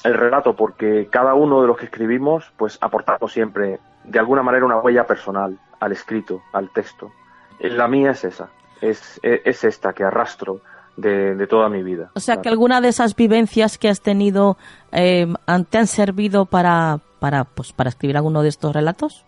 el 0.05 0.13
relato 0.13 0.55
porque 0.55 1.09
cada 1.11 1.33
uno 1.33 1.63
de 1.63 1.67
los 1.67 1.79
que 1.79 1.87
escribimos 1.87 2.53
pues 2.57 2.79
aportamos 2.81 3.33
siempre 3.33 3.81
de 4.05 4.19
alguna 4.19 4.43
manera 4.43 4.65
una 4.65 4.79
huella 4.79 5.07
personal 5.07 5.59
al 5.81 5.93
escrito, 5.93 6.43
al 6.53 6.71
texto. 6.71 7.13
La 7.61 7.89
mía 7.89 8.11
es 8.11 8.25
esa, 8.25 8.49
es, 8.81 9.21
es 9.23 9.65
esta 9.65 9.93
que 9.93 10.05
arrastro 10.05 10.61
de, 10.99 11.47
toda 11.47 11.69
mi 11.69 11.83
vida. 11.83 12.11
O 12.15 12.21
sea, 12.21 12.41
que 12.43 12.49
alguna 12.49 12.81
de 12.81 12.89
esas 12.89 13.15
vivencias 13.15 13.79
que 13.79 13.89
has 13.89 14.01
tenido 14.01 14.57
eh, 14.93 15.27
te 15.71 15.79
han 15.79 15.87
servido 15.87 16.45
para, 16.47 17.01
para, 17.21 17.45
pues, 17.45 17.73
para 17.73 17.91
escribir 17.91 18.17
alguno 18.17 18.43
de 18.43 18.49
estos 18.49 18.75
relatos. 18.75 19.25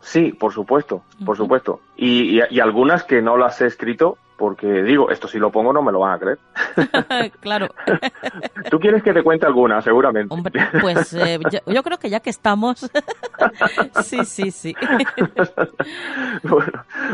Sí, 0.00 0.32
por 0.32 0.52
supuesto, 0.52 1.02
por 1.24 1.36
supuesto. 1.36 1.80
Y, 1.96 2.40
y, 2.50 2.60
algunas 2.60 3.04
que 3.04 3.22
no 3.22 3.36
las 3.36 3.60
he 3.60 3.66
escrito 3.66 4.18
porque 4.42 4.82
digo, 4.82 5.08
esto 5.08 5.28
si 5.28 5.38
lo 5.38 5.52
pongo 5.52 5.72
no 5.72 5.82
me 5.82 5.92
lo 5.92 6.00
van 6.00 6.14
a 6.14 6.18
creer. 6.18 6.38
claro. 7.40 7.68
Tú 8.72 8.80
quieres 8.80 9.00
que 9.04 9.12
te 9.12 9.22
cuente 9.22 9.46
alguna, 9.46 9.80
seguramente. 9.80 10.34
Hombre, 10.34 10.60
pues 10.80 11.14
eh, 11.14 11.38
yo, 11.64 11.82
creo 11.84 11.96
que 11.96 12.10
ya 12.10 12.18
que 12.18 12.30
estamos. 12.30 12.80
sí, 14.02 14.24
sí, 14.24 14.50
sí. 14.50 14.74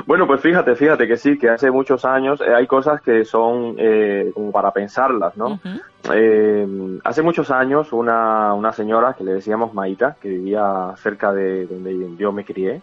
bueno, 0.06 0.26
pues 0.26 0.40
fíjate, 0.40 0.74
fíjate 0.74 1.06
que 1.06 1.18
sí, 1.18 1.36
que 1.36 1.50
hace 1.50 1.70
muchos 1.70 2.06
años 2.06 2.40
eh, 2.40 2.54
hay 2.54 2.66
cosas 2.66 3.02
que 3.02 3.26
son 3.26 3.74
eh, 3.76 4.30
como 4.32 4.50
para 4.50 4.70
pensarlas, 4.70 5.36
¿no? 5.36 5.60
hace 7.04 7.20
muchos 7.22 7.50
años 7.50 7.92
una, 7.92 8.54
una 8.54 8.72
señora 8.72 9.12
que 9.12 9.24
le 9.24 9.34
decíamos 9.34 9.74
Maita, 9.74 10.16
que 10.18 10.30
vivía 10.30 10.94
cerca 10.96 11.30
de 11.34 11.66
donde 11.66 12.16
yo 12.16 12.32
me 12.32 12.46
crié, 12.46 12.80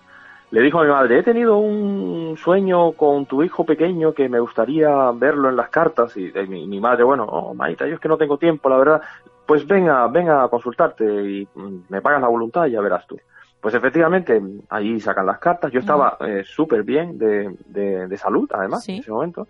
le 0.51 0.61
dijo 0.61 0.79
a 0.79 0.83
mi 0.83 0.89
madre, 0.89 1.19
he 1.19 1.23
tenido 1.23 1.57
un 1.57 2.37
sueño 2.37 2.93
con 2.93 3.25
tu 3.25 3.43
hijo 3.43 3.65
pequeño 3.65 4.13
que 4.13 4.29
me 4.29 4.39
gustaría 4.39 5.11
verlo 5.11 5.49
en 5.49 5.55
las 5.55 5.69
cartas. 5.69 6.15
Y, 6.17 6.31
mi, 6.47 6.79
madre, 6.79 7.03
bueno, 7.03 7.25
oh, 7.25 7.53
Maita, 7.53 7.87
yo 7.87 7.95
es 7.95 7.99
que 7.99 8.07
no 8.07 8.17
tengo 8.17 8.37
tiempo, 8.37 8.69
la 8.69 8.77
verdad. 8.77 9.01
Pues 9.45 9.67
venga, 9.67 10.07
venga 10.07 10.43
a 10.43 10.47
consultarte 10.47 11.03
y 11.03 11.47
mm, 11.53 11.85
me 11.89 12.01
pagas 12.01 12.21
la 12.21 12.27
voluntad 12.27 12.65
y 12.65 12.71
ya 12.71 12.81
verás 12.81 13.05
tú. 13.07 13.19
Pues 13.59 13.73
efectivamente, 13.73 14.41
ahí 14.69 14.99
sacan 14.99 15.25
las 15.25 15.39
cartas. 15.39 15.71
Yo 15.71 15.79
estaba 15.79 16.17
eh, 16.19 16.43
súper 16.45 16.83
bien 16.83 17.17
de, 17.17 17.55
de, 17.65 18.17
salud, 18.17 18.49
además, 18.53 18.87
en 18.87 18.99
ese 18.99 19.11
momento. 19.11 19.47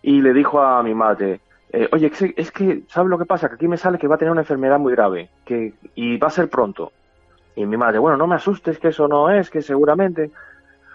Y 0.00 0.22
le 0.22 0.32
dijo 0.32 0.62
a 0.62 0.82
mi 0.82 0.94
madre, 0.94 1.40
eh, 1.70 1.88
oye, 1.92 2.10
es 2.36 2.50
que, 2.50 2.82
¿sabes 2.88 3.10
lo 3.10 3.18
que 3.18 3.26
pasa? 3.26 3.48
Que 3.48 3.56
aquí 3.56 3.68
me 3.68 3.76
sale 3.76 3.98
que 3.98 4.08
va 4.08 4.14
a 4.14 4.18
tener 4.18 4.32
una 4.32 4.40
enfermedad 4.40 4.78
muy 4.78 4.92
grave 4.92 5.28
que, 5.44 5.74
y 5.94 6.16
va 6.16 6.28
a 6.28 6.30
ser 6.30 6.48
pronto. 6.48 6.92
Y 7.58 7.66
mi 7.66 7.76
madre, 7.76 7.98
bueno, 7.98 8.16
no 8.16 8.28
me 8.28 8.36
asustes, 8.36 8.78
que 8.78 8.88
eso 8.88 9.08
no 9.08 9.30
es, 9.30 9.50
que 9.50 9.62
seguramente. 9.62 10.30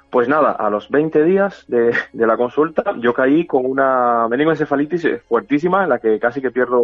Pues 0.10 0.30
nada, 0.30 0.52
a 0.52 0.70
los 0.70 0.90
20 0.90 1.24
días 1.24 1.66
de, 1.68 1.92
la 2.14 2.38
consulta 2.38 2.94
yo 3.00 3.14
caí 3.14 3.48
con 3.48 3.66
una 3.66 4.28
meningoencefalitis 4.30 5.24
fuertísima 5.28 5.84
en 5.84 5.90
la 5.90 5.98
que 5.98 6.20
casi 6.20 6.40
que 6.40 6.52
pierdo, 6.52 6.82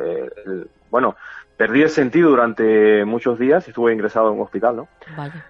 eh, 0.00 0.30
bueno, 0.90 1.14
perdí 1.56 1.82
el 1.82 1.90
sentido 1.90 2.30
durante 2.30 3.04
muchos 3.04 3.38
días 3.38 3.64
y 3.68 3.70
estuve 3.70 3.92
ingresado 3.92 4.28
en 4.28 4.38
un 4.38 4.42
hospital, 4.42 4.74
¿no? 4.74 4.88
Vaya. 5.16 5.44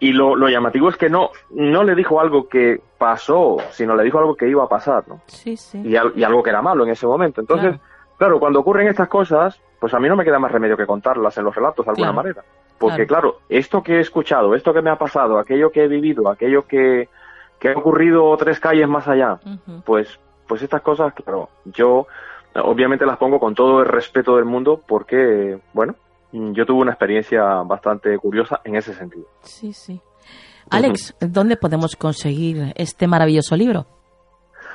Y 0.00 0.12
lo, 0.12 0.36
llamativo 0.48 0.90
es 0.90 0.96
que 0.96 1.08
no, 1.08 1.30
no 1.50 1.84
le 1.84 1.94
dijo 1.94 2.20
algo 2.20 2.48
que 2.48 2.82
pasó, 2.98 3.56
sino 3.70 3.96
le 3.96 4.04
dijo 4.04 4.18
algo 4.18 4.34
que 4.34 4.48
iba 4.48 4.64
a 4.64 4.68
pasar, 4.68 5.04
¿no? 5.08 5.22
Sí, 5.26 5.56
sí. 5.56 5.80
Y, 5.82 5.96
algo 5.96 6.42
que 6.42 6.50
era 6.50 6.60
malo 6.60 6.84
en 6.84 6.90
ese 6.90 7.06
momento. 7.06 7.40
Entonces, 7.40 7.76
claro. 8.18 8.38
cuando 8.38 8.60
ocurren 8.60 8.88
estas 8.88 9.08
cosas, 9.08 9.58
pues 9.78 9.94
a 9.94 10.00
mí 10.00 10.08
no 10.08 10.16
me 10.16 10.24
queda 10.24 10.38
más 10.38 10.52
remedio 10.52 10.76
que 10.76 10.86
contarlas 10.86 11.38
en 11.38 11.44
los 11.44 11.54
relatos 11.54 11.86
de 11.86 11.90
alguna 11.92 12.12
manera. 12.12 12.44
Porque 12.78 13.06
claro. 13.06 13.38
esto 13.48 13.82
que 13.82 13.96
he 13.96 14.00
escuchado, 14.00 14.54
esto 14.54 14.72
que 14.72 14.82
me 14.82 14.90
ha 14.90 14.96
pasado, 14.96 15.38
aquello 15.38 15.70
que 15.70 15.84
he 15.84 15.88
vivido, 15.88 16.28
aquello 16.28 16.66
que, 16.66 17.08
que 17.58 17.68
ha 17.70 17.76
ocurrido 17.76 18.36
tres 18.36 18.60
calles 18.60 18.88
más 18.88 19.08
allá, 19.08 19.38
pues, 19.84 20.18
pues 20.46 20.62
estas 20.62 20.82
cosas, 20.82 21.14
claro, 21.14 21.48
yo 21.64 22.06
obviamente 22.54 23.06
las 23.06 23.16
pongo 23.16 23.38
con 23.38 23.54
todo 23.54 23.80
el 23.80 23.86
respeto 23.86 24.36
del 24.36 24.44
mundo 24.44 24.80
porque, 24.86 25.58
bueno, 25.72 25.94
yo 26.32 26.66
tuve 26.66 26.82
una 26.82 26.92
experiencia 26.92 27.42
bastante 27.62 28.18
curiosa 28.18 28.60
en 28.64 28.76
ese 28.76 28.92
sentido. 28.92 29.26
Sí, 29.42 29.72
sí. 29.72 30.00
Alex, 30.70 31.14
¿dónde 31.20 31.56
podemos 31.56 31.94
conseguir 31.96 32.72
este 32.76 33.06
maravilloso 33.06 33.56
libro? 33.56 33.86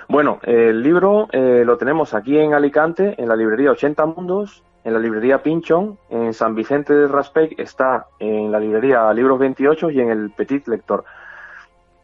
Bueno, 0.08 0.40
el 0.44 0.82
libro 0.82 1.28
eh, 1.32 1.64
lo 1.66 1.78
tenemos 1.78 2.14
aquí 2.14 2.38
en 2.38 2.54
Alicante, 2.54 3.16
en 3.22 3.28
la 3.28 3.36
librería 3.36 3.72
80 3.72 4.06
Mundos, 4.08 4.64
en 4.84 4.94
la 4.94 5.00
librería 5.00 5.44
Pinchon, 5.44 5.98
en 6.10 6.34
San 6.34 6.56
Vicente 6.56 6.94
del 6.94 7.10
Raspey 7.10 7.56
está 7.58 8.08
en 8.20 8.52
la 8.52 8.60
librería 8.60 9.12
Libros 9.14 9.40
28 9.40 9.92
y 9.92 10.00
en 10.00 10.10
el 10.10 10.32
Petit 10.32 10.68
Lector. 10.68 11.04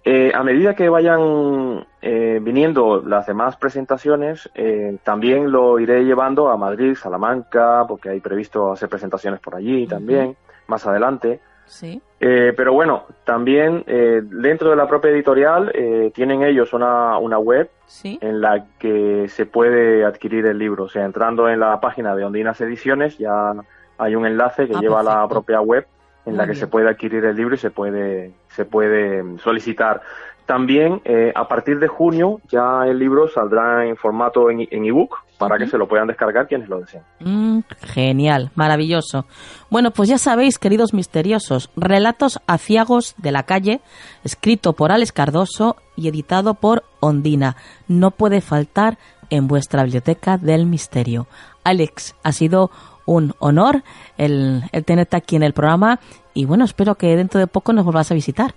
Eh, 0.07 0.31
a 0.35 0.43
medida 0.43 0.75
que 0.75 0.87
vayan 0.87 1.87
eh, 1.99 2.39
viniendo 2.39 3.01
las 3.01 3.25
demás 3.25 3.55
presentaciones, 3.57 4.47
eh, 4.53 4.97
también 5.03 5.51
lo 5.51 5.79
iré 5.79 6.05
llevando 6.05 6.49
a 6.49 6.57
Madrid, 6.57 6.93
Salamanca, 6.93 7.85
porque 7.87 8.09
hay 8.09 8.19
previsto 8.19 8.71
hacer 8.71 8.87
presentaciones 8.87 9.39
por 9.39 9.55
allí 9.55 9.87
también, 9.87 10.37
más 10.67 10.85
adelante. 10.85 11.39
Sí. 11.65 11.99
Eh, 12.27 12.53
pero 12.57 12.73
bueno, 12.73 13.03
también 13.23 13.83
eh, 13.85 14.19
dentro 14.23 14.71
de 14.71 14.75
la 14.75 14.87
propia 14.87 15.11
editorial 15.11 15.71
eh, 15.75 16.11
tienen 16.11 16.41
ellos 16.41 16.73
una, 16.73 17.19
una 17.19 17.37
web 17.37 17.69
en 18.03 18.41
la 18.41 18.65
que 18.79 19.27
se 19.29 19.45
puede 19.45 20.03
adquirir 20.03 20.47
el 20.47 20.57
libro. 20.57 20.85
O 20.85 20.89
sea, 20.89 21.05
entrando 21.05 21.47
en 21.47 21.59
la 21.59 21.79
página 21.79 22.15
de 22.15 22.25
Ondinas 22.25 22.59
Ediciones 22.61 23.19
ya 23.19 23.53
hay 23.99 24.15
un 24.15 24.25
enlace 24.25 24.67
que 24.67 24.73
ah, 24.75 24.79
lleva 24.81 25.01
a 25.01 25.03
la 25.03 25.27
propia 25.27 25.61
web 25.61 25.85
en 26.25 26.35
la 26.35 26.47
que 26.47 26.55
se 26.55 26.65
puede 26.65 26.89
adquirir 26.89 27.23
el 27.25 27.35
libro 27.35 27.53
y 27.53 27.59
se 27.59 27.69
puede, 27.69 28.33
se 28.47 28.65
puede 28.65 29.37
solicitar. 29.37 30.01
También 30.47 31.01
eh, 31.05 31.31
a 31.35 31.47
partir 31.47 31.77
de 31.77 31.87
junio 31.87 32.41
ya 32.47 32.87
el 32.87 32.97
libro 32.97 33.27
saldrá 33.27 33.85
en 33.85 33.97
formato 33.97 34.49
en 34.49 34.67
ebook 34.71 35.24
para 35.37 35.57
que 35.57 35.67
se 35.67 35.77
lo 35.77 35.87
puedan 35.87 36.07
descargar 36.07 36.47
quienes 36.47 36.69
lo 36.69 36.79
deseen. 36.79 37.03
Mm, 37.19 37.59
genial, 37.81 38.51
maravilloso. 38.55 39.25
Bueno, 39.69 39.91
pues 39.91 40.09
ya 40.09 40.17
sabéis, 40.17 40.59
queridos 40.59 40.93
misteriosos, 40.93 41.69
Relatos 41.75 42.39
aciagos 42.47 43.15
de 43.17 43.31
la 43.31 43.43
calle, 43.43 43.81
escrito 44.23 44.73
por 44.73 44.91
Alex 44.91 45.11
Cardoso 45.11 45.75
y 45.95 46.07
editado 46.07 46.55
por 46.55 46.83
Ondina. 46.99 47.55
No 47.87 48.11
puede 48.11 48.41
faltar 48.41 48.97
en 49.29 49.47
vuestra 49.47 49.83
biblioteca 49.83 50.37
del 50.37 50.65
misterio. 50.65 51.27
Alex, 51.63 52.15
ha 52.23 52.31
sido 52.31 52.71
un 53.05 53.33
honor 53.39 53.83
el, 54.17 54.63
el 54.71 54.85
tenerte 54.85 55.17
aquí 55.17 55.35
en 55.35 55.43
el 55.43 55.53
programa 55.53 55.99
y 56.33 56.45
bueno, 56.45 56.65
espero 56.65 56.95
que 56.95 57.15
dentro 57.15 57.39
de 57.39 57.47
poco 57.47 57.73
nos 57.73 57.85
vuelvas 57.85 58.11
a 58.11 58.15
visitar. 58.15 58.55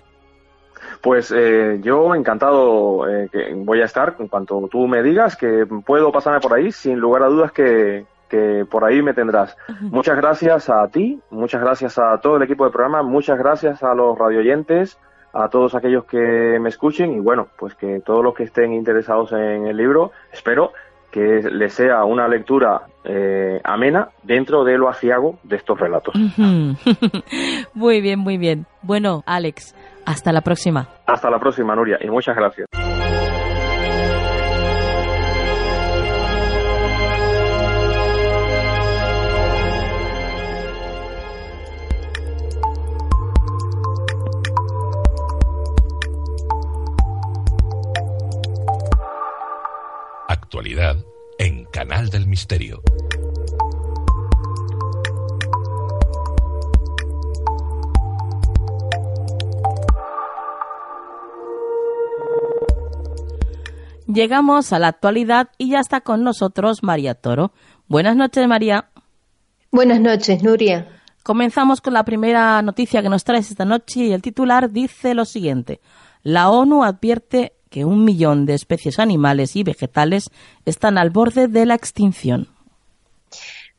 Pues 1.01 1.33
eh, 1.35 1.79
yo 1.81 2.13
encantado 2.13 3.07
eh, 3.07 3.29
que 3.31 3.53
voy 3.55 3.81
a 3.81 3.85
estar 3.85 4.15
en 4.19 4.27
cuanto 4.27 4.67
tú 4.69 4.87
me 4.87 5.01
digas 5.01 5.37
que 5.37 5.65
puedo 5.85 6.11
pasarme 6.11 6.41
por 6.41 6.53
ahí, 6.53 6.71
sin 6.71 6.99
lugar 6.99 7.23
a 7.23 7.27
dudas 7.27 7.51
que, 7.53 8.05
que 8.29 8.65
por 8.69 8.83
ahí 8.83 9.01
me 9.01 9.13
tendrás. 9.13 9.57
Muchas 9.81 10.17
gracias 10.17 10.69
a 10.69 10.87
ti, 10.89 11.19
muchas 11.29 11.61
gracias 11.61 11.97
a 11.97 12.17
todo 12.19 12.37
el 12.37 12.43
equipo 12.43 12.65
de 12.65 12.71
programa, 12.71 13.01
muchas 13.01 13.37
gracias 13.37 13.81
a 13.81 13.93
los 13.93 14.17
radioyentes, 14.17 14.97
a 15.33 15.49
todos 15.49 15.75
aquellos 15.75 16.05
que 16.05 16.57
me 16.59 16.69
escuchen 16.69 17.13
y 17.13 17.19
bueno, 17.19 17.47
pues 17.57 17.75
que 17.75 18.01
todos 18.01 18.23
los 18.23 18.33
que 18.33 18.43
estén 18.43 18.73
interesados 18.73 19.31
en 19.31 19.67
el 19.67 19.77
libro, 19.77 20.11
espero 20.31 20.73
que 21.11 21.41
les 21.51 21.73
sea 21.73 22.03
una 22.03 22.27
lectura 22.27 22.83
eh, 23.03 23.59
amena 23.63 24.09
dentro 24.23 24.63
de 24.63 24.77
lo 24.77 24.89
aciago 24.89 25.39
de 25.43 25.55
estos 25.55 25.79
relatos. 25.79 26.13
muy 27.73 28.01
bien, 28.01 28.19
muy 28.19 28.37
bien. 28.37 28.65
Bueno, 28.83 29.23
Alex, 29.25 29.75
hasta 30.05 30.31
la 30.31 30.41
próxima. 30.41 30.87
Hasta 31.05 31.29
la 31.29 31.39
próxima, 31.39 31.75
Nuria, 31.75 31.97
y 32.01 32.09
muchas 32.09 32.35
gracias. 32.35 32.67
Actualidad 50.27 50.97
en 51.37 51.65
Canal 51.65 52.09
del 52.09 52.27
Misterio. 52.27 52.81
Llegamos 64.11 64.73
a 64.73 64.79
la 64.79 64.87
actualidad 64.87 65.49
y 65.59 65.69
ya 65.69 65.79
está 65.79 66.01
con 66.01 66.23
nosotros 66.23 66.81
María 66.81 67.13
Toro. 67.13 67.51
Buenas 67.87 68.15
noches, 68.15 68.47
María. 68.47 68.89
Buenas 69.71 70.01
noches, 70.01 70.41
Nuria. 70.41 70.87
Comenzamos 71.21 71.79
con 71.79 71.93
la 71.93 72.03
primera 72.05 72.59
noticia 72.63 73.03
que 73.03 73.09
nos 73.09 73.23
traes 73.23 73.51
esta 73.51 73.65
noche 73.65 74.05
y 74.05 74.11
el 74.11 74.23
titular 74.23 74.71
dice 74.71 75.13
lo 75.13 75.25
siguiente. 75.25 75.79
La 76.23 76.49
ONU 76.49 76.83
advierte 76.83 77.53
que 77.69 77.85
un 77.85 78.03
millón 78.03 78.47
de 78.47 78.55
especies 78.55 78.97
animales 78.97 79.55
y 79.55 79.61
vegetales 79.61 80.31
están 80.65 80.97
al 80.97 81.11
borde 81.11 81.47
de 81.47 81.67
la 81.67 81.75
extinción. 81.75 82.47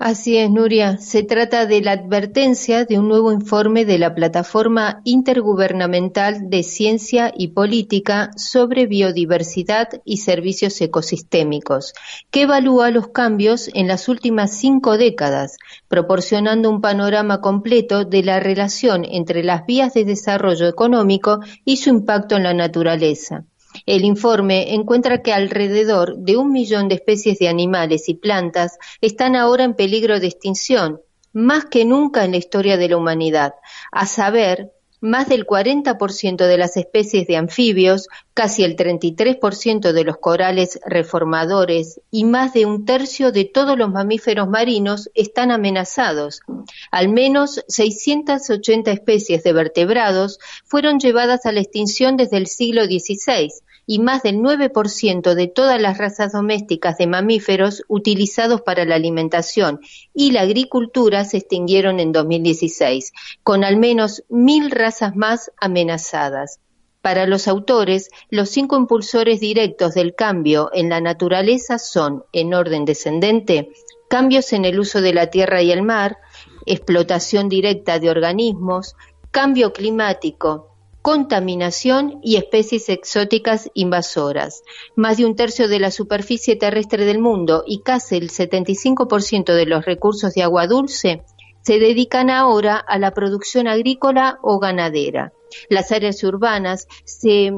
Así 0.02 0.38
es, 0.38 0.50
Nuria. 0.50 0.96
Se 0.96 1.22
trata 1.24 1.66
de 1.66 1.82
la 1.82 1.92
advertencia 1.92 2.86
de 2.86 2.98
un 2.98 3.06
nuevo 3.06 3.32
informe 3.32 3.84
de 3.84 3.98
la 3.98 4.14
Plataforma 4.14 5.02
Intergubernamental 5.04 6.48
de 6.48 6.62
Ciencia 6.62 7.34
y 7.36 7.48
Política 7.48 8.30
sobre 8.34 8.86
Biodiversidad 8.86 9.88
y 10.06 10.16
Servicios 10.16 10.80
Ecosistémicos, 10.80 11.92
que 12.30 12.42
evalúa 12.44 12.90
los 12.90 13.08
cambios 13.08 13.68
en 13.74 13.88
las 13.88 14.08
últimas 14.08 14.56
cinco 14.56 14.96
décadas, 14.96 15.58
proporcionando 15.86 16.70
un 16.70 16.80
panorama 16.80 17.42
completo 17.42 18.06
de 18.06 18.22
la 18.22 18.40
relación 18.40 19.04
entre 19.04 19.44
las 19.44 19.66
vías 19.66 19.92
de 19.92 20.06
desarrollo 20.06 20.66
económico 20.66 21.40
y 21.66 21.76
su 21.76 21.90
impacto 21.90 22.36
en 22.36 22.44
la 22.44 22.54
naturaleza. 22.54 23.44
El 23.86 24.04
informe 24.04 24.74
encuentra 24.74 25.22
que 25.22 25.32
alrededor 25.32 26.16
de 26.18 26.36
un 26.36 26.52
millón 26.52 26.88
de 26.88 26.96
especies 26.96 27.38
de 27.38 27.48
animales 27.48 28.08
y 28.08 28.14
plantas 28.14 28.78
están 29.00 29.36
ahora 29.36 29.64
en 29.64 29.74
peligro 29.74 30.20
de 30.20 30.26
extinción, 30.26 31.00
más 31.32 31.64
que 31.66 31.84
nunca 31.84 32.24
en 32.24 32.32
la 32.32 32.38
historia 32.38 32.76
de 32.76 32.88
la 32.88 32.96
humanidad, 32.96 33.54
a 33.92 34.06
saber, 34.06 34.72
más 35.00 35.28
del 35.30 35.46
40% 35.46 36.46
de 36.46 36.58
las 36.58 36.76
especies 36.76 37.26
de 37.26 37.36
anfibios, 37.36 38.08
casi 38.34 38.64
el 38.64 38.76
33% 38.76 39.92
de 39.92 40.04
los 40.04 40.18
corales 40.18 40.78
reformadores 40.84 42.00
y 42.10 42.24
más 42.24 42.52
de 42.52 42.66
un 42.66 42.84
tercio 42.84 43.32
de 43.32 43.46
todos 43.46 43.78
los 43.78 43.90
mamíferos 43.90 44.46
marinos 44.48 45.08
están 45.14 45.52
amenazados. 45.52 46.42
Al 46.90 47.08
menos 47.08 47.64
680 47.68 48.92
especies 48.92 49.42
de 49.42 49.52
vertebrados 49.54 50.38
fueron 50.66 50.98
llevadas 50.98 51.46
a 51.46 51.52
la 51.52 51.60
extinción 51.60 52.18
desde 52.18 52.36
el 52.36 52.46
siglo 52.46 52.84
XVI 52.84 53.50
y 53.90 53.98
más 53.98 54.22
del 54.22 54.36
9% 54.36 55.34
de 55.34 55.48
todas 55.48 55.82
las 55.82 55.98
razas 55.98 56.30
domésticas 56.30 56.96
de 56.96 57.08
mamíferos 57.08 57.82
utilizados 57.88 58.60
para 58.60 58.84
la 58.84 58.94
alimentación 58.94 59.80
y 60.14 60.30
la 60.30 60.42
agricultura 60.42 61.24
se 61.24 61.38
extinguieron 61.38 61.98
en 61.98 62.12
2016, 62.12 63.12
con 63.42 63.64
al 63.64 63.78
menos 63.78 64.22
mil 64.28 64.70
razas 64.70 65.16
más 65.16 65.50
amenazadas. 65.60 66.60
Para 67.02 67.26
los 67.26 67.48
autores, 67.48 68.10
los 68.28 68.48
cinco 68.50 68.76
impulsores 68.76 69.40
directos 69.40 69.94
del 69.94 70.14
cambio 70.14 70.70
en 70.72 70.88
la 70.88 71.00
naturaleza 71.00 71.80
son, 71.80 72.22
en 72.32 72.54
orden 72.54 72.84
descendente, 72.84 73.70
cambios 74.08 74.52
en 74.52 74.66
el 74.66 74.78
uso 74.78 75.00
de 75.00 75.14
la 75.14 75.30
tierra 75.30 75.62
y 75.62 75.72
el 75.72 75.82
mar, 75.82 76.18
explotación 76.64 77.48
directa 77.48 77.98
de 77.98 78.08
organismos, 78.08 78.94
cambio 79.32 79.72
climático, 79.72 80.69
contaminación 81.02 82.20
y 82.22 82.36
especies 82.36 82.88
exóticas 82.88 83.70
invasoras. 83.74 84.62
Más 84.96 85.16
de 85.16 85.26
un 85.26 85.36
tercio 85.36 85.68
de 85.68 85.78
la 85.78 85.90
superficie 85.90 86.56
terrestre 86.56 87.04
del 87.04 87.18
mundo 87.18 87.64
y 87.66 87.80
casi 87.80 88.16
el 88.16 88.30
75% 88.30 89.54
de 89.54 89.66
los 89.66 89.84
recursos 89.84 90.34
de 90.34 90.42
agua 90.42 90.66
dulce 90.66 91.22
se 91.62 91.78
dedican 91.78 92.30
ahora 92.30 92.76
a 92.76 92.98
la 92.98 93.12
producción 93.12 93.68
agrícola 93.68 94.38
o 94.42 94.58
ganadera. 94.58 95.32
Las 95.68 95.92
áreas 95.92 96.22
urbanas 96.22 96.86
se 97.04 97.52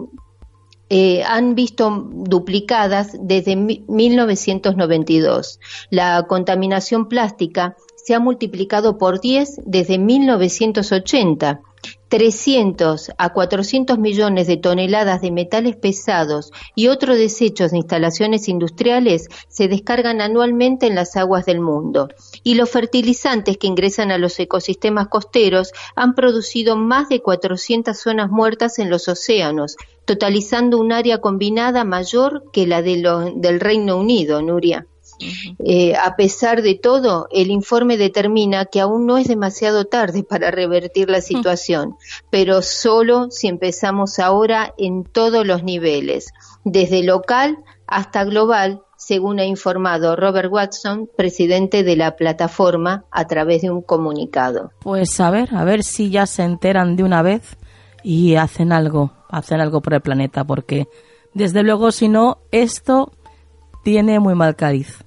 eh, 0.94 1.22
han 1.22 1.54
visto 1.54 2.06
duplicadas 2.10 3.16
desde 3.18 3.56
1992. 3.56 5.58
La 5.90 6.26
contaminación 6.28 7.08
plástica 7.08 7.78
se 8.04 8.14
ha 8.14 8.20
multiplicado 8.20 8.98
por 8.98 9.20
10 9.20 9.60
desde 9.64 9.98
1980 9.98 11.60
300 12.08 13.10
a 13.16 13.32
400 13.32 13.98
millones 13.98 14.46
de 14.46 14.58
toneladas 14.58 15.22
de 15.22 15.30
metales 15.30 15.76
pesados 15.76 16.52
y 16.74 16.88
otros 16.88 17.16
desechos 17.16 17.70
de 17.70 17.78
instalaciones 17.78 18.48
industriales 18.48 19.28
se 19.48 19.66
descargan 19.66 20.20
anualmente 20.20 20.86
en 20.86 20.94
las 20.94 21.16
aguas 21.16 21.46
del 21.46 21.60
mundo. 21.60 22.08
Y 22.42 22.54
los 22.54 22.68
fertilizantes 22.68 23.56
que 23.56 23.66
ingresan 23.66 24.10
a 24.10 24.18
los 24.18 24.38
ecosistemas 24.38 25.08
costeros 25.08 25.72
han 25.96 26.14
producido 26.14 26.76
más 26.76 27.08
de 27.08 27.22
400 27.22 27.98
zonas 27.98 28.30
muertas 28.30 28.78
en 28.78 28.90
los 28.90 29.08
océanos, 29.08 29.76
totalizando 30.04 30.78
un 30.78 30.92
área 30.92 31.18
combinada 31.18 31.84
mayor 31.84 32.44
que 32.52 32.66
la 32.66 32.82
del 32.82 33.58
Reino 33.58 33.96
Unido, 33.96 34.42
Nuria. 34.42 34.86
Eh, 35.64 35.94
a 35.96 36.16
pesar 36.16 36.62
de 36.62 36.74
todo, 36.74 37.28
el 37.30 37.50
informe 37.50 37.96
determina 37.96 38.64
que 38.66 38.80
aún 38.80 39.06
no 39.06 39.18
es 39.18 39.28
demasiado 39.28 39.84
tarde 39.84 40.22
para 40.22 40.50
revertir 40.50 41.10
la 41.10 41.20
situación, 41.20 41.96
pero 42.30 42.62
solo 42.62 43.30
si 43.30 43.48
empezamos 43.48 44.18
ahora 44.18 44.74
en 44.78 45.04
todos 45.04 45.46
los 45.46 45.62
niveles, 45.62 46.32
desde 46.64 47.02
local 47.02 47.58
hasta 47.86 48.24
global, 48.24 48.82
según 48.96 49.40
ha 49.40 49.44
informado 49.44 50.16
Robert 50.16 50.50
Watson, 50.50 51.08
presidente 51.16 51.82
de 51.82 51.96
la 51.96 52.16
plataforma, 52.16 53.04
a 53.10 53.26
través 53.26 53.62
de 53.62 53.70
un 53.70 53.82
comunicado. 53.82 54.72
Pues 54.80 55.18
a 55.20 55.30
ver, 55.30 55.54
a 55.54 55.64
ver 55.64 55.82
si 55.82 56.10
ya 56.10 56.26
se 56.26 56.42
enteran 56.42 56.96
de 56.96 57.02
una 57.02 57.22
vez 57.22 57.56
y 58.02 58.36
hacen 58.36 58.72
algo, 58.72 59.12
hacen 59.28 59.60
algo 59.60 59.80
por 59.80 59.94
el 59.94 60.00
planeta, 60.00 60.44
porque 60.44 60.86
desde 61.34 61.62
luego 61.62 61.90
si 61.92 62.08
no, 62.08 62.38
esto 62.50 63.12
tiene 63.82 64.20
muy 64.20 64.34
mal 64.34 64.56
cariz. 64.56 65.04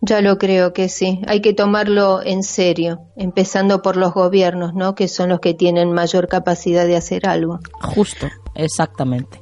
Ya 0.00 0.20
lo 0.20 0.38
creo 0.38 0.72
que 0.72 0.88
sí. 0.88 1.20
Hay 1.26 1.40
que 1.40 1.52
tomarlo 1.52 2.20
en 2.22 2.42
serio, 2.42 3.00
empezando 3.16 3.82
por 3.82 3.96
los 3.96 4.12
gobiernos, 4.12 4.74
¿no? 4.74 4.94
Que 4.94 5.08
son 5.08 5.28
los 5.30 5.40
que 5.40 5.54
tienen 5.54 5.92
mayor 5.92 6.28
capacidad 6.28 6.86
de 6.86 6.96
hacer 6.96 7.26
algo. 7.26 7.60
Justo, 7.80 8.28
exactamente. 8.54 9.40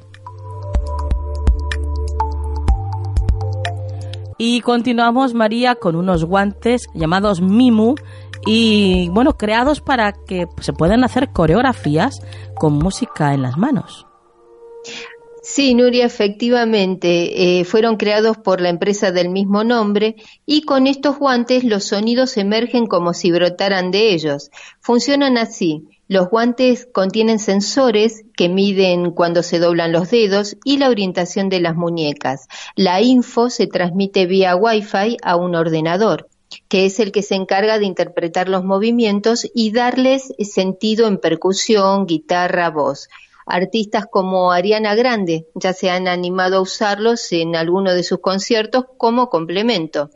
Y 4.37 4.61
continuamos, 4.61 5.33
María, 5.33 5.75
con 5.75 5.95
unos 5.95 6.23
guantes 6.23 6.87
llamados 6.93 7.41
Mimu 7.41 7.95
y, 8.45 9.09
bueno, 9.09 9.35
creados 9.35 9.81
para 9.81 10.13
que 10.13 10.47
se 10.61 10.73
puedan 10.73 11.03
hacer 11.03 11.31
coreografías 11.31 12.21
con 12.55 12.73
música 12.73 13.33
en 13.33 13.41
las 13.41 13.57
manos. 13.57 14.05
Sí, 15.49 15.73
Nuria, 15.73 16.05
efectivamente, 16.05 17.59
eh, 17.59 17.63
fueron 17.63 17.95
creados 17.95 18.37
por 18.37 18.59
la 18.59 18.67
empresa 18.67 19.13
del 19.13 19.29
mismo 19.29 19.63
nombre 19.63 20.17
y 20.45 20.63
con 20.63 20.87
estos 20.87 21.17
guantes 21.19 21.63
los 21.63 21.85
sonidos 21.85 22.35
emergen 22.35 22.85
como 22.85 23.13
si 23.13 23.31
brotaran 23.31 23.89
de 23.89 24.13
ellos. 24.13 24.51
Funcionan 24.81 25.37
así. 25.37 25.87
Los 26.09 26.29
guantes 26.29 26.85
contienen 26.91 27.39
sensores 27.39 28.25
que 28.35 28.49
miden 28.49 29.11
cuando 29.11 29.41
se 29.41 29.59
doblan 29.59 29.93
los 29.93 30.11
dedos 30.11 30.57
y 30.65 30.79
la 30.79 30.89
orientación 30.89 31.47
de 31.47 31.61
las 31.61 31.77
muñecas. 31.77 32.49
La 32.75 33.01
info 33.01 33.49
se 33.49 33.67
transmite 33.67 34.25
vía 34.25 34.53
Wi-Fi 34.53 35.15
a 35.23 35.37
un 35.37 35.55
ordenador 35.55 36.27
que 36.69 36.85
es 36.85 36.99
el 36.99 37.11
que 37.11 37.23
se 37.23 37.35
encarga 37.35 37.77
de 37.77 37.85
interpretar 37.85 38.49
los 38.49 38.63
movimientos 38.63 39.49
y 39.53 39.71
darles 39.71 40.33
sentido 40.39 41.07
en 41.07 41.17
percusión, 41.17 42.05
guitarra, 42.05 42.69
voz 42.69 43.07
artistas 43.47 44.05
como 44.09 44.51
Ariana 44.51 44.95
Grande 44.95 45.47
ya 45.55 45.73
se 45.73 45.89
han 45.89 46.07
animado 46.07 46.57
a 46.57 46.61
usarlos 46.61 47.31
en 47.31 47.55
alguno 47.55 47.93
de 47.93 48.03
sus 48.03 48.19
conciertos 48.19 48.85
como 48.97 49.29
complemento. 49.29 50.09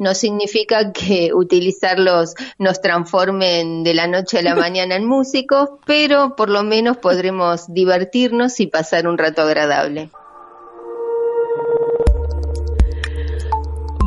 No 0.00 0.14
significa 0.14 0.92
que 0.92 1.32
utilizarlos 1.34 2.34
nos 2.58 2.80
transformen 2.80 3.84
de 3.84 3.94
la 3.94 4.06
noche 4.06 4.38
a 4.38 4.42
la 4.42 4.54
mañana 4.56 4.96
en 4.96 5.06
músicos, 5.06 5.70
pero 5.86 6.34
por 6.36 6.48
lo 6.48 6.62
menos 6.62 6.96
podremos 6.96 7.72
divertirnos 7.72 8.60
y 8.60 8.66
pasar 8.66 9.06
un 9.06 9.18
rato 9.18 9.42
agradable. 9.42 10.10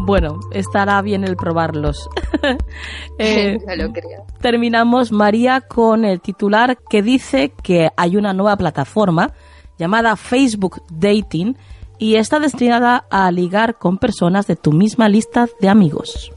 bueno, 0.03 0.39
estará 0.51 1.01
bien 1.01 1.23
el 1.23 1.37
probarlos. 1.37 2.09
Eh, 3.17 3.59
lo 3.77 3.91
creo. 3.91 4.25
Terminamos, 4.41 5.11
María, 5.11 5.61
con 5.61 6.03
el 6.03 6.19
titular 6.19 6.79
que 6.89 7.03
dice 7.03 7.53
que 7.63 7.89
hay 7.95 8.17
una 8.17 8.33
nueva 8.33 8.57
plataforma 8.57 9.33
llamada 9.77 10.15
Facebook 10.15 10.81
Dating 10.89 11.55
y 11.99 12.15
está 12.15 12.39
destinada 12.39 13.05
a 13.11 13.31
ligar 13.31 13.77
con 13.77 13.99
personas 13.99 14.47
de 14.47 14.55
tu 14.55 14.71
misma 14.71 15.09
lista 15.09 15.47
de 15.59 15.69
amigos. 15.69 16.31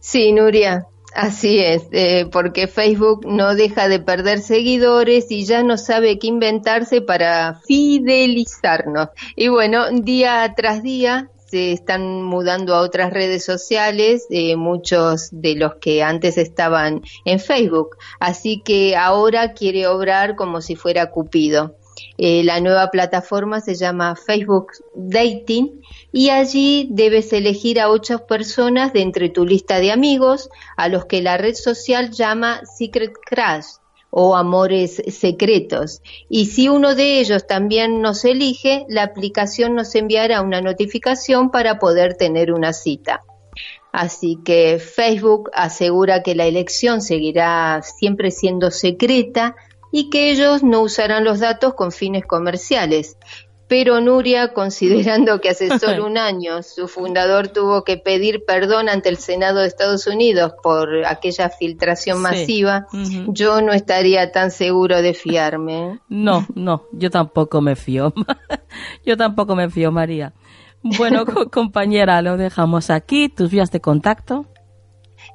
Sí, 0.00 0.32
Nuria, 0.32 0.86
Así 1.12 1.58
es, 1.58 1.88
eh, 1.90 2.26
porque 2.30 2.68
Facebook 2.68 3.26
no 3.26 3.56
deja 3.56 3.88
de 3.88 3.98
perder 3.98 4.40
seguidores 4.40 5.30
y 5.30 5.44
ya 5.44 5.64
no 5.64 5.76
sabe 5.76 6.20
qué 6.20 6.28
inventarse 6.28 7.00
para 7.00 7.60
fidelizarnos. 7.66 9.08
Y 9.34 9.48
bueno, 9.48 9.90
día 9.90 10.54
tras 10.56 10.84
día 10.84 11.28
se 11.50 11.72
están 11.72 12.22
mudando 12.22 12.74
a 12.74 12.80
otras 12.80 13.12
redes 13.12 13.44
sociales, 13.44 14.26
eh, 14.30 14.54
muchos 14.54 15.30
de 15.32 15.56
los 15.56 15.74
que 15.76 16.02
antes 16.02 16.38
estaban 16.38 17.02
en 17.24 17.40
Facebook. 17.40 17.96
Así 18.20 18.62
que 18.64 18.96
ahora 18.96 19.52
quiere 19.52 19.88
obrar 19.88 20.36
como 20.36 20.60
si 20.60 20.76
fuera 20.76 21.10
Cupido. 21.10 21.74
Eh, 22.18 22.44
la 22.44 22.60
nueva 22.60 22.90
plataforma 22.90 23.60
se 23.60 23.74
llama 23.74 24.14
Facebook 24.14 24.68
Dating 24.94 25.82
y 26.12 26.30
allí 26.30 26.88
debes 26.90 27.32
elegir 27.32 27.80
a 27.80 27.90
ocho 27.90 28.26
personas 28.26 28.92
de 28.92 29.02
entre 29.02 29.28
tu 29.28 29.44
lista 29.44 29.80
de 29.80 29.90
amigos 29.90 30.50
a 30.76 30.88
los 30.88 31.06
que 31.06 31.20
la 31.20 31.36
red 31.36 31.54
social 31.54 32.10
llama 32.10 32.60
Secret 32.64 33.12
Crush 33.26 33.79
o 34.10 34.36
amores 34.36 35.02
secretos. 35.08 36.02
Y 36.28 36.46
si 36.46 36.68
uno 36.68 36.94
de 36.94 37.20
ellos 37.20 37.46
también 37.46 38.02
nos 38.02 38.24
elige, 38.24 38.84
la 38.88 39.04
aplicación 39.04 39.74
nos 39.74 39.94
enviará 39.94 40.42
una 40.42 40.60
notificación 40.60 41.50
para 41.50 41.78
poder 41.78 42.14
tener 42.14 42.52
una 42.52 42.72
cita. 42.72 43.22
Así 43.92 44.38
que 44.44 44.78
Facebook 44.78 45.50
asegura 45.52 46.22
que 46.22 46.34
la 46.34 46.46
elección 46.46 47.02
seguirá 47.02 47.82
siempre 47.82 48.30
siendo 48.30 48.70
secreta 48.70 49.56
y 49.92 50.10
que 50.10 50.30
ellos 50.30 50.62
no 50.62 50.82
usarán 50.82 51.24
los 51.24 51.40
datos 51.40 51.74
con 51.74 51.90
fines 51.90 52.24
comerciales. 52.24 53.16
Pero 53.70 54.00
Nuria, 54.00 54.52
considerando 54.52 55.40
que 55.40 55.50
hace 55.50 55.68
solo 55.78 56.04
un 56.04 56.18
año 56.18 56.64
su 56.64 56.88
fundador 56.88 57.46
tuvo 57.46 57.84
que 57.84 57.98
pedir 57.98 58.44
perdón 58.44 58.88
ante 58.88 59.08
el 59.08 59.16
Senado 59.16 59.60
de 59.60 59.68
Estados 59.68 60.08
Unidos 60.08 60.54
por 60.60 61.06
aquella 61.06 61.48
filtración 61.50 62.20
masiva, 62.20 62.88
yo 63.28 63.62
no 63.62 63.72
estaría 63.72 64.32
tan 64.32 64.50
seguro 64.50 65.00
de 65.02 65.14
fiarme. 65.14 66.00
No, 66.08 66.48
no, 66.56 66.82
yo 66.90 67.10
tampoco 67.10 67.60
me 67.60 67.76
fío. 67.76 68.12
yo 69.06 69.16
tampoco 69.16 69.54
me 69.54 69.70
fío, 69.70 69.92
María. 69.92 70.32
Bueno, 70.82 71.24
compañera, 71.52 72.22
lo 72.22 72.36
dejamos 72.36 72.90
aquí. 72.90 73.28
¿Tus 73.28 73.52
vías 73.52 73.70
de 73.70 73.80
contacto? 73.80 74.46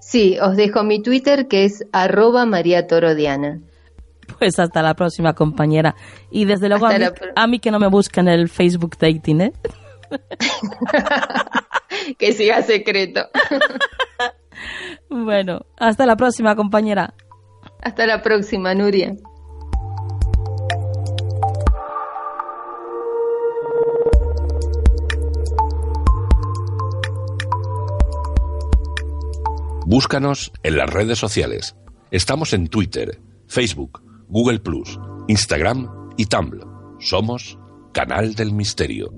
Sí, 0.02 0.38
os 0.41 0.58
dejo 0.58 0.84
mi 0.84 1.02
Twitter 1.02 1.48
que 1.48 1.63
es 1.63 1.86
arroba 1.93 2.45
María 2.45 2.86
Torodiana. 2.86 3.62
Pues 4.40 4.60
hasta 4.60 4.82
la 4.82 4.94
próxima, 4.94 5.34
compañera. 5.34 5.96
Y 6.32 6.46
desde 6.46 6.70
luego 6.70 6.88
a 6.88 7.48
mí, 7.48 7.60
que 7.60 7.72
no 7.72 7.80
me 7.80 7.88
busquen 7.88 8.28
en 8.28 8.40
el 8.40 8.50
Facebook 8.50 8.98
Dating, 9.00 9.42
¿eh? 9.42 9.54
que 12.18 12.34
siga 12.34 12.62
secreto. 12.62 13.28
bueno, 15.10 15.66
hasta 15.78 16.06
la 16.06 16.16
próxima, 16.16 16.56
compañera. 16.56 17.14
Hasta 17.82 18.06
la 18.06 18.22
próxima, 18.22 18.74
Nuria. 18.74 19.16
Búscanos 29.88 30.52
en 30.64 30.78
las 30.78 30.90
redes 30.90 31.20
sociales. 31.20 31.76
Estamos 32.10 32.54
en 32.54 32.70
Twitter, 32.70 33.20
Facebook, 33.48 34.02
Google 34.28 34.60
Plus, 34.60 35.00
Instagram 35.28 35.88
y 36.18 36.26
Tumblr. 36.26 36.66
Somos 37.00 37.58
Canal 37.94 38.36
del 38.36 38.54
Misterio. 38.54 39.12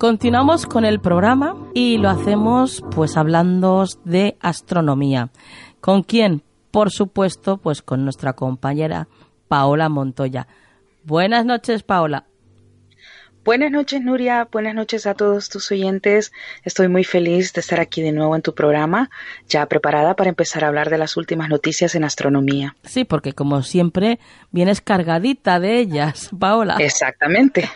Continuamos 0.00 0.64
con 0.64 0.86
el 0.86 0.98
programa 0.98 1.54
y 1.74 1.98
lo 1.98 2.08
hacemos 2.08 2.82
pues 2.90 3.18
hablando 3.18 3.84
de 4.06 4.38
astronomía. 4.40 5.30
¿Con 5.82 6.04
quién? 6.04 6.42
Por 6.70 6.90
supuesto, 6.90 7.58
pues 7.58 7.82
con 7.82 8.04
nuestra 8.04 8.32
compañera 8.32 9.08
Paola 9.46 9.90
Montoya. 9.90 10.46
Buenas 11.04 11.44
noches, 11.44 11.82
Paola. 11.82 12.29
Buenas 13.42 13.70
noches, 13.70 14.02
Nuria. 14.02 14.46
Buenas 14.52 14.74
noches 14.74 15.06
a 15.06 15.14
todos 15.14 15.48
tus 15.48 15.70
oyentes. 15.72 16.30
Estoy 16.62 16.88
muy 16.88 17.04
feliz 17.04 17.54
de 17.54 17.62
estar 17.62 17.80
aquí 17.80 18.02
de 18.02 18.12
nuevo 18.12 18.36
en 18.36 18.42
tu 18.42 18.54
programa, 18.54 19.08
ya 19.48 19.64
preparada 19.64 20.14
para 20.14 20.28
empezar 20.28 20.62
a 20.62 20.68
hablar 20.68 20.90
de 20.90 20.98
las 20.98 21.16
últimas 21.16 21.48
noticias 21.48 21.94
en 21.94 22.04
astronomía. 22.04 22.76
Sí, 22.84 23.04
porque 23.04 23.32
como 23.32 23.62
siempre 23.62 24.20
vienes 24.50 24.82
cargadita 24.82 25.58
de 25.58 25.78
ellas, 25.78 26.28
Paola. 26.38 26.76
Exactamente. 26.80 27.70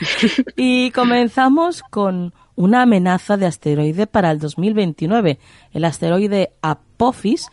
y 0.56 0.90
comenzamos 0.90 1.84
con 1.84 2.34
una 2.56 2.82
amenaza 2.82 3.36
de 3.36 3.46
asteroide 3.46 4.08
para 4.08 4.32
el 4.32 4.40
2029, 4.40 5.38
el 5.72 5.84
asteroide 5.84 6.50
Apophis 6.60 7.50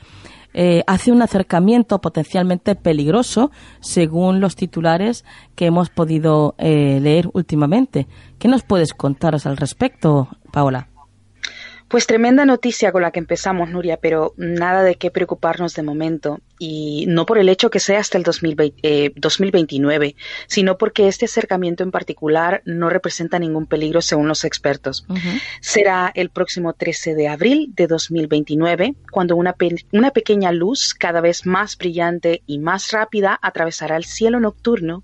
eh, 0.54 0.84
hace 0.88 1.12
un 1.12 1.22
acercamiento 1.22 2.00
potencialmente 2.02 2.76
peligroso 2.76 3.52
según 3.80 4.40
los 4.40 4.56
titulares 4.56 5.26
que 5.56 5.66
hemos 5.66 5.90
podido 5.90 6.56
eh, 6.58 7.00
leer 7.02 7.30
últimamente. 7.34 8.08
¿Qué 8.40 8.48
nos 8.48 8.64
puedes 8.64 8.94
contaros 8.94 9.46
al 9.46 9.58
respecto, 9.58 10.30
Paola? 10.52 10.88
Pues 11.88 12.08
tremenda 12.08 12.46
noticia 12.46 12.94
con 12.94 13.02
la 13.02 13.12
que 13.12 13.20
empezamos, 13.20 13.70
Nuria, 13.70 13.98
pero 13.98 14.34
nada 14.38 14.82
de 14.82 14.96
qué 14.96 15.12
preocuparnos 15.12 15.74
de 15.76 15.84
momento. 15.84 16.40
Y 16.64 17.06
no 17.08 17.26
por 17.26 17.40
el 17.40 17.50
hecho 17.50 17.72
que 17.72 17.80
sea 17.80 18.00
hasta 18.00 18.20
el 18.20 18.24
2029, 18.24 20.06
eh, 20.06 20.16
sino 20.46 20.78
porque 20.78 21.08
este 21.08 21.26
acercamiento 21.26 21.82
en 21.84 21.90
particular 21.90 22.62
no 22.66 22.90
representa 22.90 23.40
ningún 23.40 23.66
peligro 23.66 24.04
según 24.04 24.28
los 24.28 24.44
expertos. 24.44 25.08
Será 25.60 26.12
el 26.14 26.30
próximo 26.30 26.74
13 26.74 27.16
de 27.16 27.28
abril 27.28 27.72
de 27.76 27.88
2029, 27.88 28.94
cuando 29.12 29.36
una, 29.36 29.56
una 29.92 30.12
pequeña 30.12 30.52
luz 30.52 30.94
cada 30.94 31.20
vez 31.20 31.48
más 31.48 31.78
brillante 31.78 32.44
y 32.46 32.60
más 32.60 32.92
rápida 32.92 33.40
atravesará 33.42 33.98
el 33.98 34.06
cielo 34.06 34.40
nocturno 34.40 35.04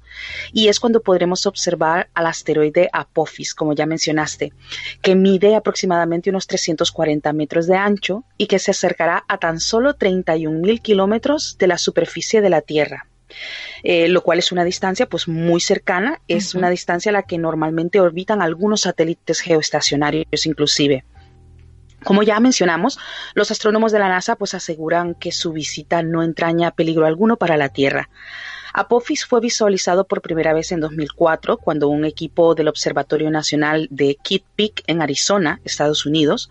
y 0.54 0.68
es 0.68 0.80
cuando 0.80 1.02
podremos 1.02 1.48
observar 1.48 2.10
al 2.14 2.28
asteroide 2.28 2.88
Apophis, 2.94 3.56
como 3.56 3.74
ya 3.74 3.88
mencionaste, 3.88 4.54
que 5.02 5.16
mide 5.16 5.56
aproximadamente 5.56 6.30
unos 6.30 6.46
300 6.46 6.68
240 6.68 7.34
metros 7.34 7.68
de 7.68 7.76
ancho 7.76 8.24
y 8.38 8.48
que 8.48 8.60
se 8.60 8.72
acercará 8.72 9.24
a 9.28 9.38
tan 9.38 9.60
solo 9.60 9.98
31.000 9.98 10.82
kilómetros 10.82 11.47
de 11.58 11.68
la 11.68 11.78
superficie 11.78 12.42
de 12.42 12.50
la 12.50 12.62
Tierra. 12.62 13.08
Eh, 13.84 14.08
lo 14.08 14.24
cual 14.24 14.40
es 14.40 14.52
una 14.52 14.64
distancia 14.64 15.08
pues 15.08 15.28
muy 15.28 15.60
cercana, 15.60 16.22
es 16.28 16.56
una 16.56 16.70
distancia 16.70 17.10
a 17.10 17.14
la 17.14 17.24
que 17.24 17.38
normalmente 17.38 18.00
orbitan 18.00 18.42
algunos 18.42 18.82
satélites 18.82 19.42
geoestacionarios 19.42 20.46
inclusive. 20.46 21.04
Como 22.04 22.24
ya 22.24 22.40
mencionamos, 22.40 22.98
los 23.34 23.52
astrónomos 23.52 23.92
de 23.92 24.00
la 24.00 24.08
NASA 24.08 24.36
pues 24.36 24.54
aseguran 24.54 25.14
que 25.16 25.32
su 25.32 25.52
visita 25.52 26.04
no 26.04 26.24
entraña 26.24 26.72
peligro 26.72 27.06
alguno 27.06 27.38
para 27.38 27.58
la 27.58 27.70
Tierra. 27.70 28.10
Apophis 28.74 29.26
fue 29.26 29.42
visualizado 29.42 30.06
por 30.06 30.22
primera 30.22 30.54
vez 30.54 30.72
en 30.72 30.80
2004 30.80 31.58
cuando 31.58 31.88
un 31.90 32.06
equipo 32.06 32.54
del 32.54 32.68
Observatorio 32.68 33.32
Nacional 33.32 33.88
de 33.90 34.16
Kitt 34.22 34.44
Peak 34.56 34.84
en 34.86 35.02
Arizona, 35.02 35.60
Estados 35.64 36.06
Unidos, 36.06 36.50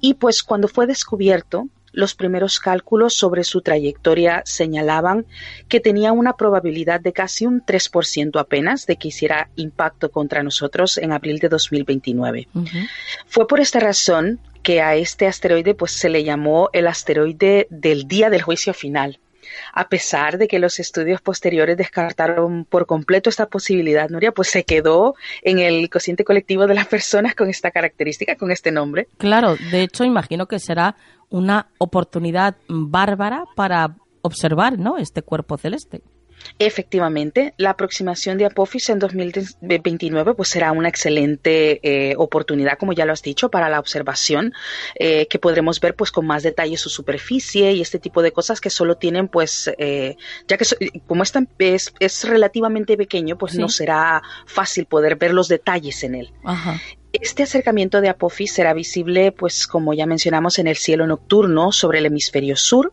y 0.00 0.14
pues 0.14 0.44
cuando 0.44 0.68
fue 0.68 0.86
descubierto, 0.86 1.68
los 1.94 2.14
primeros 2.14 2.60
cálculos 2.60 3.14
sobre 3.14 3.44
su 3.44 3.62
trayectoria 3.62 4.42
señalaban 4.44 5.26
que 5.68 5.80
tenía 5.80 6.12
una 6.12 6.36
probabilidad 6.36 7.00
de 7.00 7.12
casi 7.12 7.46
un 7.46 7.64
3% 7.64 8.38
apenas 8.38 8.86
de 8.86 8.96
que 8.96 9.08
hiciera 9.08 9.48
impacto 9.56 10.10
contra 10.10 10.42
nosotros 10.42 10.98
en 10.98 11.12
abril 11.12 11.38
de 11.38 11.48
2029. 11.48 12.48
Fue 13.26 13.46
por 13.46 13.60
esta 13.60 13.80
razón 13.80 14.40
que 14.62 14.80
a 14.80 14.96
este 14.96 15.26
asteroide 15.26 15.74
pues 15.74 15.92
se 15.92 16.08
le 16.08 16.24
llamó 16.24 16.70
el 16.72 16.86
asteroide 16.86 17.66
del 17.70 18.08
día 18.08 18.30
del 18.30 18.42
juicio 18.42 18.74
final 18.74 19.20
a 19.72 19.88
pesar 19.88 20.38
de 20.38 20.48
que 20.48 20.58
los 20.58 20.78
estudios 20.78 21.20
posteriores 21.20 21.76
descartaron 21.76 22.64
por 22.64 22.86
completo 22.86 23.30
esta 23.30 23.46
posibilidad, 23.46 24.08
Nuria, 24.08 24.32
pues 24.32 24.50
se 24.50 24.64
quedó 24.64 25.14
en 25.42 25.58
el 25.58 25.88
cociente 25.90 26.24
colectivo 26.24 26.66
de 26.66 26.74
las 26.74 26.86
personas 26.86 27.34
con 27.34 27.48
esta 27.48 27.70
característica, 27.70 28.36
con 28.36 28.50
este 28.50 28.70
nombre. 28.70 29.08
Claro, 29.18 29.56
de 29.70 29.82
hecho 29.82 30.04
imagino 30.04 30.46
que 30.46 30.58
será 30.58 30.96
una 31.30 31.68
oportunidad 31.78 32.56
bárbara 32.68 33.44
para 33.56 33.96
observar, 34.22 34.78
¿no? 34.78 34.96
Este 34.98 35.22
cuerpo 35.22 35.58
celeste. 35.58 36.02
Efectivamente, 36.58 37.54
la 37.56 37.70
aproximación 37.70 38.38
de 38.38 38.46
Apophis 38.46 38.88
en 38.90 38.98
2029 38.98 40.34
pues 40.34 40.48
será 40.48 40.72
una 40.72 40.88
excelente 40.88 41.80
eh, 41.82 42.14
oportunidad, 42.16 42.78
como 42.78 42.92
ya 42.92 43.04
lo 43.04 43.12
has 43.12 43.22
dicho, 43.22 43.50
para 43.50 43.68
la 43.68 43.80
observación, 43.80 44.52
eh, 44.94 45.26
que 45.26 45.38
podremos 45.38 45.80
ver 45.80 45.94
pues 45.94 46.10
con 46.10 46.26
más 46.26 46.42
detalle 46.42 46.76
su 46.76 46.90
superficie 46.90 47.72
y 47.72 47.80
este 47.80 47.98
tipo 47.98 48.22
de 48.22 48.32
cosas 48.32 48.60
que 48.60 48.70
solo 48.70 48.96
tienen 48.96 49.28
pues, 49.28 49.70
eh, 49.78 50.16
ya 50.46 50.56
que 50.56 50.64
como 51.06 51.22
es, 51.22 51.92
es, 51.98 52.24
relativamente 52.24 52.96
pequeño, 52.96 53.36
pues 53.36 53.56
no 53.56 53.68
será 53.68 54.22
fácil 54.46 54.86
poder 54.86 55.16
ver 55.16 55.32
los 55.32 55.48
detalles 55.48 56.02
en 56.04 56.14
él. 56.14 56.32
Este 57.12 57.44
acercamiento 57.44 58.00
de 58.00 58.08
Apophis 58.08 58.52
será 58.52 58.74
visible, 58.74 59.30
pues 59.32 59.66
como 59.66 59.94
ya 59.94 60.06
mencionamos, 60.06 60.58
en 60.58 60.66
el 60.66 60.76
cielo 60.76 61.06
nocturno 61.06 61.70
sobre 61.70 61.98
el 62.00 62.06
hemisferio 62.06 62.56
sur 62.56 62.92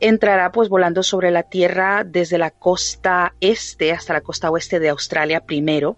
entrará 0.00 0.52
pues 0.52 0.68
volando 0.68 1.02
sobre 1.02 1.30
la 1.30 1.44
Tierra 1.44 2.04
desde 2.04 2.38
la 2.38 2.50
costa 2.50 3.34
este 3.40 3.92
hasta 3.92 4.12
la 4.12 4.20
costa 4.20 4.50
oeste 4.50 4.80
de 4.80 4.88
Australia 4.88 5.44
primero 5.44 5.96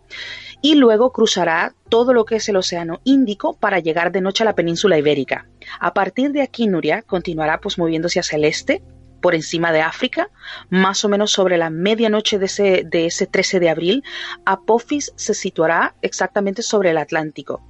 y 0.63 0.75
luego 0.75 1.13
cruzará 1.13 1.75
todo 1.89 2.13
lo 2.13 2.25
que 2.25 2.37
es 2.37 2.49
el 2.49 2.57
Océano 2.57 3.01
Índico 3.05 3.57
para 3.57 3.79
llegar 3.79 4.13
de 4.13 4.21
noche 4.21 4.45
a 4.45 4.47
la 4.47 4.55
península 4.55 4.99
ibérica. 4.99 5.47
A 5.79 5.95
partir 5.95 6.33
de 6.33 6.43
aquí, 6.43 6.67
Nuria 6.67 7.03
continuará 7.03 7.61
pues 7.61 7.79
moviéndose 7.79 8.21
hacia 8.21 8.37
el 8.37 8.45
este, 8.45 8.83
por 9.21 9.35
encima 9.35 9.73
de 9.73 9.83
África, 9.83 10.31
más 10.71 11.05
o 11.05 11.09
menos 11.09 11.33
sobre 11.33 11.59
la 11.59 11.71
medianoche 11.71 12.39
de 12.39 12.47
ese, 12.47 12.83
de 12.87 13.07
ese 13.07 13.27
13 13.27 13.61
de 13.61 13.71
abril, 13.71 14.05
Apophis 14.45 15.13
se 15.17 15.35
situará 15.35 15.95
exactamente 16.03 16.63
sobre 16.63 16.91
el 16.91 16.99
Atlántico 16.99 17.63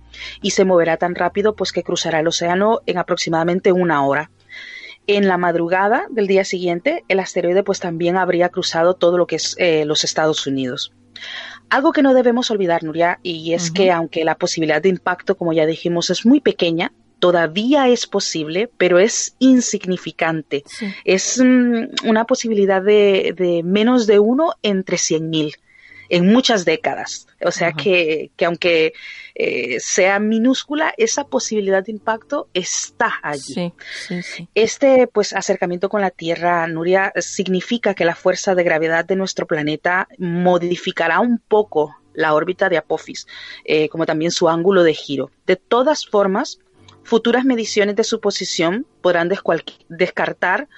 y 0.43 0.51
se 0.51 0.65
moverá 0.65 0.97
tan 0.97 1.15
rápido 1.15 1.57
pues 1.57 1.73
que 1.73 1.83
cruzará 1.83 2.21
el 2.21 2.29
océano 2.29 2.81
en 2.87 2.99
aproximadamente 2.99 3.73
una 3.73 4.05
hora. 4.07 4.31
En 5.13 5.27
la 5.27 5.39
madrugada 5.39 6.07
del 6.09 6.29
día 6.29 6.45
siguiente, 6.45 7.03
el 7.09 7.19
asteroide 7.19 7.65
pues 7.65 7.81
también 7.81 8.17
habría 8.17 8.49
cruzado 8.49 8.95
todo 8.95 9.19
lo 9.19 9.27
que 9.27 9.35
es 9.35 9.57
eh, 9.59 9.85
los 9.85 10.05
Estados 10.05 10.47
Unidos. 10.47 10.93
Algo 11.69 11.91
que 11.91 12.03
no 12.03 12.15
debemos 12.15 12.49
olvidar, 12.53 12.85
Nuria, 12.85 13.19
y 13.25 13.53
es 13.53 13.73
que 13.73 13.91
aunque 13.91 14.25
la 14.25 14.37
posibilidad 14.37 14.81
de 14.81 14.89
impacto, 14.89 15.37
como 15.37 15.53
ya 15.53 15.67
dijimos, 15.67 16.11
es 16.11 16.25
muy 16.25 16.41
pequeña, 16.41 16.93
todavía 17.19 17.89
es 17.89 18.07
posible, 18.07 18.71
pero 18.79 19.01
es 19.01 19.35
insignificante. 19.41 20.63
Es 21.05 21.43
mm, 21.45 22.09
una 22.09 22.25
posibilidad 22.25 22.81
de, 22.81 23.35
de, 23.37 23.65
menos 23.65 24.07
de 24.07 24.21
uno 24.21 24.53
entre 24.63 24.97
100.000 24.97 25.57
en 26.11 26.27
muchas 26.27 26.65
décadas. 26.65 27.27
O 27.43 27.51
sea 27.51 27.73
que, 27.73 28.31
que, 28.37 28.45
aunque 28.45 28.93
eh, 29.35 29.79
sea 29.81 30.19
minúscula, 30.19 30.93
esa 30.99 31.25
posibilidad 31.25 31.83
de 31.83 31.93
impacto 31.93 32.49
está 32.53 33.15
allí. 33.23 33.73
Este 34.55 35.07
pues 35.07 35.33
acercamiento 35.33 35.89
con 35.89 36.03
la 36.03 36.11
Tierra, 36.11 36.67
Nuria, 36.67 37.13
significa 37.17 37.95
que 37.95 38.05
la 38.05 38.17
fuerza 38.17 38.55
de 38.55 38.65
gravedad 38.65 39.05
de 39.05 39.17
nuestro 39.17 39.47
planeta 39.47 40.09
modificará 40.19 41.21
un 41.21 41.39
poco 41.39 41.97
la 42.13 42.35
órbita 42.35 42.69
de 42.69 42.77
Apophis, 42.77 43.27
eh, 43.65 43.89
como 43.89 44.05
también 44.05 44.33
su 44.33 44.49
ángulo 44.49 44.83
de 44.83 44.95
giro. 44.95 45.31
De 45.47 45.57
todas 45.57 46.05
formas, 46.05 46.59
futuras 47.05 47.45
mediciones 47.45 47.95
de 47.95 48.05
su 48.05 48.21
posición 48.21 48.85
podrán 49.01 49.31
descartar 49.89 50.69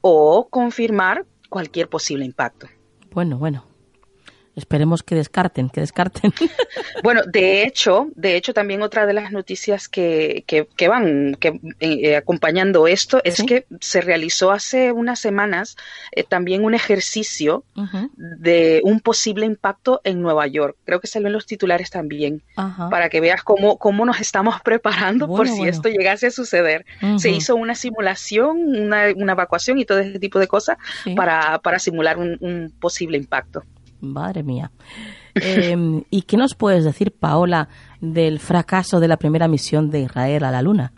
o 0.00 0.48
confirmar 0.50 1.24
cualquier 1.48 1.88
posible 1.88 2.24
impacto. 2.24 2.66
Bueno, 3.12 3.38
bueno. 3.38 3.69
Esperemos 4.56 5.02
que 5.02 5.14
descarten, 5.14 5.70
que 5.70 5.80
descarten. 5.80 6.32
Bueno, 7.02 7.22
de 7.26 7.62
hecho, 7.62 8.08
de 8.14 8.36
hecho 8.36 8.52
también 8.52 8.82
otra 8.82 9.06
de 9.06 9.14
las 9.14 9.32
noticias 9.32 9.88
que, 9.88 10.44
que, 10.46 10.88
van 10.88 11.36
que, 11.40 11.58
eh, 11.80 12.16
acompañando 12.16 12.86
esto 12.86 13.20
es 13.24 13.42
que 13.42 13.64
se 13.80 14.00
realizó 14.00 14.50
hace 14.50 14.92
unas 14.92 15.18
semanas 15.18 15.76
eh, 16.12 16.24
también 16.24 16.64
un 16.64 16.74
ejercicio 16.74 17.64
de 18.16 18.82
un 18.84 19.00
posible 19.00 19.46
impacto 19.46 20.00
en 20.04 20.20
Nueva 20.20 20.46
York. 20.46 20.76
Creo 20.84 21.00
que 21.00 21.06
salió 21.06 21.28
en 21.28 21.32
los 21.32 21.46
titulares 21.46 21.90
también, 21.90 22.42
para 22.90 23.08
que 23.08 23.20
veas 23.20 23.42
cómo, 23.42 23.78
cómo 23.78 24.04
nos 24.04 24.20
estamos 24.20 24.60
preparando 24.64 25.26
por 25.26 25.48
si 25.48 25.64
esto 25.66 25.88
llegase 25.88 26.26
a 26.26 26.30
suceder. 26.30 26.84
Se 27.16 27.30
hizo 27.30 27.56
una 27.56 27.74
simulación, 27.74 28.58
una, 28.76 29.06
una, 29.16 29.32
evacuación 29.32 29.78
y 29.78 29.84
todo 29.84 30.00
ese 30.00 30.18
tipo 30.18 30.38
de 30.38 30.48
cosas 30.48 30.76
para, 31.16 31.58
para 31.60 31.78
simular 31.78 32.18
un, 32.18 32.36
un 32.40 32.72
posible 32.78 33.16
impacto. 33.16 33.64
Madre 34.00 34.42
mía. 34.42 34.70
Em, 35.34 36.02
¿Y 36.10 36.22
qué 36.22 36.36
nos 36.36 36.54
puedes 36.54 36.84
decir, 36.84 37.12
Paola, 37.12 37.68
del 38.00 38.40
fracaso 38.40 39.00
de 39.00 39.08
la 39.08 39.16
primera 39.16 39.48
misión 39.48 39.90
de 39.90 40.00
Israel 40.00 40.44
a 40.44 40.50
la 40.50 40.62
Luna? 40.62 40.92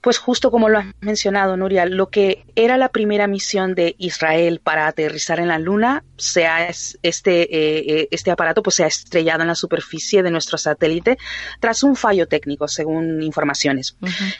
Pues 0.00 0.18
justo 0.18 0.50
como 0.50 0.68
lo 0.68 0.78
has 0.78 0.86
mencionado, 1.00 1.56
Nuria, 1.56 1.86
lo 1.86 2.08
que 2.08 2.44
era 2.54 2.76
la 2.76 2.88
primera 2.88 3.26
misión 3.26 3.74
de 3.74 3.94
Israel 3.98 4.60
para 4.62 4.86
aterrizar 4.86 5.40
en 5.40 5.48
la 5.48 5.58
Luna, 5.58 6.04
sea 6.16 6.68
este, 6.68 7.42
eh, 7.42 7.84
eh, 7.86 8.08
este 8.10 8.30
aparato 8.30 8.62
pues 8.62 8.76
se 8.76 8.84
ha 8.84 8.88
estrellado 8.88 9.42
en 9.42 9.48
la 9.48 9.54
superficie 9.54 10.22
de 10.22 10.30
nuestro 10.30 10.58
satélite 10.58 11.18
tras 11.60 11.82
un 11.82 11.96
fallo 11.96 12.26
técnico, 12.26 12.68
según 12.68 13.22
informaciones. 13.22 13.96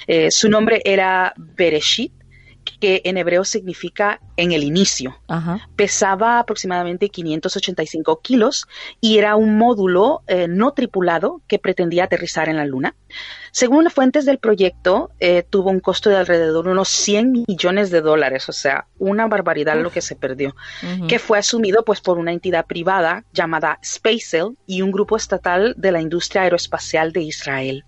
Eh, 0.06 0.30
su 0.30 0.48
nombre 0.48 0.82
era 0.84 1.32
Bereshit 1.36 2.12
que 2.80 3.02
en 3.04 3.16
hebreo 3.16 3.44
significa 3.44 4.20
en 4.36 4.52
el 4.52 4.62
inicio. 4.62 5.16
Pesaba 5.76 6.38
aproximadamente 6.38 7.08
585 7.08 8.20
kilos 8.20 8.66
y 9.00 9.18
era 9.18 9.36
un 9.36 9.56
módulo 9.56 10.22
eh, 10.26 10.48
no 10.48 10.72
tripulado 10.72 11.40
que 11.46 11.58
pretendía 11.58 12.04
aterrizar 12.04 12.48
en 12.48 12.56
la 12.56 12.64
Luna. 12.64 12.94
Según 13.50 13.84
las 13.84 13.92
fuentes 13.92 14.24
del 14.24 14.38
proyecto, 14.38 15.10
eh, 15.20 15.44
tuvo 15.48 15.70
un 15.70 15.80
costo 15.80 16.08
de 16.08 16.16
alrededor 16.16 16.64
de 16.64 16.70
unos 16.72 16.88
100 16.88 17.44
millones 17.46 17.90
de 17.90 18.00
dólares, 18.00 18.48
o 18.48 18.52
sea, 18.52 18.86
una 18.98 19.26
barbaridad 19.26 19.80
lo 19.80 19.90
que 19.90 20.00
se 20.00 20.16
perdió, 20.16 20.56
que 21.08 21.18
fue 21.18 21.38
asumido 21.38 21.84
pues 21.84 22.00
por 22.00 22.18
una 22.18 22.32
entidad 22.32 22.66
privada 22.66 23.24
llamada 23.32 23.78
SpaceL 23.84 24.56
y 24.66 24.80
un 24.82 24.90
grupo 24.90 25.16
estatal 25.16 25.74
de 25.76 25.92
la 25.92 26.00
industria 26.00 26.42
aeroespacial 26.42 27.12
de 27.12 27.20
Israel. 27.22 27.84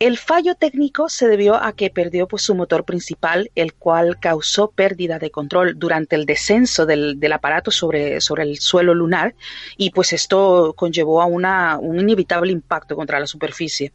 El 0.00 0.18
fallo 0.18 0.56
técnico 0.56 1.08
se 1.08 1.28
debió 1.28 1.54
a 1.54 1.72
que 1.72 1.88
perdió 1.88 2.26
pues, 2.26 2.42
su 2.42 2.54
motor 2.54 2.84
principal, 2.84 3.50
el 3.54 3.74
cual 3.74 4.18
causó 4.18 4.70
pérdida 4.70 5.20
de 5.20 5.30
control 5.30 5.78
durante 5.78 6.16
el 6.16 6.26
descenso 6.26 6.84
del, 6.84 7.18
aparato 7.32 7.70
sobre, 7.70 8.20
sobre, 8.20 8.42
el 8.42 8.58
suelo 8.58 8.92
lunar 8.92 9.34
y 9.76 9.90
pues 9.90 10.12
esto 10.12 10.74
conllevó 10.76 11.22
a 11.22 11.26
una, 11.26 11.78
un 11.78 12.00
inevitable 12.00 12.50
impacto 12.50 12.96
contra 12.96 13.20
la 13.20 13.26
superficie. 13.28 13.92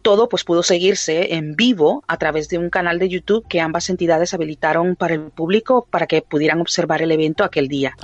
Todo 0.00 0.28
pues 0.28 0.42
pudo 0.42 0.62
seguirse 0.62 1.34
en 1.34 1.54
vivo 1.54 2.02
a 2.08 2.16
través 2.16 2.48
de 2.48 2.58
un 2.58 2.70
canal 2.70 2.98
de 2.98 3.08
YouTube 3.08 3.46
que 3.46 3.60
ambas 3.60 3.90
entidades 3.90 4.32
habilitaron 4.32 4.96
para 4.96 5.14
el 5.14 5.30
público 5.30 5.86
para 5.90 6.06
que 6.06 6.22
pudieran 6.22 6.60
observar 6.60 7.02
el 7.02 7.12
evento 7.12 7.44
aquel 7.44 7.68
día. 7.68 7.94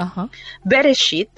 Bereshit 0.64 1.30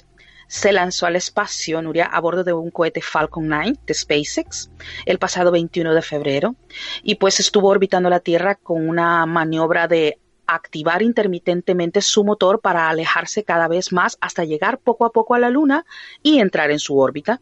se 0.54 0.70
lanzó 0.70 1.06
al 1.06 1.16
espacio, 1.16 1.82
Nuria, 1.82 2.06
a 2.06 2.20
bordo 2.20 2.44
de 2.44 2.52
un 2.52 2.70
cohete 2.70 3.02
Falcon 3.02 3.48
9 3.48 3.74
de 3.84 3.92
SpaceX 3.92 4.70
el 5.04 5.18
pasado 5.18 5.50
21 5.50 5.92
de 5.92 6.00
febrero 6.00 6.54
y 7.02 7.16
pues 7.16 7.40
estuvo 7.40 7.70
orbitando 7.70 8.08
la 8.08 8.20
Tierra 8.20 8.54
con 8.54 8.88
una 8.88 9.26
maniobra 9.26 9.88
de 9.88 10.20
activar 10.46 11.02
intermitentemente 11.02 12.00
su 12.02 12.22
motor 12.22 12.60
para 12.60 12.88
alejarse 12.88 13.42
cada 13.42 13.66
vez 13.66 13.92
más 13.92 14.16
hasta 14.20 14.44
llegar 14.44 14.78
poco 14.78 15.06
a 15.06 15.10
poco 15.10 15.34
a 15.34 15.40
la 15.40 15.50
Luna 15.50 15.86
y 16.22 16.38
entrar 16.38 16.70
en 16.70 16.78
su 16.78 17.00
órbita. 17.00 17.40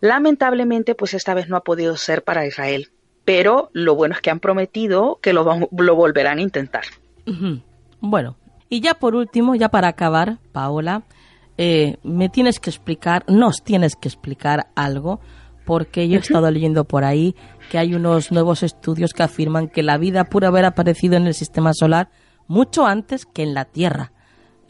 Lamentablemente, 0.00 0.94
pues 0.94 1.14
esta 1.14 1.34
vez 1.34 1.48
no 1.48 1.56
ha 1.56 1.64
podido 1.64 1.96
ser 1.96 2.22
para 2.22 2.46
Israel, 2.46 2.92
pero 3.24 3.68
lo 3.72 3.96
bueno 3.96 4.14
es 4.14 4.20
que 4.20 4.30
han 4.30 4.38
prometido 4.38 5.18
que 5.20 5.32
lo, 5.32 5.68
lo 5.76 5.96
volverán 5.96 6.38
a 6.38 6.42
intentar. 6.42 6.84
Bueno, 7.98 8.36
y 8.68 8.80
ya 8.80 8.94
por 8.94 9.16
último, 9.16 9.56
ya 9.56 9.70
para 9.70 9.88
acabar, 9.88 10.38
Paola, 10.52 11.02
eh, 11.58 11.96
me 12.04 12.28
tienes 12.28 12.60
que 12.60 12.70
explicar, 12.70 13.24
nos 13.28 13.62
tienes 13.62 13.96
que 13.96 14.08
explicar 14.08 14.68
algo, 14.76 15.20
porque 15.66 16.08
yo 16.08 16.16
he 16.16 16.20
estado 16.20 16.50
leyendo 16.50 16.84
por 16.84 17.04
ahí 17.04 17.36
que 17.70 17.76
hay 17.76 17.94
unos 17.94 18.32
nuevos 18.32 18.62
estudios 18.62 19.12
que 19.12 19.24
afirman 19.24 19.68
que 19.68 19.82
la 19.82 19.98
vida 19.98 20.24
pudo 20.24 20.46
haber 20.46 20.64
aparecido 20.64 21.16
en 21.16 21.26
el 21.26 21.34
sistema 21.34 21.72
solar 21.74 22.08
mucho 22.46 22.86
antes 22.86 23.26
que 23.26 23.42
en 23.42 23.52
la 23.52 23.66
Tierra. 23.66 24.12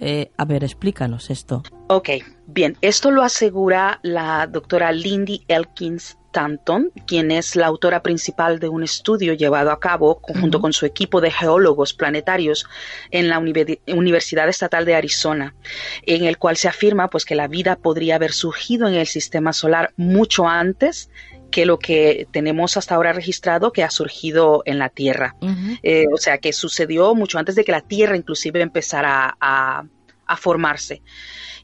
Eh, 0.00 0.32
a 0.36 0.44
ver, 0.44 0.64
explícanos 0.64 1.30
esto. 1.30 1.62
Ok, 1.88 2.08
bien, 2.46 2.76
esto 2.80 3.10
lo 3.10 3.22
asegura 3.22 4.00
la 4.02 4.46
doctora 4.46 4.90
Lindy 4.90 5.44
Elkins 5.46 6.18
Stanton, 6.38 6.92
quien 7.04 7.32
es 7.32 7.56
la 7.56 7.66
autora 7.66 8.00
principal 8.00 8.60
de 8.60 8.68
un 8.68 8.84
estudio 8.84 9.34
llevado 9.34 9.72
a 9.72 9.80
cabo 9.80 10.20
junto 10.22 10.60
con 10.60 10.72
su 10.72 10.86
equipo 10.86 11.20
de 11.20 11.32
geólogos 11.32 11.94
planetarios 11.94 12.64
en 13.10 13.28
la 13.28 13.40
Universidad 13.40 14.48
Estatal 14.48 14.84
de 14.84 14.94
Arizona, 14.94 15.56
en 16.02 16.24
el 16.24 16.38
cual 16.38 16.56
se 16.56 16.68
afirma 16.68 17.08
pues 17.08 17.24
que 17.24 17.34
la 17.34 17.48
vida 17.48 17.74
podría 17.74 18.14
haber 18.14 18.32
surgido 18.32 18.86
en 18.86 18.94
el 18.94 19.08
sistema 19.08 19.52
solar 19.52 19.92
mucho 19.96 20.46
antes 20.46 21.10
que 21.50 21.66
lo 21.66 21.80
que 21.80 22.28
tenemos 22.30 22.76
hasta 22.76 22.94
ahora 22.94 23.12
registrado 23.12 23.72
que 23.72 23.82
ha 23.82 23.90
surgido 23.90 24.62
en 24.64 24.78
la 24.78 24.90
Tierra. 24.90 25.34
Eh, 25.82 26.06
o 26.12 26.18
sea, 26.18 26.38
que 26.38 26.52
sucedió 26.52 27.16
mucho 27.16 27.38
antes 27.38 27.56
de 27.56 27.64
que 27.64 27.72
la 27.72 27.80
Tierra 27.80 28.16
inclusive 28.16 28.60
empezara 28.60 29.36
a, 29.40 29.78
a 29.80 29.84
formarse. 30.36 31.02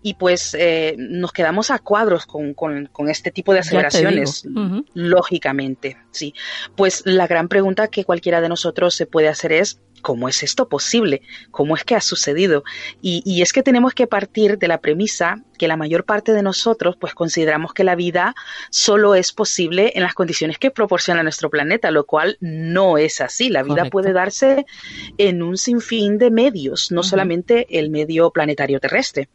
Y 0.03 0.15
pues 0.15 0.55
eh, 0.59 0.97
nos 0.99 1.33
quedamos 1.33 1.71
a 1.71 1.79
cuadros 1.79 2.27
con, 2.27 2.55
con, 2.55 3.09
este 3.09 3.31
tipo 3.31 3.53
de 3.53 3.61
aceleraciones, 3.61 4.47
lógicamente, 4.93 5.97
sí. 6.11 6.35
Pues 6.77 7.03
la 7.07 7.27
gran 7.27 7.49
pregunta 7.49 7.89
que 7.89 8.05
cualquiera 8.05 8.41
de 8.41 8.49
nosotros 8.49 8.95
se 8.95 9.07
puede 9.07 9.29
hacer 9.29 9.53
es, 9.53 9.81
¿cómo 10.05 10.29
es 10.29 10.43
esto 10.43 10.69
posible? 10.69 11.23
¿Cómo 11.51 11.75
es 11.75 11.83
que 11.83 11.95
ha 11.95 12.01
sucedido? 12.03 12.63
Y, 13.01 13.23
y, 13.25 13.41
es 13.41 13.55
que 13.55 13.63
tenemos 13.63 13.95
que 13.95 14.07
partir 14.07 14.59
de 14.59 14.69
la 14.69 14.79
premisa 14.79 15.43
que 15.57 15.67
la 15.67 15.79
mayor 15.79 16.05
parte 16.05 16.35
de 16.35 16.43
nosotros 16.43 16.97
pues 17.01 17.15
consideramos 17.15 17.73
que 17.73 17.85
la 17.85 17.95
vida 17.95 18.35
solo 18.69 19.15
es 19.15 19.33
posible 19.33 19.93
en 19.95 20.03
las 20.03 20.13
condiciones 20.13 20.59
que 20.59 20.71
proporciona 20.71 21.23
nuestro 21.23 21.49
planeta, 21.49 21.91
lo 21.91 22.05
cual 22.05 22.37
no 22.41 22.99
es 22.99 23.23
así. 23.23 23.49
La 23.49 23.63
vida 23.63 23.87
puede 23.87 24.13
darse 24.13 24.67
en 25.17 25.43
un 25.43 25.57
sinfín 25.57 26.19
de 26.19 26.31
medios, 26.31 26.93
no 26.93 27.03
solamente 27.03 27.67
el 27.79 27.89
medio 27.89 28.31
planetario 28.31 28.81
terrestre. 28.81 29.31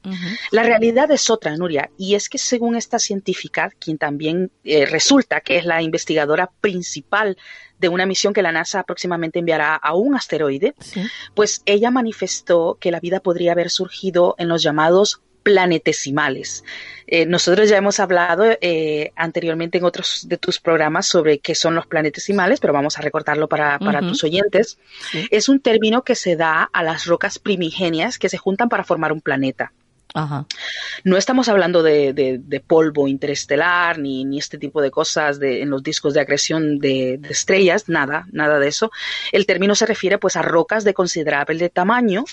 La 0.52 0.62
realidad 0.62 1.10
es 1.10 1.32
otra, 1.32 1.58
Nuria, 1.58 1.90
y 1.98 2.14
es 2.14 2.30
que 2.30 2.38
según 2.38 2.76
esta 2.76 3.00
científica, 3.00 3.72
quien 3.80 3.98
también 3.98 4.52
eh, 4.64 4.86
resulta 4.86 5.42
que 5.42 5.58
es 5.58 5.66
la 5.66 5.82
investigadora 5.82 6.52
principal 6.62 7.38
de 7.80 7.90
una 7.90 8.06
misión 8.06 8.34
que 8.34 8.42
la 8.42 8.52
NASA 8.52 8.84
próximamente 8.84 9.40
enviará 9.40 9.76
a 9.76 9.94
un 9.94 10.16
asteroide, 10.16 10.76
pues 11.34 11.62
ella 11.66 11.92
manifestó 11.92 12.78
que 12.80 12.92
la 12.92 13.00
vida 13.00 13.20
podría 13.20 13.54
haber 13.54 13.70
surgido 13.70 14.36
en 14.38 14.50
los 14.50 14.62
llamados 14.62 15.22
planetesimales. 15.44 16.64
Eh, 17.08 17.26
nosotros 17.26 17.70
ya 17.70 17.78
hemos 17.78 18.00
hablado 18.00 18.46
eh, 18.62 19.12
anteriormente 19.16 19.78
en 19.78 19.84
otros 19.84 20.28
de 20.28 20.38
tus 20.38 20.60
programas 20.60 21.08
sobre 21.08 21.40
qué 21.40 21.56
son 21.56 21.74
los 21.76 21.88
planetesimales, 21.88 22.60
pero 22.60 22.74
vamos 22.74 23.00
a 23.00 23.02
recortarlo 23.02 23.48
para, 23.48 23.80
tus 24.02 24.24
oyentes. 24.24 24.78
Es 25.32 25.50
un 25.50 25.60
término 25.60 26.04
que 26.04 26.16
se 26.16 26.36
da 26.36 26.70
a 26.72 26.84
las 26.84 27.06
rocas 27.06 27.40
primigenias 27.40 28.20
que 28.20 28.30
se 28.30 28.38
juntan 28.38 28.70
para 28.70 28.84
formar 28.84 29.12
un 29.12 29.22
planeta. 29.22 29.72
No 31.04 31.18
estamos 31.18 31.50
hablando 31.50 31.84
de, 31.84 32.64
polvo 32.66 33.08
interestelar 33.08 34.00
ni, 34.00 34.26
ni, 34.26 34.40
este 34.40 34.58
tipo 34.58 34.82
de 34.82 34.90
cosas 34.92 35.40
de, 35.40 35.62
en 35.62 35.70
los 35.70 35.84
discos 35.84 36.14
de 36.14 36.22
acreción 36.22 36.80
de, 36.80 37.20
estrellas, 37.30 37.90
nada, 37.90 38.28
nada 38.32 38.60
de 38.60 38.68
eso. 38.68 38.92
El 39.32 39.46
término 39.46 39.76
se 39.76 39.86
refiere 39.86 40.18
pues 40.18 40.36
a 40.36 40.42
rocas 40.42 40.84
de 40.84 40.94
considerable 40.94 41.70
tamaño 41.70 42.26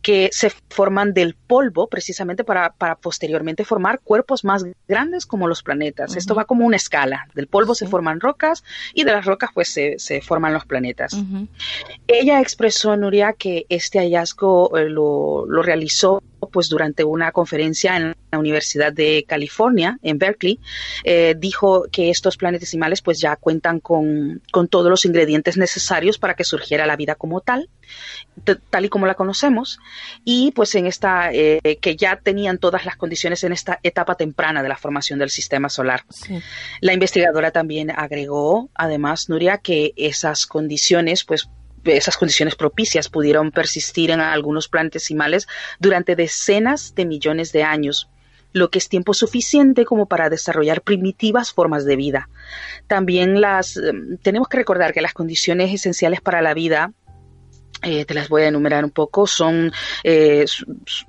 que 0.00 0.30
se 0.32 0.50
forman 0.70 1.12
del 1.12 1.34
polvo 1.34 1.88
precisamente 1.88 2.44
para, 2.44 2.74
posteriormente 3.00 3.64
formar 3.64 4.00
cuerpos 4.00 4.44
más 4.44 4.64
grandes 4.86 5.26
como 5.26 5.48
los 5.48 5.62
planetas. 5.62 6.16
Esto 6.16 6.34
va 6.34 6.46
como 6.46 6.64
una 6.64 6.76
escala. 6.76 7.26
Del 7.34 7.46
polvo 7.46 7.74
se 7.74 7.86
forman 7.86 8.20
rocas 8.20 8.64
y 8.94 9.04
de 9.04 9.12
las 9.12 9.26
rocas 9.26 9.50
pues 9.52 9.68
se, 9.68 10.20
forman 10.22 10.54
los 10.54 10.64
planetas. 10.64 11.14
Ella 12.06 12.40
expresó, 12.40 12.96
Nuria, 12.96 13.34
que 13.34 13.66
este 13.68 13.98
hallazgo 13.98 14.76
eh, 14.78 14.88
lo, 14.88 15.44
lo 15.46 15.62
realizó 15.62 16.22
pues 16.52 16.68
durante 16.68 17.04
una 17.04 17.17
conferencia 17.32 17.96
en 17.96 18.14
la 18.30 18.38
Universidad 18.38 18.92
de 18.92 19.24
California, 19.26 19.98
en 20.02 20.18
Berkeley, 20.18 20.60
eh, 21.04 21.34
dijo 21.36 21.84
que 21.90 22.10
estos 22.10 22.36
planetesimales 22.36 23.02
pues 23.02 23.20
ya 23.20 23.36
cuentan 23.36 23.80
con, 23.80 24.42
todos 24.70 24.90
los 24.90 25.04
ingredientes 25.04 25.56
necesarios 25.56 26.18
para 26.18 26.34
que 26.34 26.44
surgiera 26.44 26.86
la 26.86 26.96
vida 26.96 27.14
como 27.14 27.40
tal, 27.40 27.68
tal 28.70 28.84
y 28.84 28.88
como 28.88 29.06
la 29.06 29.14
conocemos, 29.14 29.78
y 30.24 30.52
pues 30.52 30.74
en 30.74 30.86
esta, 30.86 31.32
eh, 31.32 31.78
que 31.80 31.96
ya 31.96 32.16
tenían 32.16 32.58
todas 32.58 32.84
las 32.84 32.96
condiciones 32.96 33.44
en 33.44 33.52
esta 33.52 33.80
etapa 33.82 34.14
temprana 34.16 34.62
de 34.62 34.68
la 34.68 34.76
formación 34.76 35.18
del 35.18 35.30
sistema 35.30 35.68
solar. 35.68 36.04
La 36.80 36.92
investigadora 36.92 37.50
también 37.50 37.90
agregó, 37.90 38.68
además, 38.74 39.28
Nuria, 39.28 39.58
que 39.58 39.92
esas 39.96 40.46
condiciones 40.46 41.24
pues 41.24 41.48
esas 41.96 42.16
condiciones 42.16 42.54
propicias 42.54 43.08
pudieron 43.08 43.50
persistir 43.50 44.10
en 44.10 44.20
algunos 44.20 44.68
planetesimales 44.68 45.46
durante 45.78 46.16
decenas 46.16 46.94
de 46.94 47.06
millones 47.06 47.52
de 47.52 47.62
años 47.62 48.08
lo 48.52 48.70
que 48.70 48.78
es 48.78 48.88
tiempo 48.88 49.14
suficiente 49.14 49.84
como 49.84 50.06
para 50.06 50.30
desarrollar 50.30 50.80
primitivas 50.80 51.52
formas 51.52 51.84
de 51.84 51.96
vida. 51.96 52.28
También 52.86 53.40
las 53.40 53.76
em, 53.76 54.16
tenemos 54.18 54.48
que 54.48 54.56
recordar 54.56 54.92
que 54.92 55.02
las 55.02 55.12
condiciones 55.12 55.72
esenciales 55.72 56.20
para 56.20 56.40
la 56.42 56.54
vida 56.54 56.92
eh, 57.82 58.04
te 58.04 58.14
las 58.14 58.28
voy 58.28 58.42
a 58.42 58.48
enumerar 58.48 58.84
un 58.84 58.90
poco. 58.90 59.26
Son 59.26 59.72
eh, 60.02 60.44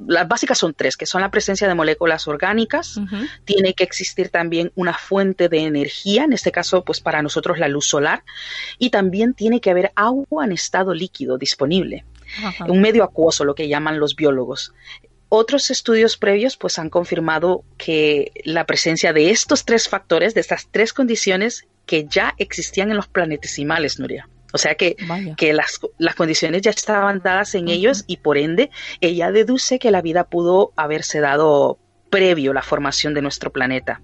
las 0.07 0.27
básicas 0.27 0.57
son 0.57 0.73
tres, 0.73 0.97
que 0.97 1.05
son 1.05 1.21
la 1.21 1.31
presencia 1.31 1.67
de 1.67 1.75
moléculas 1.75 2.27
orgánicas. 2.27 2.99
Tiene 3.45 3.73
que 3.73 3.83
existir 3.83 4.29
también 4.29 4.71
una 4.75 4.93
fuente 4.93 5.49
de 5.49 5.59
energía, 5.59 6.23
en 6.23 6.33
este 6.33 6.51
caso, 6.51 6.83
pues 6.83 7.01
para 7.01 7.21
nosotros 7.21 7.57
la 7.57 7.67
luz 7.67 7.87
solar, 7.87 8.23
y 8.77 8.89
también 8.89 9.33
tiene 9.33 9.61
que 9.61 9.71
haber 9.71 9.91
agua 9.95 10.45
en 10.45 10.51
estado 10.51 10.93
líquido 10.93 11.37
disponible, 11.37 12.05
un 12.67 12.81
medio 12.81 13.03
acuoso, 13.03 13.45
lo 13.45 13.55
que 13.55 13.67
llaman 13.67 13.99
los 13.99 14.15
biólogos. 14.15 14.73
Otros 15.31 15.69
estudios 15.69 16.17
previos 16.17 16.57
pues 16.57 16.79
han 16.79 16.89
confirmado 16.89 17.63
que 17.77 18.31
la 18.45 18.65
presencia 18.65 19.13
de 19.13 19.29
estos 19.29 19.63
tres 19.63 19.87
factores, 19.87 20.33
de 20.33 20.41
estas 20.41 20.67
tres 20.71 20.91
condiciones 20.91 21.67
que 21.85 22.05
ya 22.09 22.33
existían 22.37 22.89
en 22.89 22.97
los 22.97 23.07
planetesimales, 23.07 23.99
Nuria. 23.99 24.27
O 24.53 24.57
sea 24.57 24.75
que, 24.75 24.95
que 25.37 25.53
las, 25.53 25.79
las, 25.97 26.15
condiciones 26.15 26.61
ya 26.63 26.71
estaban 26.71 27.21
dadas 27.23 27.53
en 27.55 27.67
ellos 27.67 28.03
y 28.07 28.17
por 28.17 28.37
ende 28.37 28.71
ella 28.99 29.31
deduce 29.31 29.77
que 29.79 29.91
la 29.91 30.01
vida 30.01 30.23
pudo 30.23 30.73
haberse 30.75 31.19
dado 31.19 31.77
previo 32.09 32.53
la 32.53 32.61
formación 32.61 33.13
de 33.13 33.21
nuestro 33.21 33.51
planeta. 33.51 34.01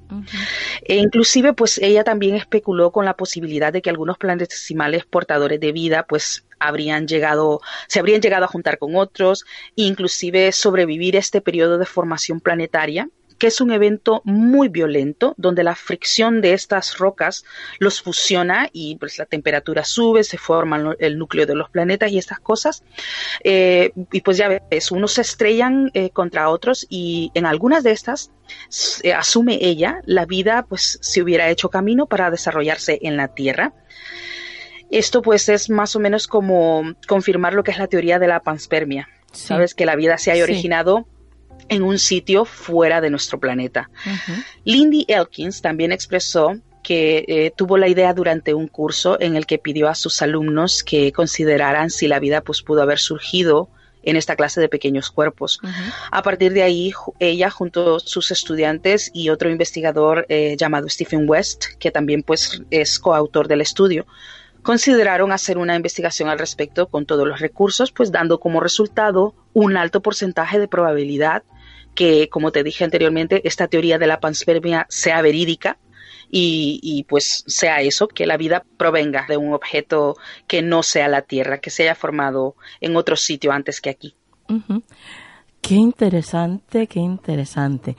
E 0.84 0.98
inclusive, 0.98 1.54
pues 1.54 1.80
ella 1.80 2.04
también 2.04 2.36
especuló 2.36 2.92
con 2.92 3.06
la 3.06 3.16
posibilidad 3.16 3.74
de 3.74 3.82
que 3.82 3.90
algunos 3.90 4.18
planetesimales 4.18 5.06
portadores 5.06 5.60
de 5.60 5.72
vida, 5.72 6.06
pues 6.08 6.46
habrían 6.60 7.08
llegado, 7.08 7.62
se 7.88 8.00
habrían 8.00 8.22
llegado 8.22 8.46
a 8.46 8.48
juntar 8.48 8.78
con 8.78 8.96
otros, 8.96 9.46
e 9.76 9.84
inclusive 9.84 10.52
sobrevivir 10.52 11.16
este 11.16 11.42
periodo 11.42 11.78
de 11.78 11.86
formación 11.86 12.40
planetaria 12.40 13.10
que 13.38 13.48
es 13.48 13.62
un 13.62 13.72
evento 13.72 14.22
muy 14.24 14.70
violento 14.70 15.34
donde 15.38 15.64
la 15.64 15.76
fricción 15.76 16.42
de 16.42 16.54
estas 16.54 16.98
rocas 16.98 17.46
los 17.80 18.02
fusiona 18.02 18.70
y 18.72 18.96
pues 18.96 19.18
la 19.18 19.26
temperatura 19.26 19.84
sube, 19.84 20.24
se 20.24 20.38
forma 20.38 20.96
el 21.00 21.18
núcleo 21.18 21.46
de 21.46 21.56
los 21.56 21.70
planetas 21.70 22.12
y 22.12 22.18
estas 22.18 22.40
cosas. 22.40 22.84
Eh, 23.44 23.92
y 24.12 24.22
pues 24.22 24.38
ya 24.38 24.48
ves, 24.48 24.92
unos 24.92 25.14
se 25.14 25.22
estrellan 25.22 25.92
eh, 25.94 26.10
contra 26.12 26.50
otros 26.50 26.86
y 26.90 27.32
en 27.34 27.46
algunas 27.46 27.84
de 27.84 27.92
estas 27.92 28.32
eh, 29.04 29.14
asume 29.14 29.58
ella 29.62 30.02
la 30.06 30.26
vida 30.26 30.66
pues 30.68 31.00
se 31.02 31.22
hubiera 31.22 31.50
hecho 31.50 31.70
camino 31.70 32.06
para 32.06 32.32
desarrollarse 32.32 33.00
en 33.02 33.18
la 33.18 33.30
Tierra. 33.30 33.74
Esto 34.92 35.22
pues 35.22 35.50
es 35.50 35.70
más 35.70 35.96
o 35.96 36.00
menos 36.00 36.28
como 36.28 36.84
confirmar 37.08 37.54
lo 37.54 37.64
que 37.64 37.72
es 37.72 37.80
la 37.80 37.88
teoría 37.88 38.20
de 38.20 38.28
la 38.28 38.42
panspermia. 38.42 39.10
Sabes 39.32 39.76
que 39.76 39.86
la 39.86 39.98
vida 39.98 40.18
se 40.18 40.32
haya 40.32 40.44
originado 40.44 41.06
en 41.70 41.84
un 41.84 42.00
sitio 42.00 42.46
fuera 42.46 43.02
de 43.02 43.10
nuestro 43.10 43.40
planeta. 43.40 43.90
Lindy 44.64 45.06
Elkins 45.08 45.62
también 45.62 45.92
expresó 45.92 46.58
que 46.84 47.26
eh, 47.28 47.52
tuvo 47.56 47.78
la 47.78 47.88
idea 47.88 48.14
durante 48.14 48.54
un 48.54 48.68
curso 48.68 49.20
en 49.20 49.36
el 49.36 49.48
que 49.48 49.58
pidió 49.58 49.90
a 49.90 49.96
sus 49.96 50.22
alumnos 50.22 50.84
que 50.84 51.12
consideraran 51.12 51.90
si 51.90 52.08
la 52.08 52.20
vida 52.20 52.42
pues, 52.42 52.62
pudo 52.62 52.84
haber 52.84 53.00
surgido 53.00 53.70
en 54.04 54.18
esta 54.18 54.36
clase 54.36 54.62
de 54.62 54.70
pequeños 54.70 55.10
cuerpos. 55.10 55.60
A 56.12 56.22
partir 56.22 56.54
de 56.54 56.62
ahí, 56.62 56.94
ella 57.20 57.50
junto 57.50 57.96
a 57.96 58.00
sus 58.00 58.30
estudiantes 58.30 59.10
y 59.14 59.30
otro 59.30 59.50
investigador 59.50 60.28
eh, 60.30 60.56
llamado 60.60 60.88
Stephen 60.88 61.28
West, 61.28 61.66
que 61.80 61.90
también 61.90 62.22
pues 62.22 62.62
es 62.70 63.00
coautor 63.00 63.48
del 63.48 63.62
estudio, 63.62 64.06
consideraron 64.62 65.32
hacer 65.32 65.58
una 65.58 65.76
investigación 65.76 66.30
al 66.30 66.38
respecto 66.38 66.88
con 66.88 67.08
todos 67.08 67.28
los 67.28 67.40
recursos, 67.40 67.92
pues 67.92 68.12
dando 68.12 68.40
como 68.40 68.60
resultado 68.60 69.34
un 69.54 69.76
alto 69.76 70.02
porcentaje 70.02 70.60
de 70.60 70.68
probabilidad 70.68 71.44
que, 71.96 72.30
como 72.30 72.52
te 72.52 72.64
dije 72.64 72.84
anteriormente, 72.84 73.42
esta 73.48 73.68
teoría 73.68 73.98
de 73.98 74.08
la 74.08 74.20
panspermia 74.20 74.86
sea 74.90 75.22
verídica 75.22 75.78
y, 76.30 77.06
pues 77.08 77.44
sea 77.48 77.82
eso, 77.82 78.08
que 78.08 78.26
la 78.26 78.36
vida 78.36 78.66
provenga 78.78 79.26
de 79.28 79.38
un 79.38 79.54
objeto 79.54 80.18
que 80.48 80.62
no 80.62 80.84
sea 80.84 81.08
la 81.08 81.22
Tierra, 81.22 81.60
que 81.60 81.70
se 81.70 81.84
haya 81.84 81.96
formado 81.96 82.56
en 82.82 82.98
otro 82.98 83.16
sitio 83.16 83.54
antes 83.54 83.80
que 83.80 83.90
aquí. 83.90 84.16
Qué 85.62 85.76
interesante, 85.76 86.88
qué 86.88 87.00
interesante. 87.00 87.96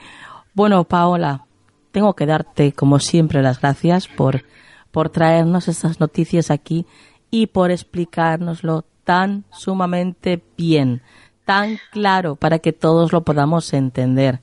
Bueno, 0.52 0.84
Paola, 0.84 1.46
tengo 1.92 2.14
que 2.14 2.26
darte, 2.26 2.72
como 2.72 2.98
siempre, 2.98 3.42
las 3.42 3.60
gracias 3.60 4.06
por, 4.06 4.44
por 4.90 5.08
traernos 5.08 5.68
estas 5.68 5.98
noticias 5.98 6.50
aquí 6.50 6.84
y 7.30 7.46
por 7.46 7.70
explicárnoslo 7.70 8.84
tan 9.04 9.44
sumamente 9.50 10.42
bien 10.58 11.00
tan 11.46 11.78
claro 11.90 12.36
para 12.36 12.58
que 12.58 12.74
todos 12.74 13.12
lo 13.12 13.22
podamos 13.22 13.72
entender. 13.72 14.40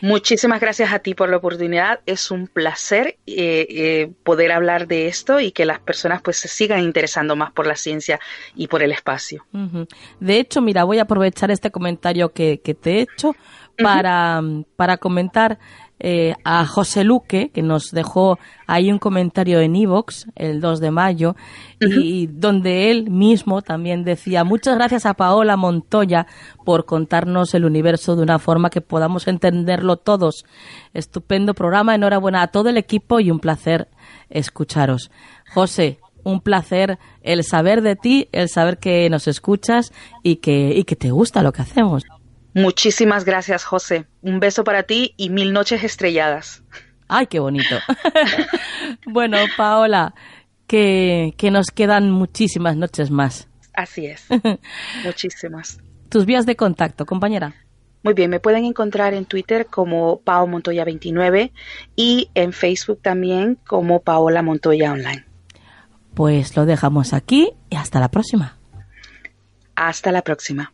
Muchísimas 0.00 0.60
gracias 0.60 0.92
a 0.92 0.98
ti 0.98 1.14
por 1.14 1.30
la 1.30 1.38
oportunidad. 1.38 2.00
Es 2.04 2.30
un 2.30 2.46
placer 2.46 3.16
eh, 3.26 3.66
eh, 3.70 4.12
poder 4.22 4.52
hablar 4.52 4.86
de 4.86 5.08
esto 5.08 5.40
y 5.40 5.50
que 5.50 5.64
las 5.64 5.78
personas 5.78 6.20
pues 6.20 6.36
se 6.36 6.48
sigan 6.48 6.80
interesando 6.80 7.36
más 7.36 7.52
por 7.52 7.66
la 7.66 7.74
ciencia 7.74 8.20
y 8.54 8.68
por 8.68 8.82
el 8.82 8.92
espacio. 8.92 9.46
De 10.20 10.38
hecho, 10.38 10.60
mira, 10.60 10.84
voy 10.84 10.98
a 10.98 11.02
aprovechar 11.02 11.50
este 11.50 11.70
comentario 11.70 12.32
que, 12.32 12.58
te 12.58 12.98
he 12.98 13.00
hecho 13.00 13.34
para, 13.78 14.42
para 14.76 14.98
comentar 14.98 15.58
eh, 16.00 16.34
a 16.44 16.66
José 16.66 17.04
Luque, 17.04 17.50
que 17.50 17.62
nos 17.62 17.90
dejó 17.90 18.38
ahí 18.66 18.90
un 18.90 18.98
comentario 18.98 19.60
en 19.60 19.76
Evox 19.76 20.26
el 20.34 20.60
2 20.60 20.80
de 20.80 20.90
mayo, 20.90 21.36
y 21.80 22.26
donde 22.26 22.90
él 22.90 23.10
mismo 23.10 23.62
también 23.62 24.04
decía, 24.04 24.44
muchas 24.44 24.74
gracias 24.74 25.06
a 25.06 25.14
Paola 25.14 25.56
Montoya 25.56 26.26
por 26.64 26.84
contarnos 26.84 27.54
el 27.54 27.64
universo 27.64 28.16
de 28.16 28.22
una 28.22 28.38
forma 28.38 28.70
que 28.70 28.80
podamos 28.80 29.28
entenderlo 29.28 29.96
todos. 29.96 30.44
Estupendo 30.94 31.54
programa, 31.54 31.94
enhorabuena 31.94 32.42
a 32.42 32.48
todo 32.48 32.68
el 32.68 32.76
equipo 32.76 33.20
y 33.20 33.30
un 33.30 33.38
placer 33.38 33.88
escucharos. 34.30 35.10
José, 35.52 36.00
un 36.24 36.40
placer 36.40 36.98
el 37.22 37.44
saber 37.44 37.82
de 37.82 37.96
ti, 37.96 38.28
el 38.32 38.48
saber 38.48 38.78
que 38.78 39.08
nos 39.10 39.28
escuchas 39.28 39.92
y 40.22 40.36
que, 40.36 40.74
y 40.74 40.84
que 40.84 40.96
te 40.96 41.10
gusta 41.10 41.42
lo 41.42 41.52
que 41.52 41.62
hacemos. 41.62 42.02
Muchísimas 42.54 43.24
gracias, 43.24 43.64
José. 43.64 44.06
Un 44.22 44.40
beso 44.40 44.64
para 44.64 44.84
ti 44.84 45.14
y 45.16 45.30
mil 45.30 45.52
noches 45.52 45.82
estrelladas. 45.82 46.62
Ay, 47.08 47.26
qué 47.26 47.40
bonito. 47.40 47.76
bueno, 49.06 49.38
Paola, 49.56 50.14
que, 50.66 51.34
que 51.36 51.50
nos 51.50 51.66
quedan 51.68 52.10
muchísimas 52.10 52.76
noches 52.76 53.10
más. 53.10 53.48
Así 53.74 54.06
es. 54.06 54.26
Muchísimas. 55.04 55.78
Tus 56.08 56.26
vías 56.26 56.46
de 56.46 56.54
contacto, 56.54 57.06
compañera. 57.06 57.54
Muy 58.04 58.14
bien, 58.14 58.30
me 58.30 58.38
pueden 58.38 58.64
encontrar 58.64 59.14
en 59.14 59.24
Twitter 59.24 59.66
como 59.66 60.20
Pao 60.20 60.46
Montoya 60.46 60.84
29 60.84 61.52
y 61.96 62.30
en 62.34 62.52
Facebook 62.52 63.00
también 63.02 63.58
como 63.66 64.00
Paola 64.00 64.42
Montoya 64.42 64.92
Online. 64.92 65.24
Pues 66.14 66.56
lo 66.56 66.66
dejamos 66.66 67.12
aquí 67.14 67.50
y 67.70 67.76
hasta 67.76 68.00
la 68.00 68.10
próxima. 68.10 68.58
Hasta 69.74 70.12
la 70.12 70.22
próxima. 70.22 70.72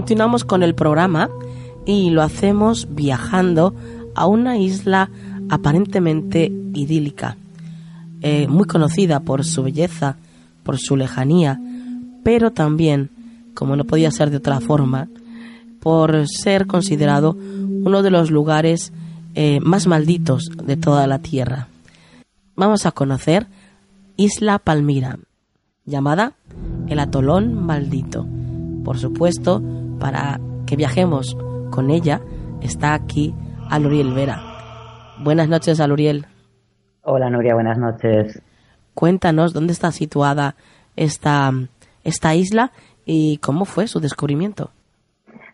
Continuamos 0.00 0.44
con 0.44 0.62
el 0.62 0.74
programa 0.74 1.28
y 1.84 2.08
lo 2.08 2.22
hacemos 2.22 2.88
viajando 2.90 3.74
a 4.14 4.26
una 4.26 4.56
isla 4.56 5.10
aparentemente 5.50 6.50
idílica, 6.72 7.36
eh, 8.22 8.48
muy 8.48 8.64
conocida 8.64 9.20
por 9.20 9.44
su 9.44 9.62
belleza, 9.62 10.16
por 10.62 10.78
su 10.78 10.96
lejanía, 10.96 11.60
pero 12.24 12.50
también, 12.50 13.10
como 13.52 13.76
no 13.76 13.84
podía 13.84 14.10
ser 14.10 14.30
de 14.30 14.38
otra 14.38 14.60
forma, 14.60 15.08
por 15.80 16.26
ser 16.26 16.66
considerado 16.66 17.36
uno 17.36 18.02
de 18.02 18.10
los 18.10 18.30
lugares 18.30 18.94
eh, 19.34 19.60
más 19.60 19.86
malditos 19.86 20.50
de 20.64 20.78
toda 20.78 21.06
la 21.06 21.18
Tierra. 21.18 21.68
Vamos 22.56 22.86
a 22.86 22.92
conocer 22.92 23.48
Isla 24.16 24.60
Palmira, 24.60 25.18
llamada 25.84 26.32
el 26.88 27.00
Atolón 27.00 27.66
Maldito. 27.66 28.26
Por 28.82 28.98
supuesto, 28.98 29.62
para 30.00 30.40
que 30.66 30.74
viajemos 30.74 31.36
con 31.70 31.90
ella, 31.90 32.20
está 32.60 32.94
aquí 32.94 33.34
Aluriel 33.70 34.12
Vera. 34.12 34.42
Buenas 35.22 35.48
noches, 35.48 35.78
Aluriel. 35.78 36.26
Hola, 37.02 37.30
Nuria, 37.30 37.54
buenas 37.54 37.78
noches. 37.78 38.42
Cuéntanos 38.94 39.52
dónde 39.52 39.72
está 39.72 39.92
situada 39.92 40.56
esta, 40.96 41.52
esta 42.02 42.34
isla 42.34 42.72
y 43.06 43.36
cómo 43.38 43.64
fue 43.64 43.86
su 43.86 44.00
descubrimiento. 44.00 44.70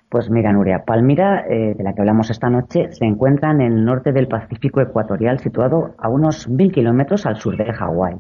Pues 0.09 0.30
mira, 0.30 0.52
Nuria, 0.52 0.84
Palmira, 0.86 1.44
eh, 1.48 1.74
de 1.76 1.82
la 1.82 1.92
que 1.92 2.00
hablamos 2.00 2.30
esta 2.30 2.48
noche, 2.48 2.92
se 2.92 3.04
encuentra 3.04 3.50
en 3.50 3.61
el 3.61 3.84
norte 3.84 4.12
del 4.12 4.28
Pacífico 4.28 4.80
ecuatorial, 4.80 5.40
situado 5.40 5.96
a 5.98 6.09
unos 6.09 6.48
mil 6.48 6.70
kilómetros 6.70 7.26
al 7.26 7.38
sur 7.38 7.57
de 7.57 7.72
Hawái. 7.72 8.14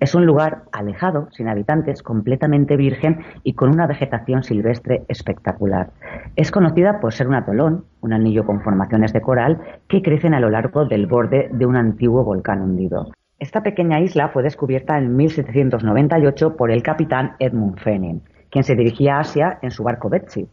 Es 0.00 0.16
un 0.16 0.26
lugar 0.26 0.62
alejado, 0.72 1.28
sin 1.30 1.46
habitantes, 1.46 2.02
completamente 2.02 2.76
virgen 2.76 3.20
y 3.44 3.54
con 3.54 3.70
una 3.70 3.86
vegetación 3.86 4.42
silvestre 4.42 5.04
espectacular. 5.06 5.90
Es 6.34 6.50
conocida 6.50 6.98
por 6.98 7.12
ser 7.12 7.28
un 7.28 7.36
atolón, 7.36 7.84
un 8.00 8.12
anillo 8.12 8.44
con 8.44 8.60
formaciones 8.60 9.12
de 9.12 9.20
coral 9.20 9.60
que 9.86 10.02
crecen 10.02 10.34
a 10.34 10.40
lo 10.40 10.50
largo 10.50 10.84
del 10.86 11.06
borde 11.06 11.48
de 11.52 11.64
un 11.64 11.76
antiguo 11.76 12.24
volcán 12.24 12.60
hundido. 12.60 13.12
Esta 13.38 13.62
pequeña 13.62 14.00
isla 14.00 14.30
fue 14.30 14.42
descubierta 14.42 14.98
en 14.98 15.14
1798 15.14 16.56
por 16.56 16.72
el 16.72 16.82
capitán 16.82 17.36
Edmund 17.38 17.78
Fenning, 17.78 18.22
quien 18.50 18.64
se 18.64 18.74
dirigía 18.74 19.16
a 19.16 19.20
Asia 19.20 19.58
en 19.62 19.70
su 19.70 19.84
barco 19.84 20.08
Betsy 20.08 20.48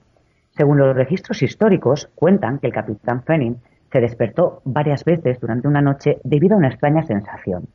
según 0.57 0.79
los 0.79 0.95
registros 0.95 1.41
históricos, 1.43 2.09
cuentan 2.15 2.59
que 2.59 2.67
el 2.67 2.73
capitán 2.73 3.23
Fenning 3.23 3.57
se 3.91 4.01
despertó 4.01 4.61
varias 4.65 5.05
veces 5.05 5.39
durante 5.39 5.67
una 5.67 5.81
noche 5.81 6.17
debido 6.23 6.55
a 6.55 6.57
una 6.57 6.69
extraña 6.69 7.03
sensación. 7.03 7.67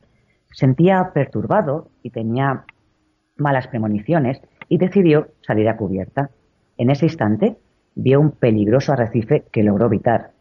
Sentía 0.51 1.11
perturbado 1.13 1.89
y 2.03 2.11
tenía 2.11 2.65
malas 3.37 3.67
premoniciones 3.67 4.41
y 4.69 4.77
decidió 4.77 5.29
salir 5.41 5.67
a 5.69 5.77
cubierta. 5.77 6.29
En 6.77 6.91
ese 6.91 7.05
instante 7.05 7.57
vio 7.95 8.19
un 8.19 8.31
peligroso 8.31 8.93
arrecife 8.93 9.45
que 9.51 9.63
logró 9.63 9.87
evitar. 9.87 10.31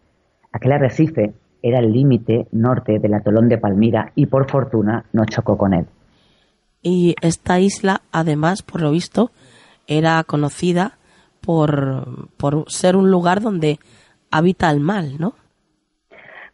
Aquel 0.53 0.73
arrecife 0.73 1.33
era 1.63 1.79
el 1.79 1.93
límite 1.93 2.49
norte 2.51 2.99
del 2.99 3.15
atolón 3.15 3.49
de 3.49 3.59
Palmira 3.59 4.13
y 4.15 4.27
por 4.27 4.51
fortuna 4.51 5.05
no 5.13 5.25
chocó 5.25 5.57
con 5.57 5.73
él. 5.73 5.87
Y 6.83 7.15
esta 7.23 7.61
isla, 7.61 8.03
además, 8.11 8.63
por 8.63 8.83
lo 8.83 8.91
visto, 8.91 9.31
era 9.87 10.23
conocida 10.25 10.99
por, 11.45 12.29
por 12.37 12.65
ser 12.69 12.97
un 12.97 13.11
lugar 13.11 13.41
donde 13.41 13.79
habita 14.31 14.71
el 14.71 14.81
mal, 14.81 15.19
¿no? 15.19 15.35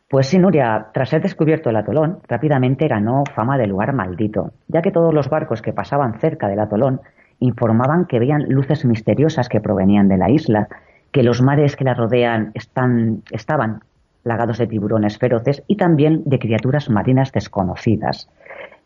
Pues 0.08 0.28
sí, 0.28 0.38
Nuria, 0.38 0.88
tras 0.94 1.10
ser 1.10 1.20
descubierto 1.20 1.68
el 1.68 1.76
atolón, 1.76 2.20
rápidamente 2.26 2.88
ganó 2.88 3.24
fama 3.34 3.58
de 3.58 3.66
lugar 3.66 3.92
maldito, 3.92 4.52
ya 4.66 4.80
que 4.80 4.90
todos 4.90 5.12
los 5.12 5.28
barcos 5.28 5.60
que 5.60 5.74
pasaban 5.74 6.18
cerca 6.18 6.48
del 6.48 6.60
atolón 6.60 7.02
informaban 7.40 8.06
que 8.06 8.18
veían 8.18 8.48
luces 8.48 8.86
misteriosas 8.86 9.50
que 9.50 9.60
provenían 9.60 10.08
de 10.08 10.16
la 10.16 10.30
isla, 10.30 10.68
que 11.12 11.22
los 11.22 11.42
mares 11.42 11.76
que 11.76 11.84
la 11.84 11.94
rodean 11.94 12.52
están, 12.54 13.22
estaban 13.30 13.80
plagados 14.22 14.58
de 14.58 14.66
tiburones 14.66 15.18
feroces 15.18 15.62
y 15.66 15.76
también 15.76 16.22
de 16.24 16.38
criaturas 16.38 16.88
marinas 16.90 17.30
desconocidas. 17.32 18.30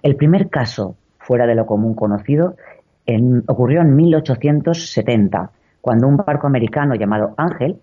El 0.03 0.17
primer 0.17 0.51
caso 0.51 0.97
fuera 1.19 1.47
de 1.47 1.55
lo 1.55 1.67
común 1.67 1.95
conocido 1.95 2.57
ocurrió 3.47 3.81
en 3.81 3.97
1870, 3.97 5.51
cuando 5.83 6.07
un 6.07 6.17
barco 6.17 6.47
americano 6.47 6.95
llamado 6.95 7.35
Ángel 7.37 7.79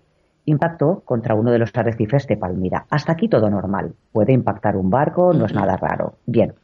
impactó 0.46 1.02
contra 1.04 1.34
uno 1.34 1.52
de 1.52 1.58
los 1.58 1.70
arrecifes 1.76 2.26
de 2.26 2.38
Palmira. 2.38 2.86
Hasta 2.90 3.12
aquí 3.12 3.28
todo 3.28 3.48
normal. 3.50 3.92
Puede 4.10 4.32
impactar 4.32 4.76
un 4.76 4.90
barco, 4.90 5.32
no 5.34 5.44
es 5.44 5.54
nada 5.54 5.76
raro. 5.76 6.14
Bien. 6.26 6.54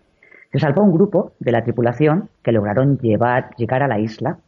Se 0.50 0.58
salvó 0.58 0.82
un 0.82 0.92
grupo 0.92 1.32
de 1.38 1.52
la 1.52 1.62
tripulación 1.62 2.30
que 2.42 2.52
lograron 2.52 2.98
llevar, 2.98 3.54
llegar 3.56 3.82
a 3.82 3.88
la 3.88 3.98
isla 3.98 4.38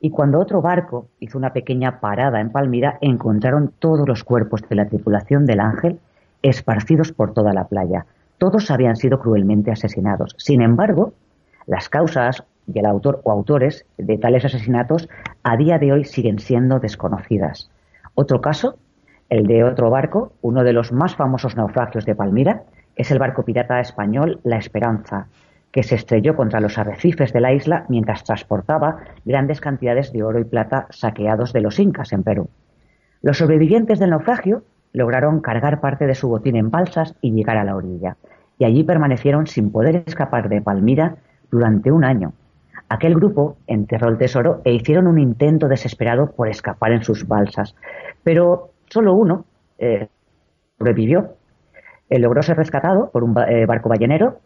y 0.00 0.10
cuando 0.10 0.40
otro 0.40 0.60
barco 0.60 1.06
hizo 1.20 1.38
una 1.38 1.52
pequeña 1.52 2.00
parada 2.00 2.40
en 2.40 2.50
Palmira, 2.50 2.98
encontraron 3.00 3.72
todos 3.78 4.06
los 4.06 4.24
cuerpos 4.24 4.62
de 4.68 4.76
la 4.76 4.88
tripulación 4.88 5.46
del 5.46 5.60
Ángel 5.60 6.00
esparcidos 6.42 7.12
por 7.12 7.32
toda 7.32 7.52
la 7.52 7.68
playa. 7.68 8.04
Todos 8.38 8.70
habían 8.70 8.96
sido 8.96 9.20
cruelmente 9.20 9.70
asesinados. 9.70 10.34
Sin 10.38 10.60
embargo, 10.60 11.14
las 11.66 11.88
causas 11.88 12.44
y 12.72 12.78
el 12.78 12.86
autor 12.86 13.20
o 13.24 13.30
autores 13.30 13.86
de 13.96 14.18
tales 14.18 14.44
asesinatos 14.44 15.08
a 15.42 15.56
día 15.56 15.78
de 15.78 15.92
hoy 15.92 16.04
siguen 16.04 16.38
siendo 16.38 16.78
desconocidas. 16.78 17.70
Otro 18.14 18.40
caso, 18.40 18.78
el 19.28 19.46
de 19.46 19.64
otro 19.64 19.90
barco, 19.90 20.32
uno 20.42 20.64
de 20.64 20.72
los 20.72 20.92
más 20.92 21.16
famosos 21.16 21.56
naufragios 21.56 22.04
de 22.04 22.14
Palmira, 22.14 22.62
es 22.96 23.10
el 23.10 23.18
barco 23.18 23.44
pirata 23.44 23.80
español 23.80 24.40
La 24.42 24.56
Esperanza, 24.56 25.26
que 25.70 25.82
se 25.82 25.96
estrelló 25.96 26.36
contra 26.36 26.60
los 26.60 26.78
arrecifes 26.78 27.32
de 27.32 27.40
la 27.40 27.52
isla 27.52 27.84
mientras 27.88 28.24
transportaba 28.24 28.98
grandes 29.24 29.60
cantidades 29.60 30.12
de 30.12 30.22
oro 30.22 30.40
y 30.40 30.44
plata 30.44 30.86
saqueados 30.90 31.52
de 31.52 31.60
los 31.60 31.78
incas 31.78 32.12
en 32.12 32.22
Perú. 32.22 32.48
Los 33.20 33.38
sobrevivientes 33.38 33.98
del 33.98 34.10
naufragio 34.10 34.62
lograron 34.92 35.40
cargar 35.40 35.80
parte 35.80 36.06
de 36.06 36.14
su 36.14 36.28
botín 36.28 36.56
en 36.56 36.70
balsas 36.70 37.14
y 37.20 37.32
llegar 37.32 37.58
a 37.58 37.64
la 37.64 37.76
orilla, 37.76 38.16
y 38.58 38.64
allí 38.64 38.84
permanecieron 38.84 39.46
sin 39.46 39.70
poder 39.70 40.04
escapar 40.06 40.48
de 40.48 40.62
Palmira 40.62 41.16
durante 41.50 41.92
un 41.92 42.04
año, 42.04 42.32
Aquel 42.88 43.14
grupo 43.14 43.56
enterró 43.66 44.08
el 44.08 44.18
tesoro 44.18 44.60
e 44.64 44.72
hicieron 44.72 45.06
un 45.06 45.18
intento 45.18 45.68
desesperado 45.68 46.30
por 46.30 46.48
escapar 46.48 46.92
en 46.92 47.02
sus 47.02 47.26
balsas, 47.26 47.74
pero 48.22 48.70
solo 48.88 49.14
uno 49.14 49.44
eh, 49.78 50.08
sobrevivió. 50.78 51.34
Logró 52.08 52.42
ser 52.42 52.56
rescatado 52.56 53.10
por 53.10 53.24
un 53.24 53.36
eh, 53.48 53.66
barco 53.66 53.88
ballenero, 53.88 54.38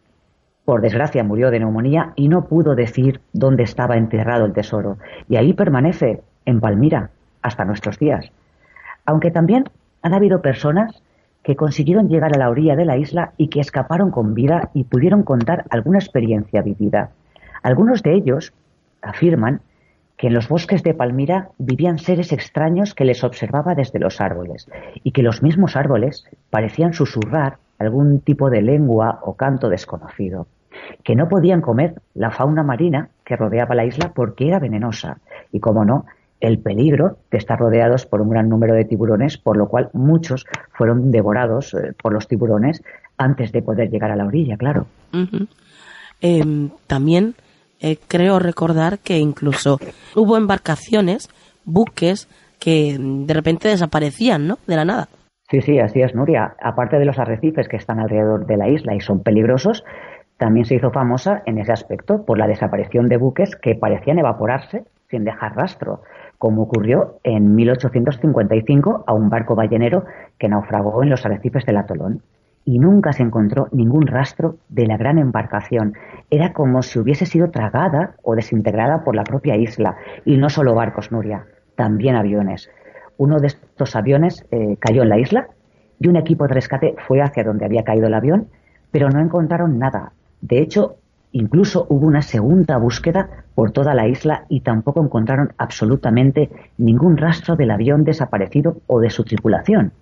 por 0.64 0.80
desgracia 0.80 1.24
murió 1.24 1.50
de 1.50 1.58
neumonía 1.58 2.12
y 2.16 2.28
no 2.28 2.46
pudo 2.46 2.74
decir 2.74 3.20
dónde 3.32 3.64
estaba 3.64 3.96
enterrado 3.96 4.46
el 4.46 4.52
tesoro, 4.52 4.96
y 5.28 5.36
ahí 5.36 5.52
permanece, 5.52 6.22
en 6.46 6.60
Palmira, 6.60 7.10
hasta 7.42 7.64
nuestros 7.64 7.98
días. 7.98 8.30
Aunque 9.04 9.30
también 9.30 9.64
han 10.02 10.14
habido 10.14 10.40
personas 10.40 11.02
que 11.42 11.56
consiguieron 11.56 12.08
llegar 12.08 12.34
a 12.34 12.38
la 12.38 12.50
orilla 12.50 12.76
de 12.76 12.84
la 12.84 12.96
isla 12.96 13.32
y 13.36 13.48
que 13.48 13.60
escaparon 13.60 14.10
con 14.10 14.34
vida 14.34 14.70
y 14.74 14.84
pudieron 14.84 15.22
contar 15.22 15.64
alguna 15.70 15.98
experiencia 15.98 16.62
vivida. 16.62 17.10
Algunos 17.62 18.02
de 18.02 18.14
ellos 18.14 18.52
afirman 19.02 19.60
que 20.16 20.26
en 20.26 20.34
los 20.34 20.48
bosques 20.48 20.82
de 20.82 20.92
Palmira 20.92 21.48
vivían 21.58 21.98
seres 21.98 22.32
extraños 22.32 22.94
que 22.94 23.06
les 23.06 23.24
observaba 23.24 23.74
desde 23.74 23.98
los 23.98 24.20
árboles 24.20 24.68
y 25.02 25.12
que 25.12 25.22
los 25.22 25.42
mismos 25.42 25.76
árboles 25.76 26.26
parecían 26.50 26.92
susurrar 26.92 27.56
algún 27.78 28.20
tipo 28.20 28.50
de 28.50 28.60
lengua 28.60 29.20
o 29.22 29.34
canto 29.34 29.70
desconocido, 29.70 30.46
que 31.02 31.16
no 31.16 31.28
podían 31.28 31.62
comer 31.62 31.94
la 32.14 32.30
fauna 32.30 32.62
marina 32.62 33.08
que 33.24 33.36
rodeaba 33.36 33.74
la 33.74 33.86
isla 33.86 34.12
porque 34.14 34.48
era 34.48 34.58
venenosa 34.58 35.18
y, 35.52 35.60
como 35.60 35.86
no, 35.86 36.04
el 36.40 36.58
peligro 36.58 37.16
de 37.30 37.38
estar 37.38 37.58
rodeados 37.58 38.04
por 38.04 38.20
un 38.20 38.28
gran 38.28 38.50
número 38.50 38.74
de 38.74 38.84
tiburones, 38.84 39.38
por 39.38 39.56
lo 39.56 39.68
cual 39.68 39.88
muchos 39.94 40.46
fueron 40.72 41.10
devorados 41.10 41.72
eh, 41.72 41.94
por 42.00 42.12
los 42.12 42.28
tiburones 42.28 42.82
antes 43.16 43.52
de 43.52 43.62
poder 43.62 43.90
llegar 43.90 44.10
a 44.10 44.16
la 44.16 44.26
orilla, 44.26 44.56
claro. 44.56 44.86
Em, 46.20 46.70
también 46.86 47.34
eh, 47.80 47.96
creo 48.08 48.38
recordar 48.38 48.98
que 48.98 49.18
incluso 49.18 49.78
hubo 50.14 50.36
embarcaciones, 50.36 51.28
buques, 51.64 52.28
que 52.58 52.96
de 52.98 53.34
repente 53.34 53.68
desaparecían, 53.68 54.46
¿no? 54.46 54.58
De 54.66 54.76
la 54.76 54.84
nada. 54.84 55.08
Sí, 55.50 55.62
sí, 55.62 55.78
así 55.80 56.00
es, 56.00 56.14
Nuria. 56.14 56.54
Aparte 56.62 56.98
de 56.98 57.04
los 57.04 57.18
arrecifes 57.18 57.68
que 57.68 57.76
están 57.76 57.98
alrededor 57.98 58.46
de 58.46 58.56
la 58.56 58.68
isla 58.68 58.94
y 58.94 59.00
son 59.00 59.22
peligrosos, 59.22 59.82
también 60.36 60.64
se 60.64 60.76
hizo 60.76 60.90
famosa 60.90 61.42
en 61.46 61.58
ese 61.58 61.72
aspecto 61.72 62.24
por 62.24 62.38
la 62.38 62.46
desaparición 62.46 63.08
de 63.08 63.16
buques 63.16 63.56
que 63.56 63.74
parecían 63.74 64.18
evaporarse 64.18 64.84
sin 65.10 65.24
dejar 65.24 65.56
rastro, 65.56 66.02
como 66.38 66.62
ocurrió 66.62 67.18
en 67.24 67.54
1855 67.56 69.04
a 69.06 69.12
un 69.12 69.28
barco 69.28 69.56
ballenero 69.56 70.04
que 70.38 70.48
naufragó 70.48 71.02
en 71.02 71.10
los 71.10 71.26
arrecifes 71.26 71.66
del 71.66 71.78
atolón 71.78 72.22
y 72.64 72.78
nunca 72.78 73.12
se 73.12 73.22
encontró 73.22 73.68
ningún 73.72 74.06
rastro 74.06 74.56
de 74.68 74.86
la 74.86 74.96
gran 74.96 75.18
embarcación. 75.18 75.94
Era 76.30 76.52
como 76.52 76.82
si 76.82 76.98
hubiese 76.98 77.26
sido 77.26 77.50
tragada 77.50 78.14
o 78.22 78.34
desintegrada 78.34 79.02
por 79.02 79.16
la 79.16 79.24
propia 79.24 79.56
isla. 79.56 79.96
Y 80.24 80.36
no 80.36 80.50
solo 80.50 80.74
barcos, 80.74 81.10
Nuria, 81.10 81.46
también 81.74 82.16
aviones. 82.16 82.70
Uno 83.16 83.38
de 83.38 83.48
estos 83.48 83.96
aviones 83.96 84.46
eh, 84.50 84.76
cayó 84.78 85.02
en 85.02 85.08
la 85.08 85.18
isla 85.18 85.48
y 85.98 86.08
un 86.08 86.16
equipo 86.16 86.46
de 86.46 86.54
rescate 86.54 86.94
fue 87.06 87.20
hacia 87.20 87.44
donde 87.44 87.64
había 87.64 87.84
caído 87.84 88.06
el 88.06 88.14
avión, 88.14 88.48
pero 88.90 89.10
no 89.10 89.20
encontraron 89.20 89.78
nada. 89.78 90.12
De 90.40 90.60
hecho, 90.60 90.96
incluso 91.32 91.86
hubo 91.88 92.06
una 92.06 92.22
segunda 92.22 92.78
búsqueda 92.78 93.44
por 93.54 93.72
toda 93.72 93.94
la 93.94 94.08
isla 94.08 94.46
y 94.48 94.60
tampoco 94.60 95.02
encontraron 95.02 95.52
absolutamente 95.58 96.50
ningún 96.78 97.16
rastro 97.16 97.56
del 97.56 97.70
avión 97.70 98.04
desaparecido 98.04 98.78
o 98.86 99.00
de 99.00 99.10
su 99.10 99.24
tripulación. 99.24 99.92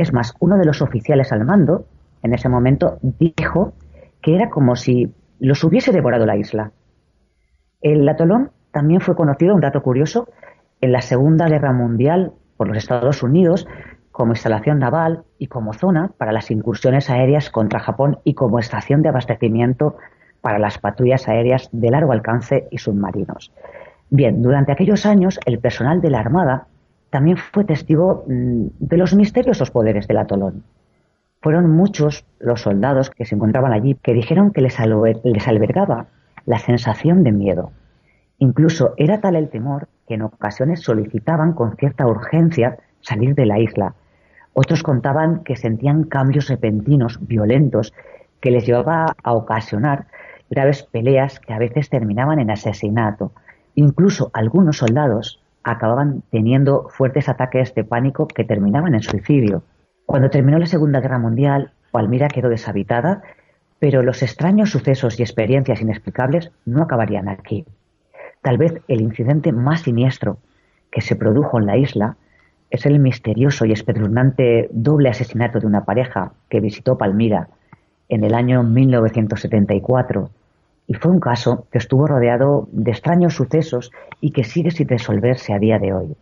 Es 0.00 0.14
más, 0.14 0.34
uno 0.40 0.56
de 0.56 0.64
los 0.64 0.80
oficiales 0.80 1.30
al 1.30 1.44
mando, 1.44 1.84
en 2.22 2.32
ese 2.32 2.48
momento, 2.48 2.98
dijo 3.02 3.74
que 4.22 4.34
era 4.34 4.48
como 4.48 4.74
si 4.74 5.12
los 5.38 5.62
hubiese 5.62 5.92
devorado 5.92 6.24
la 6.24 6.38
isla. 6.38 6.72
El 7.82 8.08
atolón 8.08 8.50
también 8.72 9.02
fue 9.02 9.14
conocido, 9.14 9.54
un 9.54 9.60
dato 9.60 9.82
curioso, 9.82 10.26
en 10.80 10.92
la 10.92 11.02
Segunda 11.02 11.48
Guerra 11.48 11.74
Mundial 11.74 12.32
por 12.56 12.68
los 12.68 12.78
Estados 12.78 13.22
Unidos 13.22 13.66
como 14.10 14.32
instalación 14.32 14.78
naval 14.78 15.24
y 15.36 15.48
como 15.48 15.74
zona 15.74 16.12
para 16.16 16.32
las 16.32 16.50
incursiones 16.50 17.10
aéreas 17.10 17.50
contra 17.50 17.78
Japón 17.78 18.20
y 18.24 18.32
como 18.32 18.58
estación 18.58 19.02
de 19.02 19.10
abastecimiento 19.10 19.98
para 20.40 20.58
las 20.58 20.78
patrullas 20.78 21.28
aéreas 21.28 21.68
de 21.72 21.90
largo 21.90 22.12
alcance 22.12 22.68
y 22.70 22.78
submarinos. 22.78 23.52
Bien, 24.08 24.40
durante 24.40 24.72
aquellos 24.72 25.04
años 25.04 25.38
el 25.44 25.58
personal 25.58 26.00
de 26.00 26.08
la 26.08 26.20
Armada 26.20 26.68
también 27.10 27.36
fue 27.36 27.64
testigo 27.64 28.24
mm, 28.26 28.66
de 28.78 28.96
los 28.96 29.14
misteriosos 29.14 29.70
poderes 29.70 30.06
del 30.08 30.18
atolón. 30.18 30.62
Fueron 31.42 31.70
muchos 31.70 32.24
los 32.38 32.62
soldados 32.62 33.10
que 33.10 33.24
se 33.24 33.34
encontraban 33.34 33.72
allí 33.72 33.96
que 34.02 34.14
dijeron 34.14 34.52
que 34.52 34.60
les, 34.60 34.78
albergaba 34.78 36.06
la 36.44 36.58
sensación 36.58 37.24
de 37.24 37.32
miedo. 37.32 37.72
Incluso 38.38 38.94
era 38.96 39.20
tal 39.20 39.36
el 39.36 39.48
temor 39.48 39.88
que 40.06 40.14
en 40.14 40.22
ocasiones 40.22 40.80
solicitaban 40.80 41.52
con 41.54 41.76
cierta 41.76 42.06
urgencia 42.06 42.78
salir 43.00 43.34
de 43.34 43.46
la 43.46 43.58
isla. 43.58 43.94
Otros 44.52 44.82
contaban 44.82 45.42
que 45.42 45.56
sentían 45.56 46.04
cambios 46.04 46.48
repentinos, 46.48 47.18
violentos, 47.26 47.94
que 48.40 48.50
les 48.50 48.66
llevaba 48.66 49.14
a 49.22 49.32
ocasionar 49.32 50.06
graves 50.50 50.82
peleas 50.82 51.40
que 51.40 51.54
a 51.54 51.58
veces 51.58 51.88
terminaban 51.88 52.38
en 52.38 52.50
asesinato. 52.50 53.32
Incluso 53.74 54.30
algunos 54.34 54.78
soldados 54.78 55.39
acababan 55.62 56.22
teniendo 56.30 56.88
fuertes 56.88 57.28
ataques 57.28 57.74
de 57.74 57.84
pánico 57.84 58.26
que 58.26 58.44
terminaban 58.44 58.94
en 58.94 59.02
suicidio. 59.02 59.62
Cuando 60.06 60.30
terminó 60.30 60.58
la 60.58 60.66
Segunda 60.66 61.00
Guerra 61.00 61.18
Mundial, 61.18 61.72
Palmira 61.90 62.28
quedó 62.28 62.48
deshabitada, 62.48 63.22
pero 63.78 64.02
los 64.02 64.22
extraños 64.22 64.70
sucesos 64.70 65.18
y 65.18 65.22
experiencias 65.22 65.80
inexplicables 65.80 66.50
no 66.64 66.82
acabarían 66.82 67.28
aquí. 67.28 67.64
Tal 68.42 68.58
vez 68.58 68.80
el 68.88 69.00
incidente 69.00 69.52
más 69.52 69.82
siniestro 69.82 70.38
que 70.90 71.00
se 71.00 71.16
produjo 71.16 71.58
en 71.58 71.66
la 71.66 71.76
isla 71.76 72.16
es 72.70 72.86
el 72.86 72.98
misterioso 72.98 73.64
y 73.64 73.72
espeluznante 73.72 74.68
doble 74.72 75.08
asesinato 75.08 75.60
de 75.60 75.66
una 75.66 75.84
pareja 75.84 76.32
que 76.48 76.60
visitó 76.60 76.96
Palmira 76.96 77.48
en 78.08 78.24
el 78.24 78.34
año 78.34 78.62
1974 78.62 80.30
y 80.90 80.94
fue 80.94 81.12
un 81.12 81.20
caso 81.20 81.68
que 81.70 81.78
estuvo 81.78 82.04
rodeado 82.04 82.68
de 82.72 82.90
extraños 82.90 83.34
sucesos 83.34 83.92
y 84.20 84.32
que 84.32 84.42
sigue 84.42 84.72
sin 84.72 84.88
resolverse 84.88 85.52
a 85.52 85.58
día 85.60 85.78
de 85.78 85.92
hoy. 85.92 86.16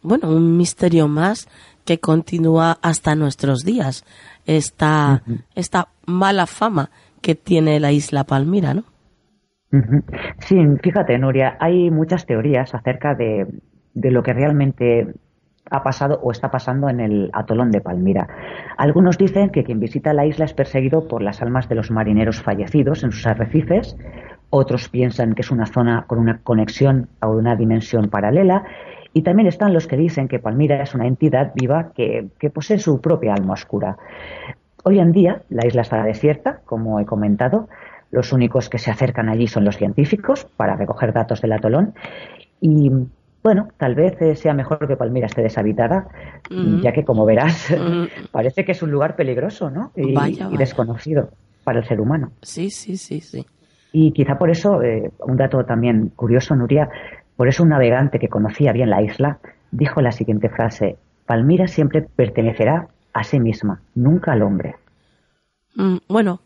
Bueno, 0.00 0.28
un 0.28 0.56
misterio 0.56 1.08
más 1.08 1.48
que 1.84 1.98
continúa 1.98 2.78
hasta 2.82 3.16
nuestros 3.16 3.64
días. 3.64 4.04
Esta, 4.46 5.24
esta 5.56 5.88
mala 6.06 6.46
fama 6.46 6.90
que 7.20 7.34
tiene 7.34 7.80
la 7.80 7.90
isla 7.90 8.22
Palmira, 8.22 8.74
¿no? 8.74 8.84
Sí, 10.38 10.56
fíjate, 10.80 11.18
Nuria, 11.18 11.56
hay 11.58 11.90
muchas 11.90 12.26
teorías 12.26 12.72
acerca 12.76 13.16
de, 13.16 13.48
de 13.92 14.10
lo 14.12 14.22
que 14.22 14.34
realmente 14.34 15.14
ha 15.70 15.82
pasado 15.82 16.20
o 16.22 16.30
está 16.30 16.50
pasando 16.50 16.88
en 16.88 17.00
el 17.00 17.30
atolón 17.32 17.70
de 17.70 17.80
Palmira. 17.80 18.28
Algunos 18.76 19.18
dicen 19.18 19.50
que 19.50 19.64
quien 19.64 19.80
visita 19.80 20.12
la 20.12 20.26
isla 20.26 20.44
es 20.44 20.54
perseguido 20.54 21.08
por 21.08 21.22
las 21.22 21.40
almas 21.42 21.68
de 21.68 21.74
los 21.74 21.90
marineros 21.90 22.42
fallecidos 22.42 23.04
en 23.04 23.12
sus 23.12 23.26
arrecifes, 23.26 23.96
otros 24.50 24.88
piensan 24.88 25.34
que 25.34 25.42
es 25.42 25.50
una 25.50 25.66
zona 25.66 26.04
con 26.06 26.18
una 26.18 26.40
conexión 26.42 27.08
a 27.20 27.28
una 27.28 27.56
dimensión 27.56 28.10
paralela, 28.10 28.64
y 29.14 29.22
también 29.22 29.46
están 29.46 29.72
los 29.72 29.86
que 29.86 29.96
dicen 29.96 30.28
que 30.28 30.38
Palmira 30.38 30.82
es 30.82 30.94
una 30.94 31.06
entidad 31.06 31.52
viva 31.54 31.92
que, 31.94 32.28
que 32.38 32.50
posee 32.50 32.78
su 32.78 33.00
propia 33.00 33.34
alma 33.34 33.54
oscura. 33.54 33.96
Hoy 34.84 34.98
en 34.98 35.12
día 35.12 35.42
la 35.48 35.66
isla 35.66 35.82
está 35.82 36.02
desierta, 36.02 36.60
como 36.64 36.98
he 36.98 37.06
comentado, 37.06 37.68
los 38.10 38.32
únicos 38.32 38.68
que 38.68 38.78
se 38.78 38.90
acercan 38.90 39.28
allí 39.28 39.46
son 39.46 39.64
los 39.64 39.76
científicos 39.76 40.44
para 40.56 40.76
recoger 40.76 41.12
datos 41.12 41.40
del 41.40 41.52
atolón 41.52 41.94
y 42.60 42.90
bueno, 43.42 43.68
tal 43.76 43.94
vez 43.94 44.20
eh, 44.22 44.36
sea 44.36 44.54
mejor 44.54 44.86
que 44.86 44.96
Palmira 44.96 45.26
esté 45.26 45.42
deshabitada, 45.42 46.06
ya 46.48 46.92
que 46.92 47.04
como 47.04 47.24
verás, 47.24 47.74
parece 48.30 48.64
que 48.64 48.72
es 48.72 48.82
un 48.82 48.90
lugar 48.90 49.16
peligroso, 49.16 49.70
¿no? 49.70 49.92
Y, 49.96 50.14
desconocido 50.56 51.30
para 51.64 51.80
el 51.80 51.84
ser 51.86 52.00
humano. 52.00 52.32
Sí, 52.42 52.70
sí, 52.70 52.96
sí, 52.96 53.20
sí. 53.20 53.44
Y 53.92 54.12
quizá 54.12 54.38
por 54.38 54.50
eso, 54.50 54.82
eh, 54.82 55.10
un 55.20 55.36
dato 55.36 55.64
también 55.64 56.08
curioso, 56.14 56.54
Nuria, 56.54 56.88
por 57.36 57.48
eso 57.48 57.62
un 57.62 57.70
navegante 57.70 58.18
que 58.18 58.28
conocía 58.28 58.72
bien 58.72 58.90
la 58.90 59.02
isla 59.02 59.38
dijo 59.72 60.00
la 60.00 60.12
siguiente 60.12 60.48
frase, 60.48 60.96
Palmira 61.26 61.66
siempre 61.66 62.02
pertenecerá 62.02 62.88
a 63.12 63.24
sí 63.24 63.40
misma, 63.40 63.80
nunca 63.94 64.32
al 64.32 64.42
hombre. 64.42 64.76
Mm, 65.74 65.96
bueno, 66.08 66.40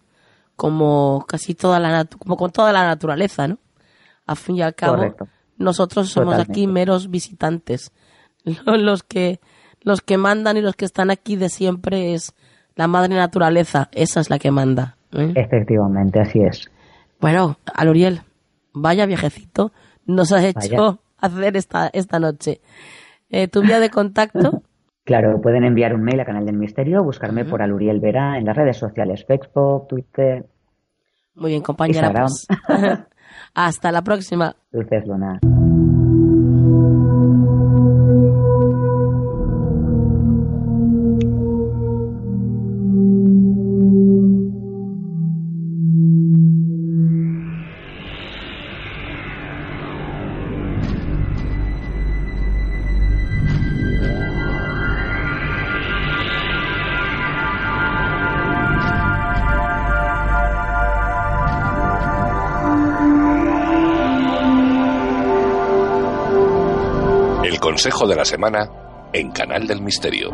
como 0.54 1.24
casi 1.28 1.54
toda 1.54 1.78
la 1.78 2.04
como 2.04 2.36
con 2.36 2.50
toda 2.50 2.72
la 2.72 2.84
naturaleza, 2.84 3.48
¿no? 3.48 3.58
A 4.26 4.34
fin 4.34 4.56
y 4.56 4.62
al 4.62 4.74
cabo, 4.74 5.14
nosotros 5.58 6.10
somos 6.10 6.38
aquí 6.38 6.66
meros 6.66 7.10
visitantes. 7.10 7.92
Los 8.66 9.02
que 9.02 9.40
los 9.86 10.00
que 10.00 10.18
mandan 10.18 10.56
y 10.56 10.62
los 10.62 10.74
que 10.74 10.84
están 10.84 11.10
aquí 11.12 11.36
de 11.36 11.48
siempre 11.48 12.12
es 12.12 12.34
la 12.74 12.88
madre 12.88 13.14
naturaleza, 13.14 13.88
esa 13.92 14.18
es 14.18 14.30
la 14.30 14.40
que 14.40 14.50
manda. 14.50 14.96
¿eh? 15.12 15.32
Efectivamente, 15.36 16.18
así 16.18 16.40
es. 16.40 16.68
Bueno, 17.20 17.56
Aluriel, 17.72 18.22
vaya 18.72 19.06
viajecito 19.06 19.72
nos 20.04 20.32
has 20.32 20.42
hecho 20.42 21.00
hacer 21.18 21.56
esta, 21.56 21.88
esta 21.92 22.18
noche. 22.18 22.60
Eh, 23.30 23.46
¿Tu 23.46 23.62
vía 23.62 23.80
de 23.80 23.90
contacto? 23.90 24.62
Claro, 25.06 25.40
pueden 25.40 25.62
enviar 25.62 25.94
un 25.94 26.02
mail 26.02 26.18
a 26.18 26.24
Canal 26.24 26.44
del 26.44 26.56
Misterio, 26.56 27.04
buscarme 27.04 27.44
por 27.44 27.62
Aluriel 27.62 28.00
Vera 28.00 28.38
en 28.38 28.44
las 28.44 28.56
redes 28.56 28.76
sociales, 28.76 29.24
Facebook, 29.24 29.86
Twitter. 29.86 30.44
Muy 31.36 31.52
bien, 31.52 31.62
compañera. 31.62 32.12
Pues. 32.12 32.48
Hasta 33.56 33.90
la 33.90 34.02
próxima. 34.02 34.54
Consejo 67.76 68.06
de 68.06 68.16
la 68.16 68.24
Semana 68.24 68.70
en 69.12 69.32
Canal 69.32 69.66
del 69.66 69.82
Misterio. 69.82 70.30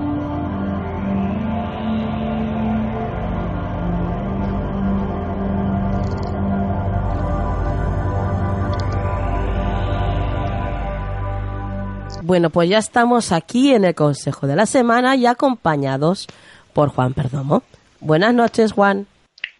Bueno, 12.22 12.50
pues 12.50 12.68
ya 12.68 12.78
estamos 12.78 13.32
aquí 13.32 13.74
en 13.74 13.86
el 13.86 13.96
Consejo 13.96 14.46
de 14.46 14.54
la 14.54 14.66
Semana 14.66 15.16
y 15.16 15.26
acompañados 15.26 16.28
por 16.72 16.90
Juan 16.90 17.12
Perdomo. 17.12 17.64
Buenas 17.98 18.34
noches, 18.34 18.70
Juan. 18.70 19.08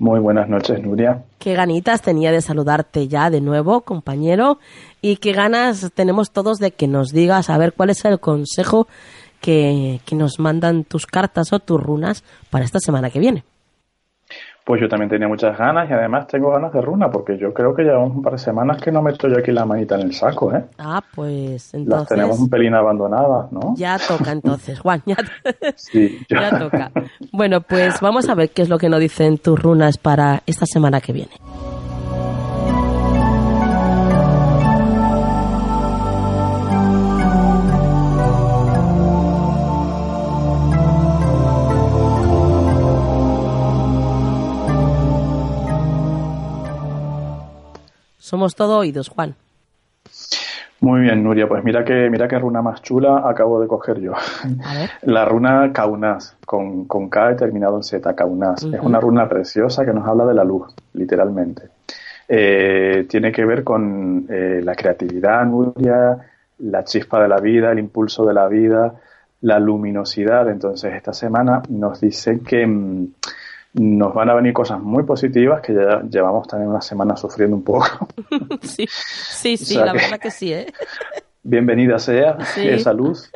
Muy 0.03 0.19
buenas 0.19 0.49
noches, 0.49 0.83
Nuria. 0.83 1.23
Qué 1.39 1.55
ganitas 1.55 2.03
tenía 2.03 2.33
de 2.33 2.41
saludarte 2.41 3.07
ya 3.07 3.31
de 3.31 3.41
nuevo, 3.41 3.83
compañero, 3.83 4.59
y 5.01 5.19
qué 5.19 5.31
ganas 5.31 5.93
tenemos 5.95 6.33
todos 6.33 6.59
de 6.59 6.73
que 6.73 6.89
nos 6.89 7.11
digas 7.11 7.49
a 7.49 7.57
ver 7.57 7.73
cuál 7.73 7.91
es 7.91 8.05
el 8.05 8.19
consejo 8.19 8.89
que, 9.41 10.01
que 10.05 10.17
nos 10.17 10.41
mandan 10.41 10.83
tus 10.83 11.07
cartas 11.07 11.53
o 11.53 11.61
tus 11.61 11.81
runas 11.81 12.25
para 12.51 12.65
esta 12.65 12.81
semana 12.81 13.11
que 13.11 13.21
viene. 13.21 13.45
Pues 14.65 14.81
yo 14.81 14.89
también 14.89 15.11
tenía 15.11 15.27
muchas 15.27 15.59
ganas 15.59 15.91
y 15.91 15.93
además 15.93 16.29
tengo 16.29 16.51
ganas 16.51 16.73
de 16.73 16.81
runa 16.81 17.11
porque 17.11 17.37
yo 17.37 17.53
creo 17.53 17.75
que 17.75 17.83
llevamos 17.83 18.15
un 18.15 18.23
par 18.23 18.35
de 18.35 18.39
semanas 18.39 18.81
que 18.81 18.93
no 18.93 19.03
meto 19.03 19.29
yo 19.29 19.39
aquí 19.39 19.51
la 19.51 19.65
manita 19.65 19.97
en 19.97 20.03
el 20.03 20.15
saco, 20.15 20.55
¿eh? 20.55 20.65
Ah, 20.79 21.03
pues 21.15 21.75
entonces... 21.75 22.01
Las 22.01 22.09
tenemos 22.09 22.39
un 22.39 22.49
pelín 22.49 22.75
abandonadas, 22.75 23.51
¿no? 23.51 23.75
Ya 23.77 23.99
toca 23.99 24.31
entonces, 24.31 24.79
Juan, 24.79 25.03
ya, 25.05 25.17
sí, 25.77 26.21
ya 26.29 26.59
toca. 26.59 26.93
Bueno, 27.33 27.61
pues 27.61 28.01
vamos 28.01 28.29
a 28.29 28.35
ver 28.35 28.51
qué 28.51 28.63
es 28.63 28.69
lo 28.69 28.79
que 28.79 28.89
nos 28.89 29.01
dicen 29.01 29.39
tus 29.39 29.61
runas 29.61 29.99
para 29.99 30.43
esta 30.47 30.67
semana 30.67 31.01
que 31.01 31.13
viene. 31.13 31.33
Somos 48.33 48.57
todo 48.57 48.79
oídos, 48.79 49.11
Juan. 49.11 49.35
Muy 50.81 51.03
bien, 51.03 51.23
Nuria, 51.23 51.47
pues 51.47 51.63
mira 51.63 51.85
que 51.85 52.09
mira 52.09 52.27
qué 52.27 52.39
runa 52.39 52.63
más 52.63 52.81
chula 52.81 53.29
acabo 53.29 53.61
de 53.61 53.69
coger 53.69 54.01
yo. 54.01 54.15
La 55.03 55.27
runa 55.27 55.71
Kaunas, 55.71 56.39
con, 56.47 56.87
con 56.87 57.11
K 57.11 57.37
terminado 57.37 57.77
en 57.77 57.83
Z, 57.83 58.15
Kaunas. 58.15 58.63
Es 58.63 58.81
una 58.81 59.01
runa 59.01 59.29
preciosa 59.29 59.85
que 59.85 59.93
nos 59.93 60.09
habla 60.09 60.25
de 60.25 60.33
la 60.33 60.45
luz, 60.45 60.75
literalmente. 60.95 61.65
Eh, 62.27 63.05
tiene 63.07 63.31
que 63.33 63.45
ver 63.45 63.63
con 63.63 64.25
eh, 64.31 64.63
la 64.65 64.75
creatividad, 64.77 65.45
Nuria, 65.45 66.17
la 66.61 66.85
chispa 66.85 67.21
de 67.21 67.29
la 67.29 67.39
vida, 67.39 67.71
el 67.71 67.81
impulso 67.81 68.25
de 68.25 68.33
la 68.33 68.49
vida, 68.49 68.95
la 69.43 69.61
luminosidad. 69.61 70.49
Entonces, 70.49 70.95
esta 70.95 71.13
semana 71.13 71.61
nos 71.69 72.01
dice 72.01 72.41
que 72.41 72.67
mm, 72.67 73.09
nos 73.75 74.13
van 74.15 74.29
a 74.31 74.35
venir 74.35 74.53
cosas 74.53 74.81
muy 74.81 75.03
positivas 75.05 75.61
que 75.61 75.75
ya 75.75 76.03
llevamos 76.03 76.47
también 76.47 76.71
una 76.71 76.81
semana 76.81 77.17
sufriendo 77.17 77.57
un 77.57 77.65
poco. 77.65 78.09
sí, 78.63 78.87
sí, 78.89 79.57
sí 79.57 79.75
la 79.77 79.93
verdad 79.93 80.19
que 80.19 80.31
sí, 80.31 80.53
¿eh? 80.53 80.67
Bienvenida 81.45 81.99
sea 81.99 82.39
esa 82.57 82.93
luz. 82.93 83.33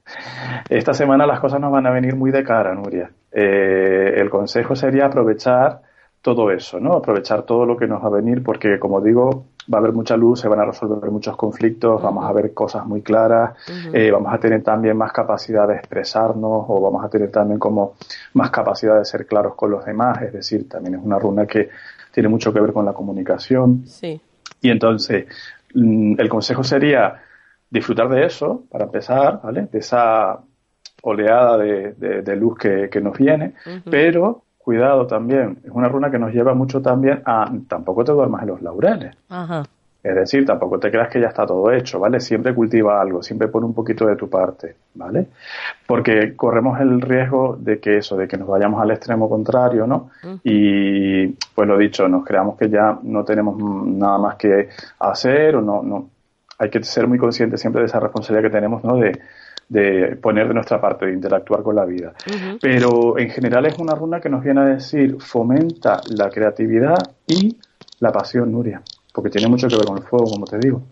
Esta 0.68 0.94
semana 0.94 1.26
las 1.26 1.40
cosas 1.40 1.60
nos 1.60 1.72
van 1.72 1.84
a 1.84 1.90
venir 1.90 2.14
muy 2.14 2.30
de 2.30 2.44
cara, 2.44 2.74
Nuria. 2.74 3.10
Eh, 3.32 4.14
el 4.18 4.30
consejo 4.30 4.76
sería 4.76 5.06
aprovechar 5.06 5.80
todo 6.22 6.52
eso, 6.52 6.78
¿no? 6.78 6.92
Aprovechar 6.92 7.42
todo 7.42 7.66
lo 7.66 7.76
que 7.76 7.88
nos 7.88 8.04
va 8.04 8.06
a 8.06 8.10
venir 8.10 8.44
porque, 8.44 8.78
como 8.78 9.00
digo, 9.00 9.46
va 9.72 9.78
a 9.78 9.80
haber 9.80 9.92
mucha 9.92 10.16
luz, 10.16 10.40
se 10.40 10.48
van 10.48 10.60
a 10.60 10.64
resolver 10.64 11.10
muchos 11.10 11.36
conflictos, 11.36 12.02
vamos 12.02 12.24
a 12.24 12.32
ver 12.32 12.52
cosas 12.52 12.84
muy 12.86 13.02
claras, 13.02 13.54
eh, 13.92 14.10
vamos 14.10 14.32
a 14.32 14.38
tener 14.38 14.62
también 14.62 14.96
más 14.96 15.12
capacidad 15.12 15.68
de 15.68 15.76
expresarnos 15.76 16.64
o 16.68 16.80
vamos 16.80 17.04
a 17.04 17.08
tener 17.08 17.30
también 17.30 17.58
como 17.58 17.94
más 18.34 18.50
capacidad 18.50 18.98
de 18.98 19.04
ser 19.04 19.26
claros 19.26 19.54
con 19.54 19.70
los 19.70 19.84
demás, 19.84 20.20
es 20.22 20.32
decir, 20.32 20.68
también 20.68 20.96
es 20.96 21.00
una 21.02 21.18
runa 21.18 21.46
que 21.46 21.70
tiene 22.12 22.28
mucho 22.28 22.52
que 22.52 22.60
ver 22.60 22.72
con 22.72 22.84
la 22.84 22.92
comunicación. 22.92 23.86
Sí. 23.86 24.20
Y 24.60 24.70
entonces, 24.70 25.26
mm, 25.74 26.14
el 26.18 26.28
consejo 26.28 26.64
sería 26.64 27.22
disfrutar 27.70 28.08
de 28.08 28.26
eso, 28.26 28.64
para 28.70 28.84
empezar, 28.84 29.40
¿vale? 29.42 29.68
De 29.70 29.78
esa 29.78 30.40
oleada 31.02 31.56
de, 31.56 32.36
luz 32.36 32.58
que, 32.58 33.00
nos 33.00 33.16
viene, 33.16 33.54
pero 33.88 34.42
cuidado 34.70 35.04
también, 35.04 35.58
es 35.64 35.70
una 35.72 35.88
runa 35.88 36.12
que 36.12 36.18
nos 36.20 36.32
lleva 36.32 36.54
mucho 36.54 36.80
también 36.80 37.22
a 37.24 37.50
tampoco 37.66 38.04
te 38.04 38.12
duermas 38.12 38.42
en 38.42 38.48
los 38.50 38.62
laureles. 38.62 39.16
Es 40.00 40.14
decir, 40.14 40.46
tampoco 40.46 40.78
te 40.78 40.92
creas 40.92 41.08
que 41.08 41.20
ya 41.20 41.26
está 41.26 41.44
todo 41.44 41.72
hecho, 41.72 41.98
¿vale? 41.98 42.20
Siempre 42.20 42.54
cultiva 42.54 43.00
algo, 43.00 43.20
siempre 43.20 43.48
pone 43.48 43.66
un 43.66 43.74
poquito 43.74 44.06
de 44.06 44.14
tu 44.14 44.30
parte, 44.30 44.76
¿vale? 44.94 45.26
Porque 45.88 46.36
corremos 46.36 46.80
el 46.80 47.00
riesgo 47.00 47.56
de 47.58 47.80
que 47.80 47.96
eso, 47.96 48.16
de 48.16 48.28
que 48.28 48.36
nos 48.36 48.46
vayamos 48.46 48.80
al 48.80 48.92
extremo 48.92 49.28
contrario, 49.28 49.88
¿no? 49.88 50.10
Y, 50.44 51.26
pues 51.26 51.66
lo 51.66 51.76
dicho, 51.76 52.06
nos 52.06 52.24
creamos 52.24 52.56
que 52.56 52.70
ya 52.70 52.96
no 53.02 53.24
tenemos 53.24 53.58
nada 53.58 54.18
más 54.18 54.36
que 54.36 54.68
hacer 55.00 55.56
o 55.56 55.62
no, 55.62 55.82
no. 55.82 56.08
Hay 56.58 56.70
que 56.70 56.80
ser 56.84 57.08
muy 57.08 57.18
conscientes 57.18 57.60
siempre 57.60 57.82
de 57.82 57.86
esa 57.86 57.98
responsabilidad 57.98 58.48
que 58.48 58.54
tenemos, 58.54 58.84
¿no? 58.84 58.94
De, 58.96 59.18
de 59.70 60.16
poner 60.16 60.48
de 60.48 60.54
nuestra 60.54 60.80
parte, 60.80 61.06
de 61.06 61.12
interactuar 61.12 61.62
con 61.62 61.76
la 61.76 61.84
vida. 61.84 62.12
Pero 62.60 63.16
en 63.16 63.30
general 63.30 63.64
es 63.66 63.78
una 63.78 63.94
runa 63.94 64.20
que 64.20 64.28
nos 64.28 64.42
viene 64.42 64.60
a 64.60 64.64
decir 64.64 65.16
fomenta 65.20 66.00
la 66.10 66.28
creatividad 66.28 66.98
y 67.26 67.56
la 68.00 68.10
pasión, 68.10 68.50
Nuria, 68.50 68.82
porque 69.14 69.30
tiene 69.30 69.48
mucho 69.48 69.68
que 69.68 69.76
ver 69.76 69.86
con 69.86 69.98
el 69.98 70.02
fuego, 70.02 70.26
como 70.26 70.44
te 70.44 70.58
digo. 70.58 70.82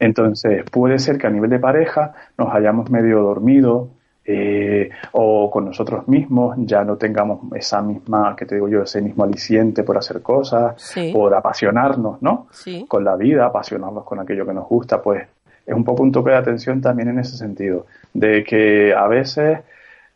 Entonces, 0.00 0.64
puede 0.70 0.98
ser 0.98 1.18
que 1.18 1.28
a 1.28 1.30
nivel 1.30 1.50
de 1.50 1.60
pareja 1.60 2.12
nos 2.36 2.52
hayamos 2.52 2.90
medio 2.90 3.22
dormido, 3.22 3.90
eh, 4.28 4.90
o 5.12 5.48
con 5.48 5.66
nosotros 5.66 6.08
mismos 6.08 6.56
ya 6.58 6.82
no 6.82 6.96
tengamos 6.96 7.40
esa 7.54 7.80
misma, 7.80 8.34
que 8.34 8.44
te 8.44 8.56
digo 8.56 8.68
yo, 8.68 8.82
ese 8.82 9.00
mismo 9.00 9.22
aliciente 9.22 9.84
por 9.84 9.96
hacer 9.96 10.20
cosas, 10.20 10.92
por 11.12 11.32
apasionarnos, 11.32 12.20
¿no? 12.22 12.48
Con 12.88 13.04
la 13.04 13.14
vida, 13.14 13.46
apasionarnos 13.46 14.02
con 14.02 14.18
aquello 14.18 14.44
que 14.44 14.52
nos 14.52 14.66
gusta, 14.66 15.00
pues 15.00 15.28
es 15.66 15.74
un 15.74 15.84
poco 15.84 16.02
un 16.02 16.12
toque 16.12 16.30
de 16.30 16.36
atención 16.36 16.80
también 16.80 17.08
en 17.08 17.18
ese 17.18 17.36
sentido, 17.36 17.86
de 18.14 18.44
que 18.44 18.94
a 18.94 19.06
veces 19.08 19.60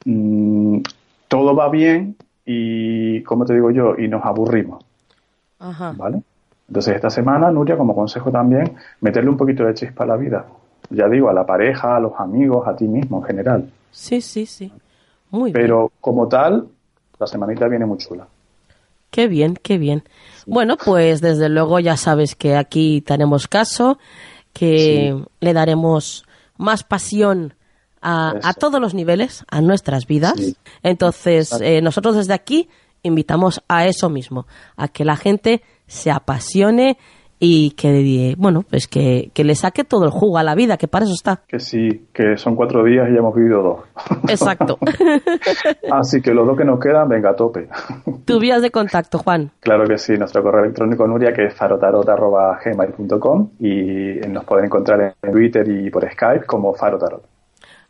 mm, 0.05 0.79
todo 1.29 1.55
va 1.55 1.69
bien 1.69 2.17
y, 2.47 3.23
como 3.23 3.45
te 3.45 3.55
digo 3.55 3.71
yo, 3.71 3.95
y 3.99 4.09
nos 4.09 4.25
aburrimos. 4.25 4.85
¿Vale? 5.59 6.23
Entonces 6.69 6.95
esta 6.95 7.11
semana, 7.11 7.51
Nuria, 7.51 7.77
como 7.77 7.95
consejo 7.95 8.31
también, 8.31 8.77
meterle 9.01 9.29
un 9.29 9.37
poquito 9.37 9.65
de 9.65 9.75
chispa 9.75 10.05
a 10.05 10.07
la 10.07 10.17
vida. 10.17 10.47
Ya 10.89 11.09
digo, 11.09 11.29
a 11.29 11.33
la 11.33 11.45
pareja, 11.45 11.97
a 11.97 12.01
los 12.01 12.13
amigos, 12.19 12.67
a 12.67 12.77
ti 12.77 12.87
mismo 12.87 13.19
en 13.19 13.25
general. 13.25 13.71
Sí, 13.91 14.21
sí, 14.21 14.47
sí. 14.47 14.73
Muy 15.31 15.53
Pero 15.53 15.91
como 16.01 16.29
tal, 16.29 16.69
la 17.19 17.27
semanita 17.27 17.69
viene 17.69 17.87
muy 17.87 17.99
chula. 17.99 18.27
Qué 19.11 19.27
bien, 19.27 19.59
qué 19.61 19.79
bien. 19.79 20.05
Bueno, 20.47 20.77
pues 20.83 21.21
desde 21.21 21.49
luego 21.49 21.81
ya 21.81 21.97
sabes 21.97 22.37
que 22.37 22.57
aquí 22.57 23.01
tenemos 23.01 23.49
caso 23.49 23.99
que 24.53 25.17
le 25.41 25.53
daremos 25.53 26.25
más 26.57 26.83
pasión 26.85 27.55
a, 28.03 28.35
a, 28.43 28.55
todos 28.55 28.81
los 28.81 28.95
niveles, 28.95 29.45
a 29.51 29.61
nuestras 29.61 30.07
vidas. 30.07 30.35
Entonces, 30.83 31.53
eh, 31.61 31.81
nosotros 31.83 32.17
desde 32.17 32.35
aquí 32.35 32.69
invitamos 33.03 33.63
a 33.69 33.87
eso 33.87 34.09
mismo, 34.09 34.47
a 34.77 34.89
que 34.89 35.05
la 35.05 35.17
gente 35.17 35.63
se 35.87 36.11
apasione 36.11 36.99
y 37.43 37.71
que, 37.71 38.35
bueno, 38.37 38.63
pues 38.69 38.87
que, 38.87 39.33
le 39.35 39.55
saque 39.55 39.83
todo 39.83 40.05
el 40.05 40.11
jugo 40.11 40.37
a 40.37 40.43
la 40.43 40.55
vida, 40.55 40.77
que 40.77 40.89
para 40.89 41.07
eso 41.07 41.15
está. 41.15 41.41
Que 41.49 41.59
sí, 41.59 42.09
que 42.13 42.37
son 42.37 42.55
cuatro 42.55 42.85
días 42.85 43.09
y 43.09 43.15
ya 43.15 43.21
hemos 43.21 43.35
vivido 43.35 43.63
dos. 43.63 43.79
Exacto. 44.29 44.79
Así 45.91 46.21
que 46.21 46.35
los 46.35 46.47
dos 46.47 46.59
que 46.59 46.67
nos 46.67 46.79
quedan, 46.79 47.09
venga 47.09 47.31
a 47.31 47.37
tope. 47.37 47.71
¿Tu 48.27 48.39
vías 48.39 48.61
de 48.61 48.71
contacto, 48.71 49.19
Juan? 49.19 49.51
Claro 49.61 49.87
que 49.87 49.97
sí, 49.97 50.19
nuestro 50.19 50.43
correo 50.43 50.65
electrónico 50.65 51.07
Nuria, 51.07 51.33
que 51.33 51.47
es 51.47 51.55
farotarot.gmail.com 51.55 53.49
y 53.59 54.21
nos 54.29 54.45
pueden 54.45 54.67
encontrar 54.67 55.15
en 55.23 55.33
Twitter 55.33 55.67
y 55.67 55.89
por 55.89 56.07
Skype 56.13 56.45
como 56.45 56.75
farotarot. 56.75 57.25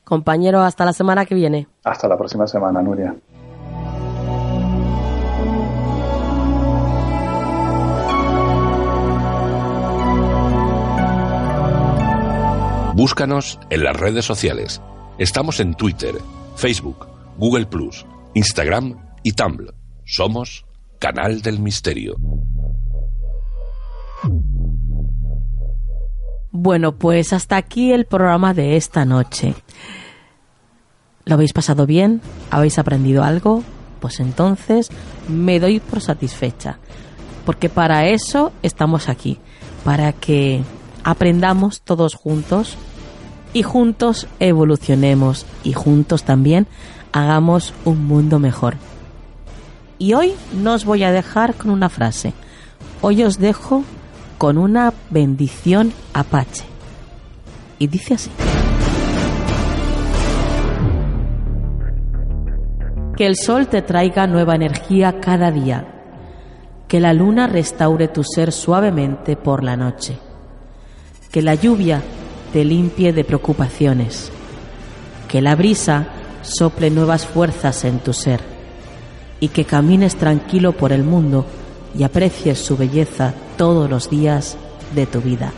Compañero, 0.05 0.61
hasta 0.61 0.84
la 0.84 0.92
semana 0.92 1.26
que 1.26 1.34
viene. 1.34 1.66
Hasta 1.82 2.07
la 2.07 2.16
próxima 2.16 2.46
semana, 2.46 2.80
Nuria. 2.82 3.16
Búscanos 13.01 13.59
en 13.70 13.82
las 13.82 13.96
redes 13.96 14.26
sociales. 14.26 14.82
Estamos 15.16 15.59
en 15.61 15.72
Twitter, 15.72 16.16
Facebook, 16.55 17.07
Google 17.38 17.66
Instagram 18.34 18.94
y 19.22 19.32
Tumblr. 19.32 19.74
Somos 20.05 20.66
Canal 20.98 21.40
del 21.40 21.61
Misterio. 21.61 22.16
Bueno, 26.51 26.98
pues 26.98 27.32
hasta 27.32 27.57
aquí 27.57 27.90
el 27.90 28.05
programa 28.05 28.53
de 28.53 28.76
esta 28.76 29.07
noche. 29.07 29.55
¿Lo 31.24 31.36
habéis 31.36 31.55
pasado 31.55 31.86
bien? 31.86 32.20
¿Habéis 32.51 32.78
aprendido 32.78 33.24
algo? 33.24 33.64
Pues 34.01 34.20
entonces 34.20 34.90
me 35.26 35.59
doy 35.59 35.80
por 35.80 36.03
satisfecha. 36.03 36.78
Porque 37.46 37.70
para 37.70 38.09
eso 38.09 38.53
estamos 38.62 39.09
aquí. 39.09 39.38
Para 39.84 40.12
que 40.12 40.61
aprendamos 41.03 41.80
todos 41.80 42.14
juntos 42.14 42.76
y 43.53 43.62
juntos 43.62 44.26
evolucionemos 44.38 45.46
y 45.64 45.72
juntos 45.72 46.22
también 46.22 46.66
hagamos 47.12 47.74
un 47.84 48.07
mundo 48.07 48.38
mejor. 48.38 48.76
Y 49.98 50.14
hoy 50.14 50.32
no 50.55 50.74
os 50.74 50.84
voy 50.84 51.03
a 51.05 51.12
dejar 51.12 51.55
con 51.55 51.70
una 51.70 51.88
frase, 51.88 52.32
hoy 53.03 53.22
os 53.22 53.38
dejo 53.38 53.84
con 54.38 54.57
una 54.57 54.94
bendición 55.11 55.92
apache. 56.14 56.64
Y 57.78 57.86
dice 57.86 58.14
así. 58.14 58.30
Que 63.16 63.26
el 63.26 63.36
sol 63.36 63.66
te 63.68 63.82
traiga 63.82 64.26
nueva 64.26 64.55
energía 64.55 65.20
cada 65.20 65.51
día. 65.51 65.86
Que 66.88 67.01
la 67.01 67.12
luna 67.12 67.46
restaure 67.46 68.09
tu 68.09 68.24
ser 68.24 68.53
suavemente 68.53 69.36
por 69.36 69.62
la 69.62 69.76
noche. 69.76 70.18
Que 71.30 71.42
la 71.42 71.55
lluvia 71.55 72.03
te 72.53 72.64
limpie 72.64 73.12
de 73.12 73.24
preocupaciones, 73.24 74.30
que 75.28 75.40
la 75.40 75.55
brisa 75.55 76.09
sople 76.42 76.90
nuevas 76.90 77.26
fuerzas 77.26 77.84
en 77.84 77.98
tu 78.01 78.12
ser 78.12 78.40
y 79.40 79.48
que 79.48 79.64
camines 79.64 80.16
tranquilo 80.16 80.72
por 80.72 80.92
el 80.92 81.05
mundo 81.05 81.46
y 81.96 82.03
aprecies 82.03 82.59
su 82.59 82.76
belleza 82.76 83.34
todos 83.57 83.88
los 83.88 84.11
días 84.11 84.57
de 84.94 85.07
tu 85.07 85.20
vida. 85.20 85.53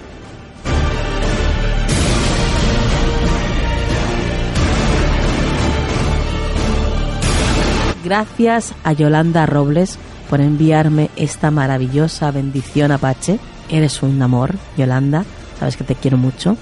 Gracias 8.04 8.74
a 8.82 8.92
Yolanda 8.92 9.46
Robles 9.46 9.98
por 10.28 10.40
enviarme 10.40 11.10
esta 11.16 11.50
maravillosa 11.50 12.30
bendición 12.30 12.90
Apache. 12.90 13.38
Eres 13.68 14.02
un 14.02 14.20
amor, 14.20 14.54
Yolanda. 14.76 15.24
Sabes 15.58 15.76
que 15.76 15.84
te 15.84 15.94
quiero 15.94 16.18
mucho. 16.18 16.56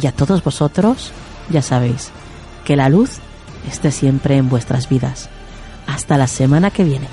Y 0.00 0.06
a 0.06 0.12
todos 0.12 0.42
vosotros, 0.42 1.12
ya 1.50 1.62
sabéis, 1.62 2.10
que 2.64 2.76
la 2.76 2.88
luz 2.88 3.18
esté 3.70 3.90
siempre 3.90 4.36
en 4.36 4.48
vuestras 4.48 4.88
vidas. 4.88 5.28
Hasta 5.86 6.16
la 6.16 6.26
semana 6.26 6.70
que 6.70 6.84
viene. 6.84 7.08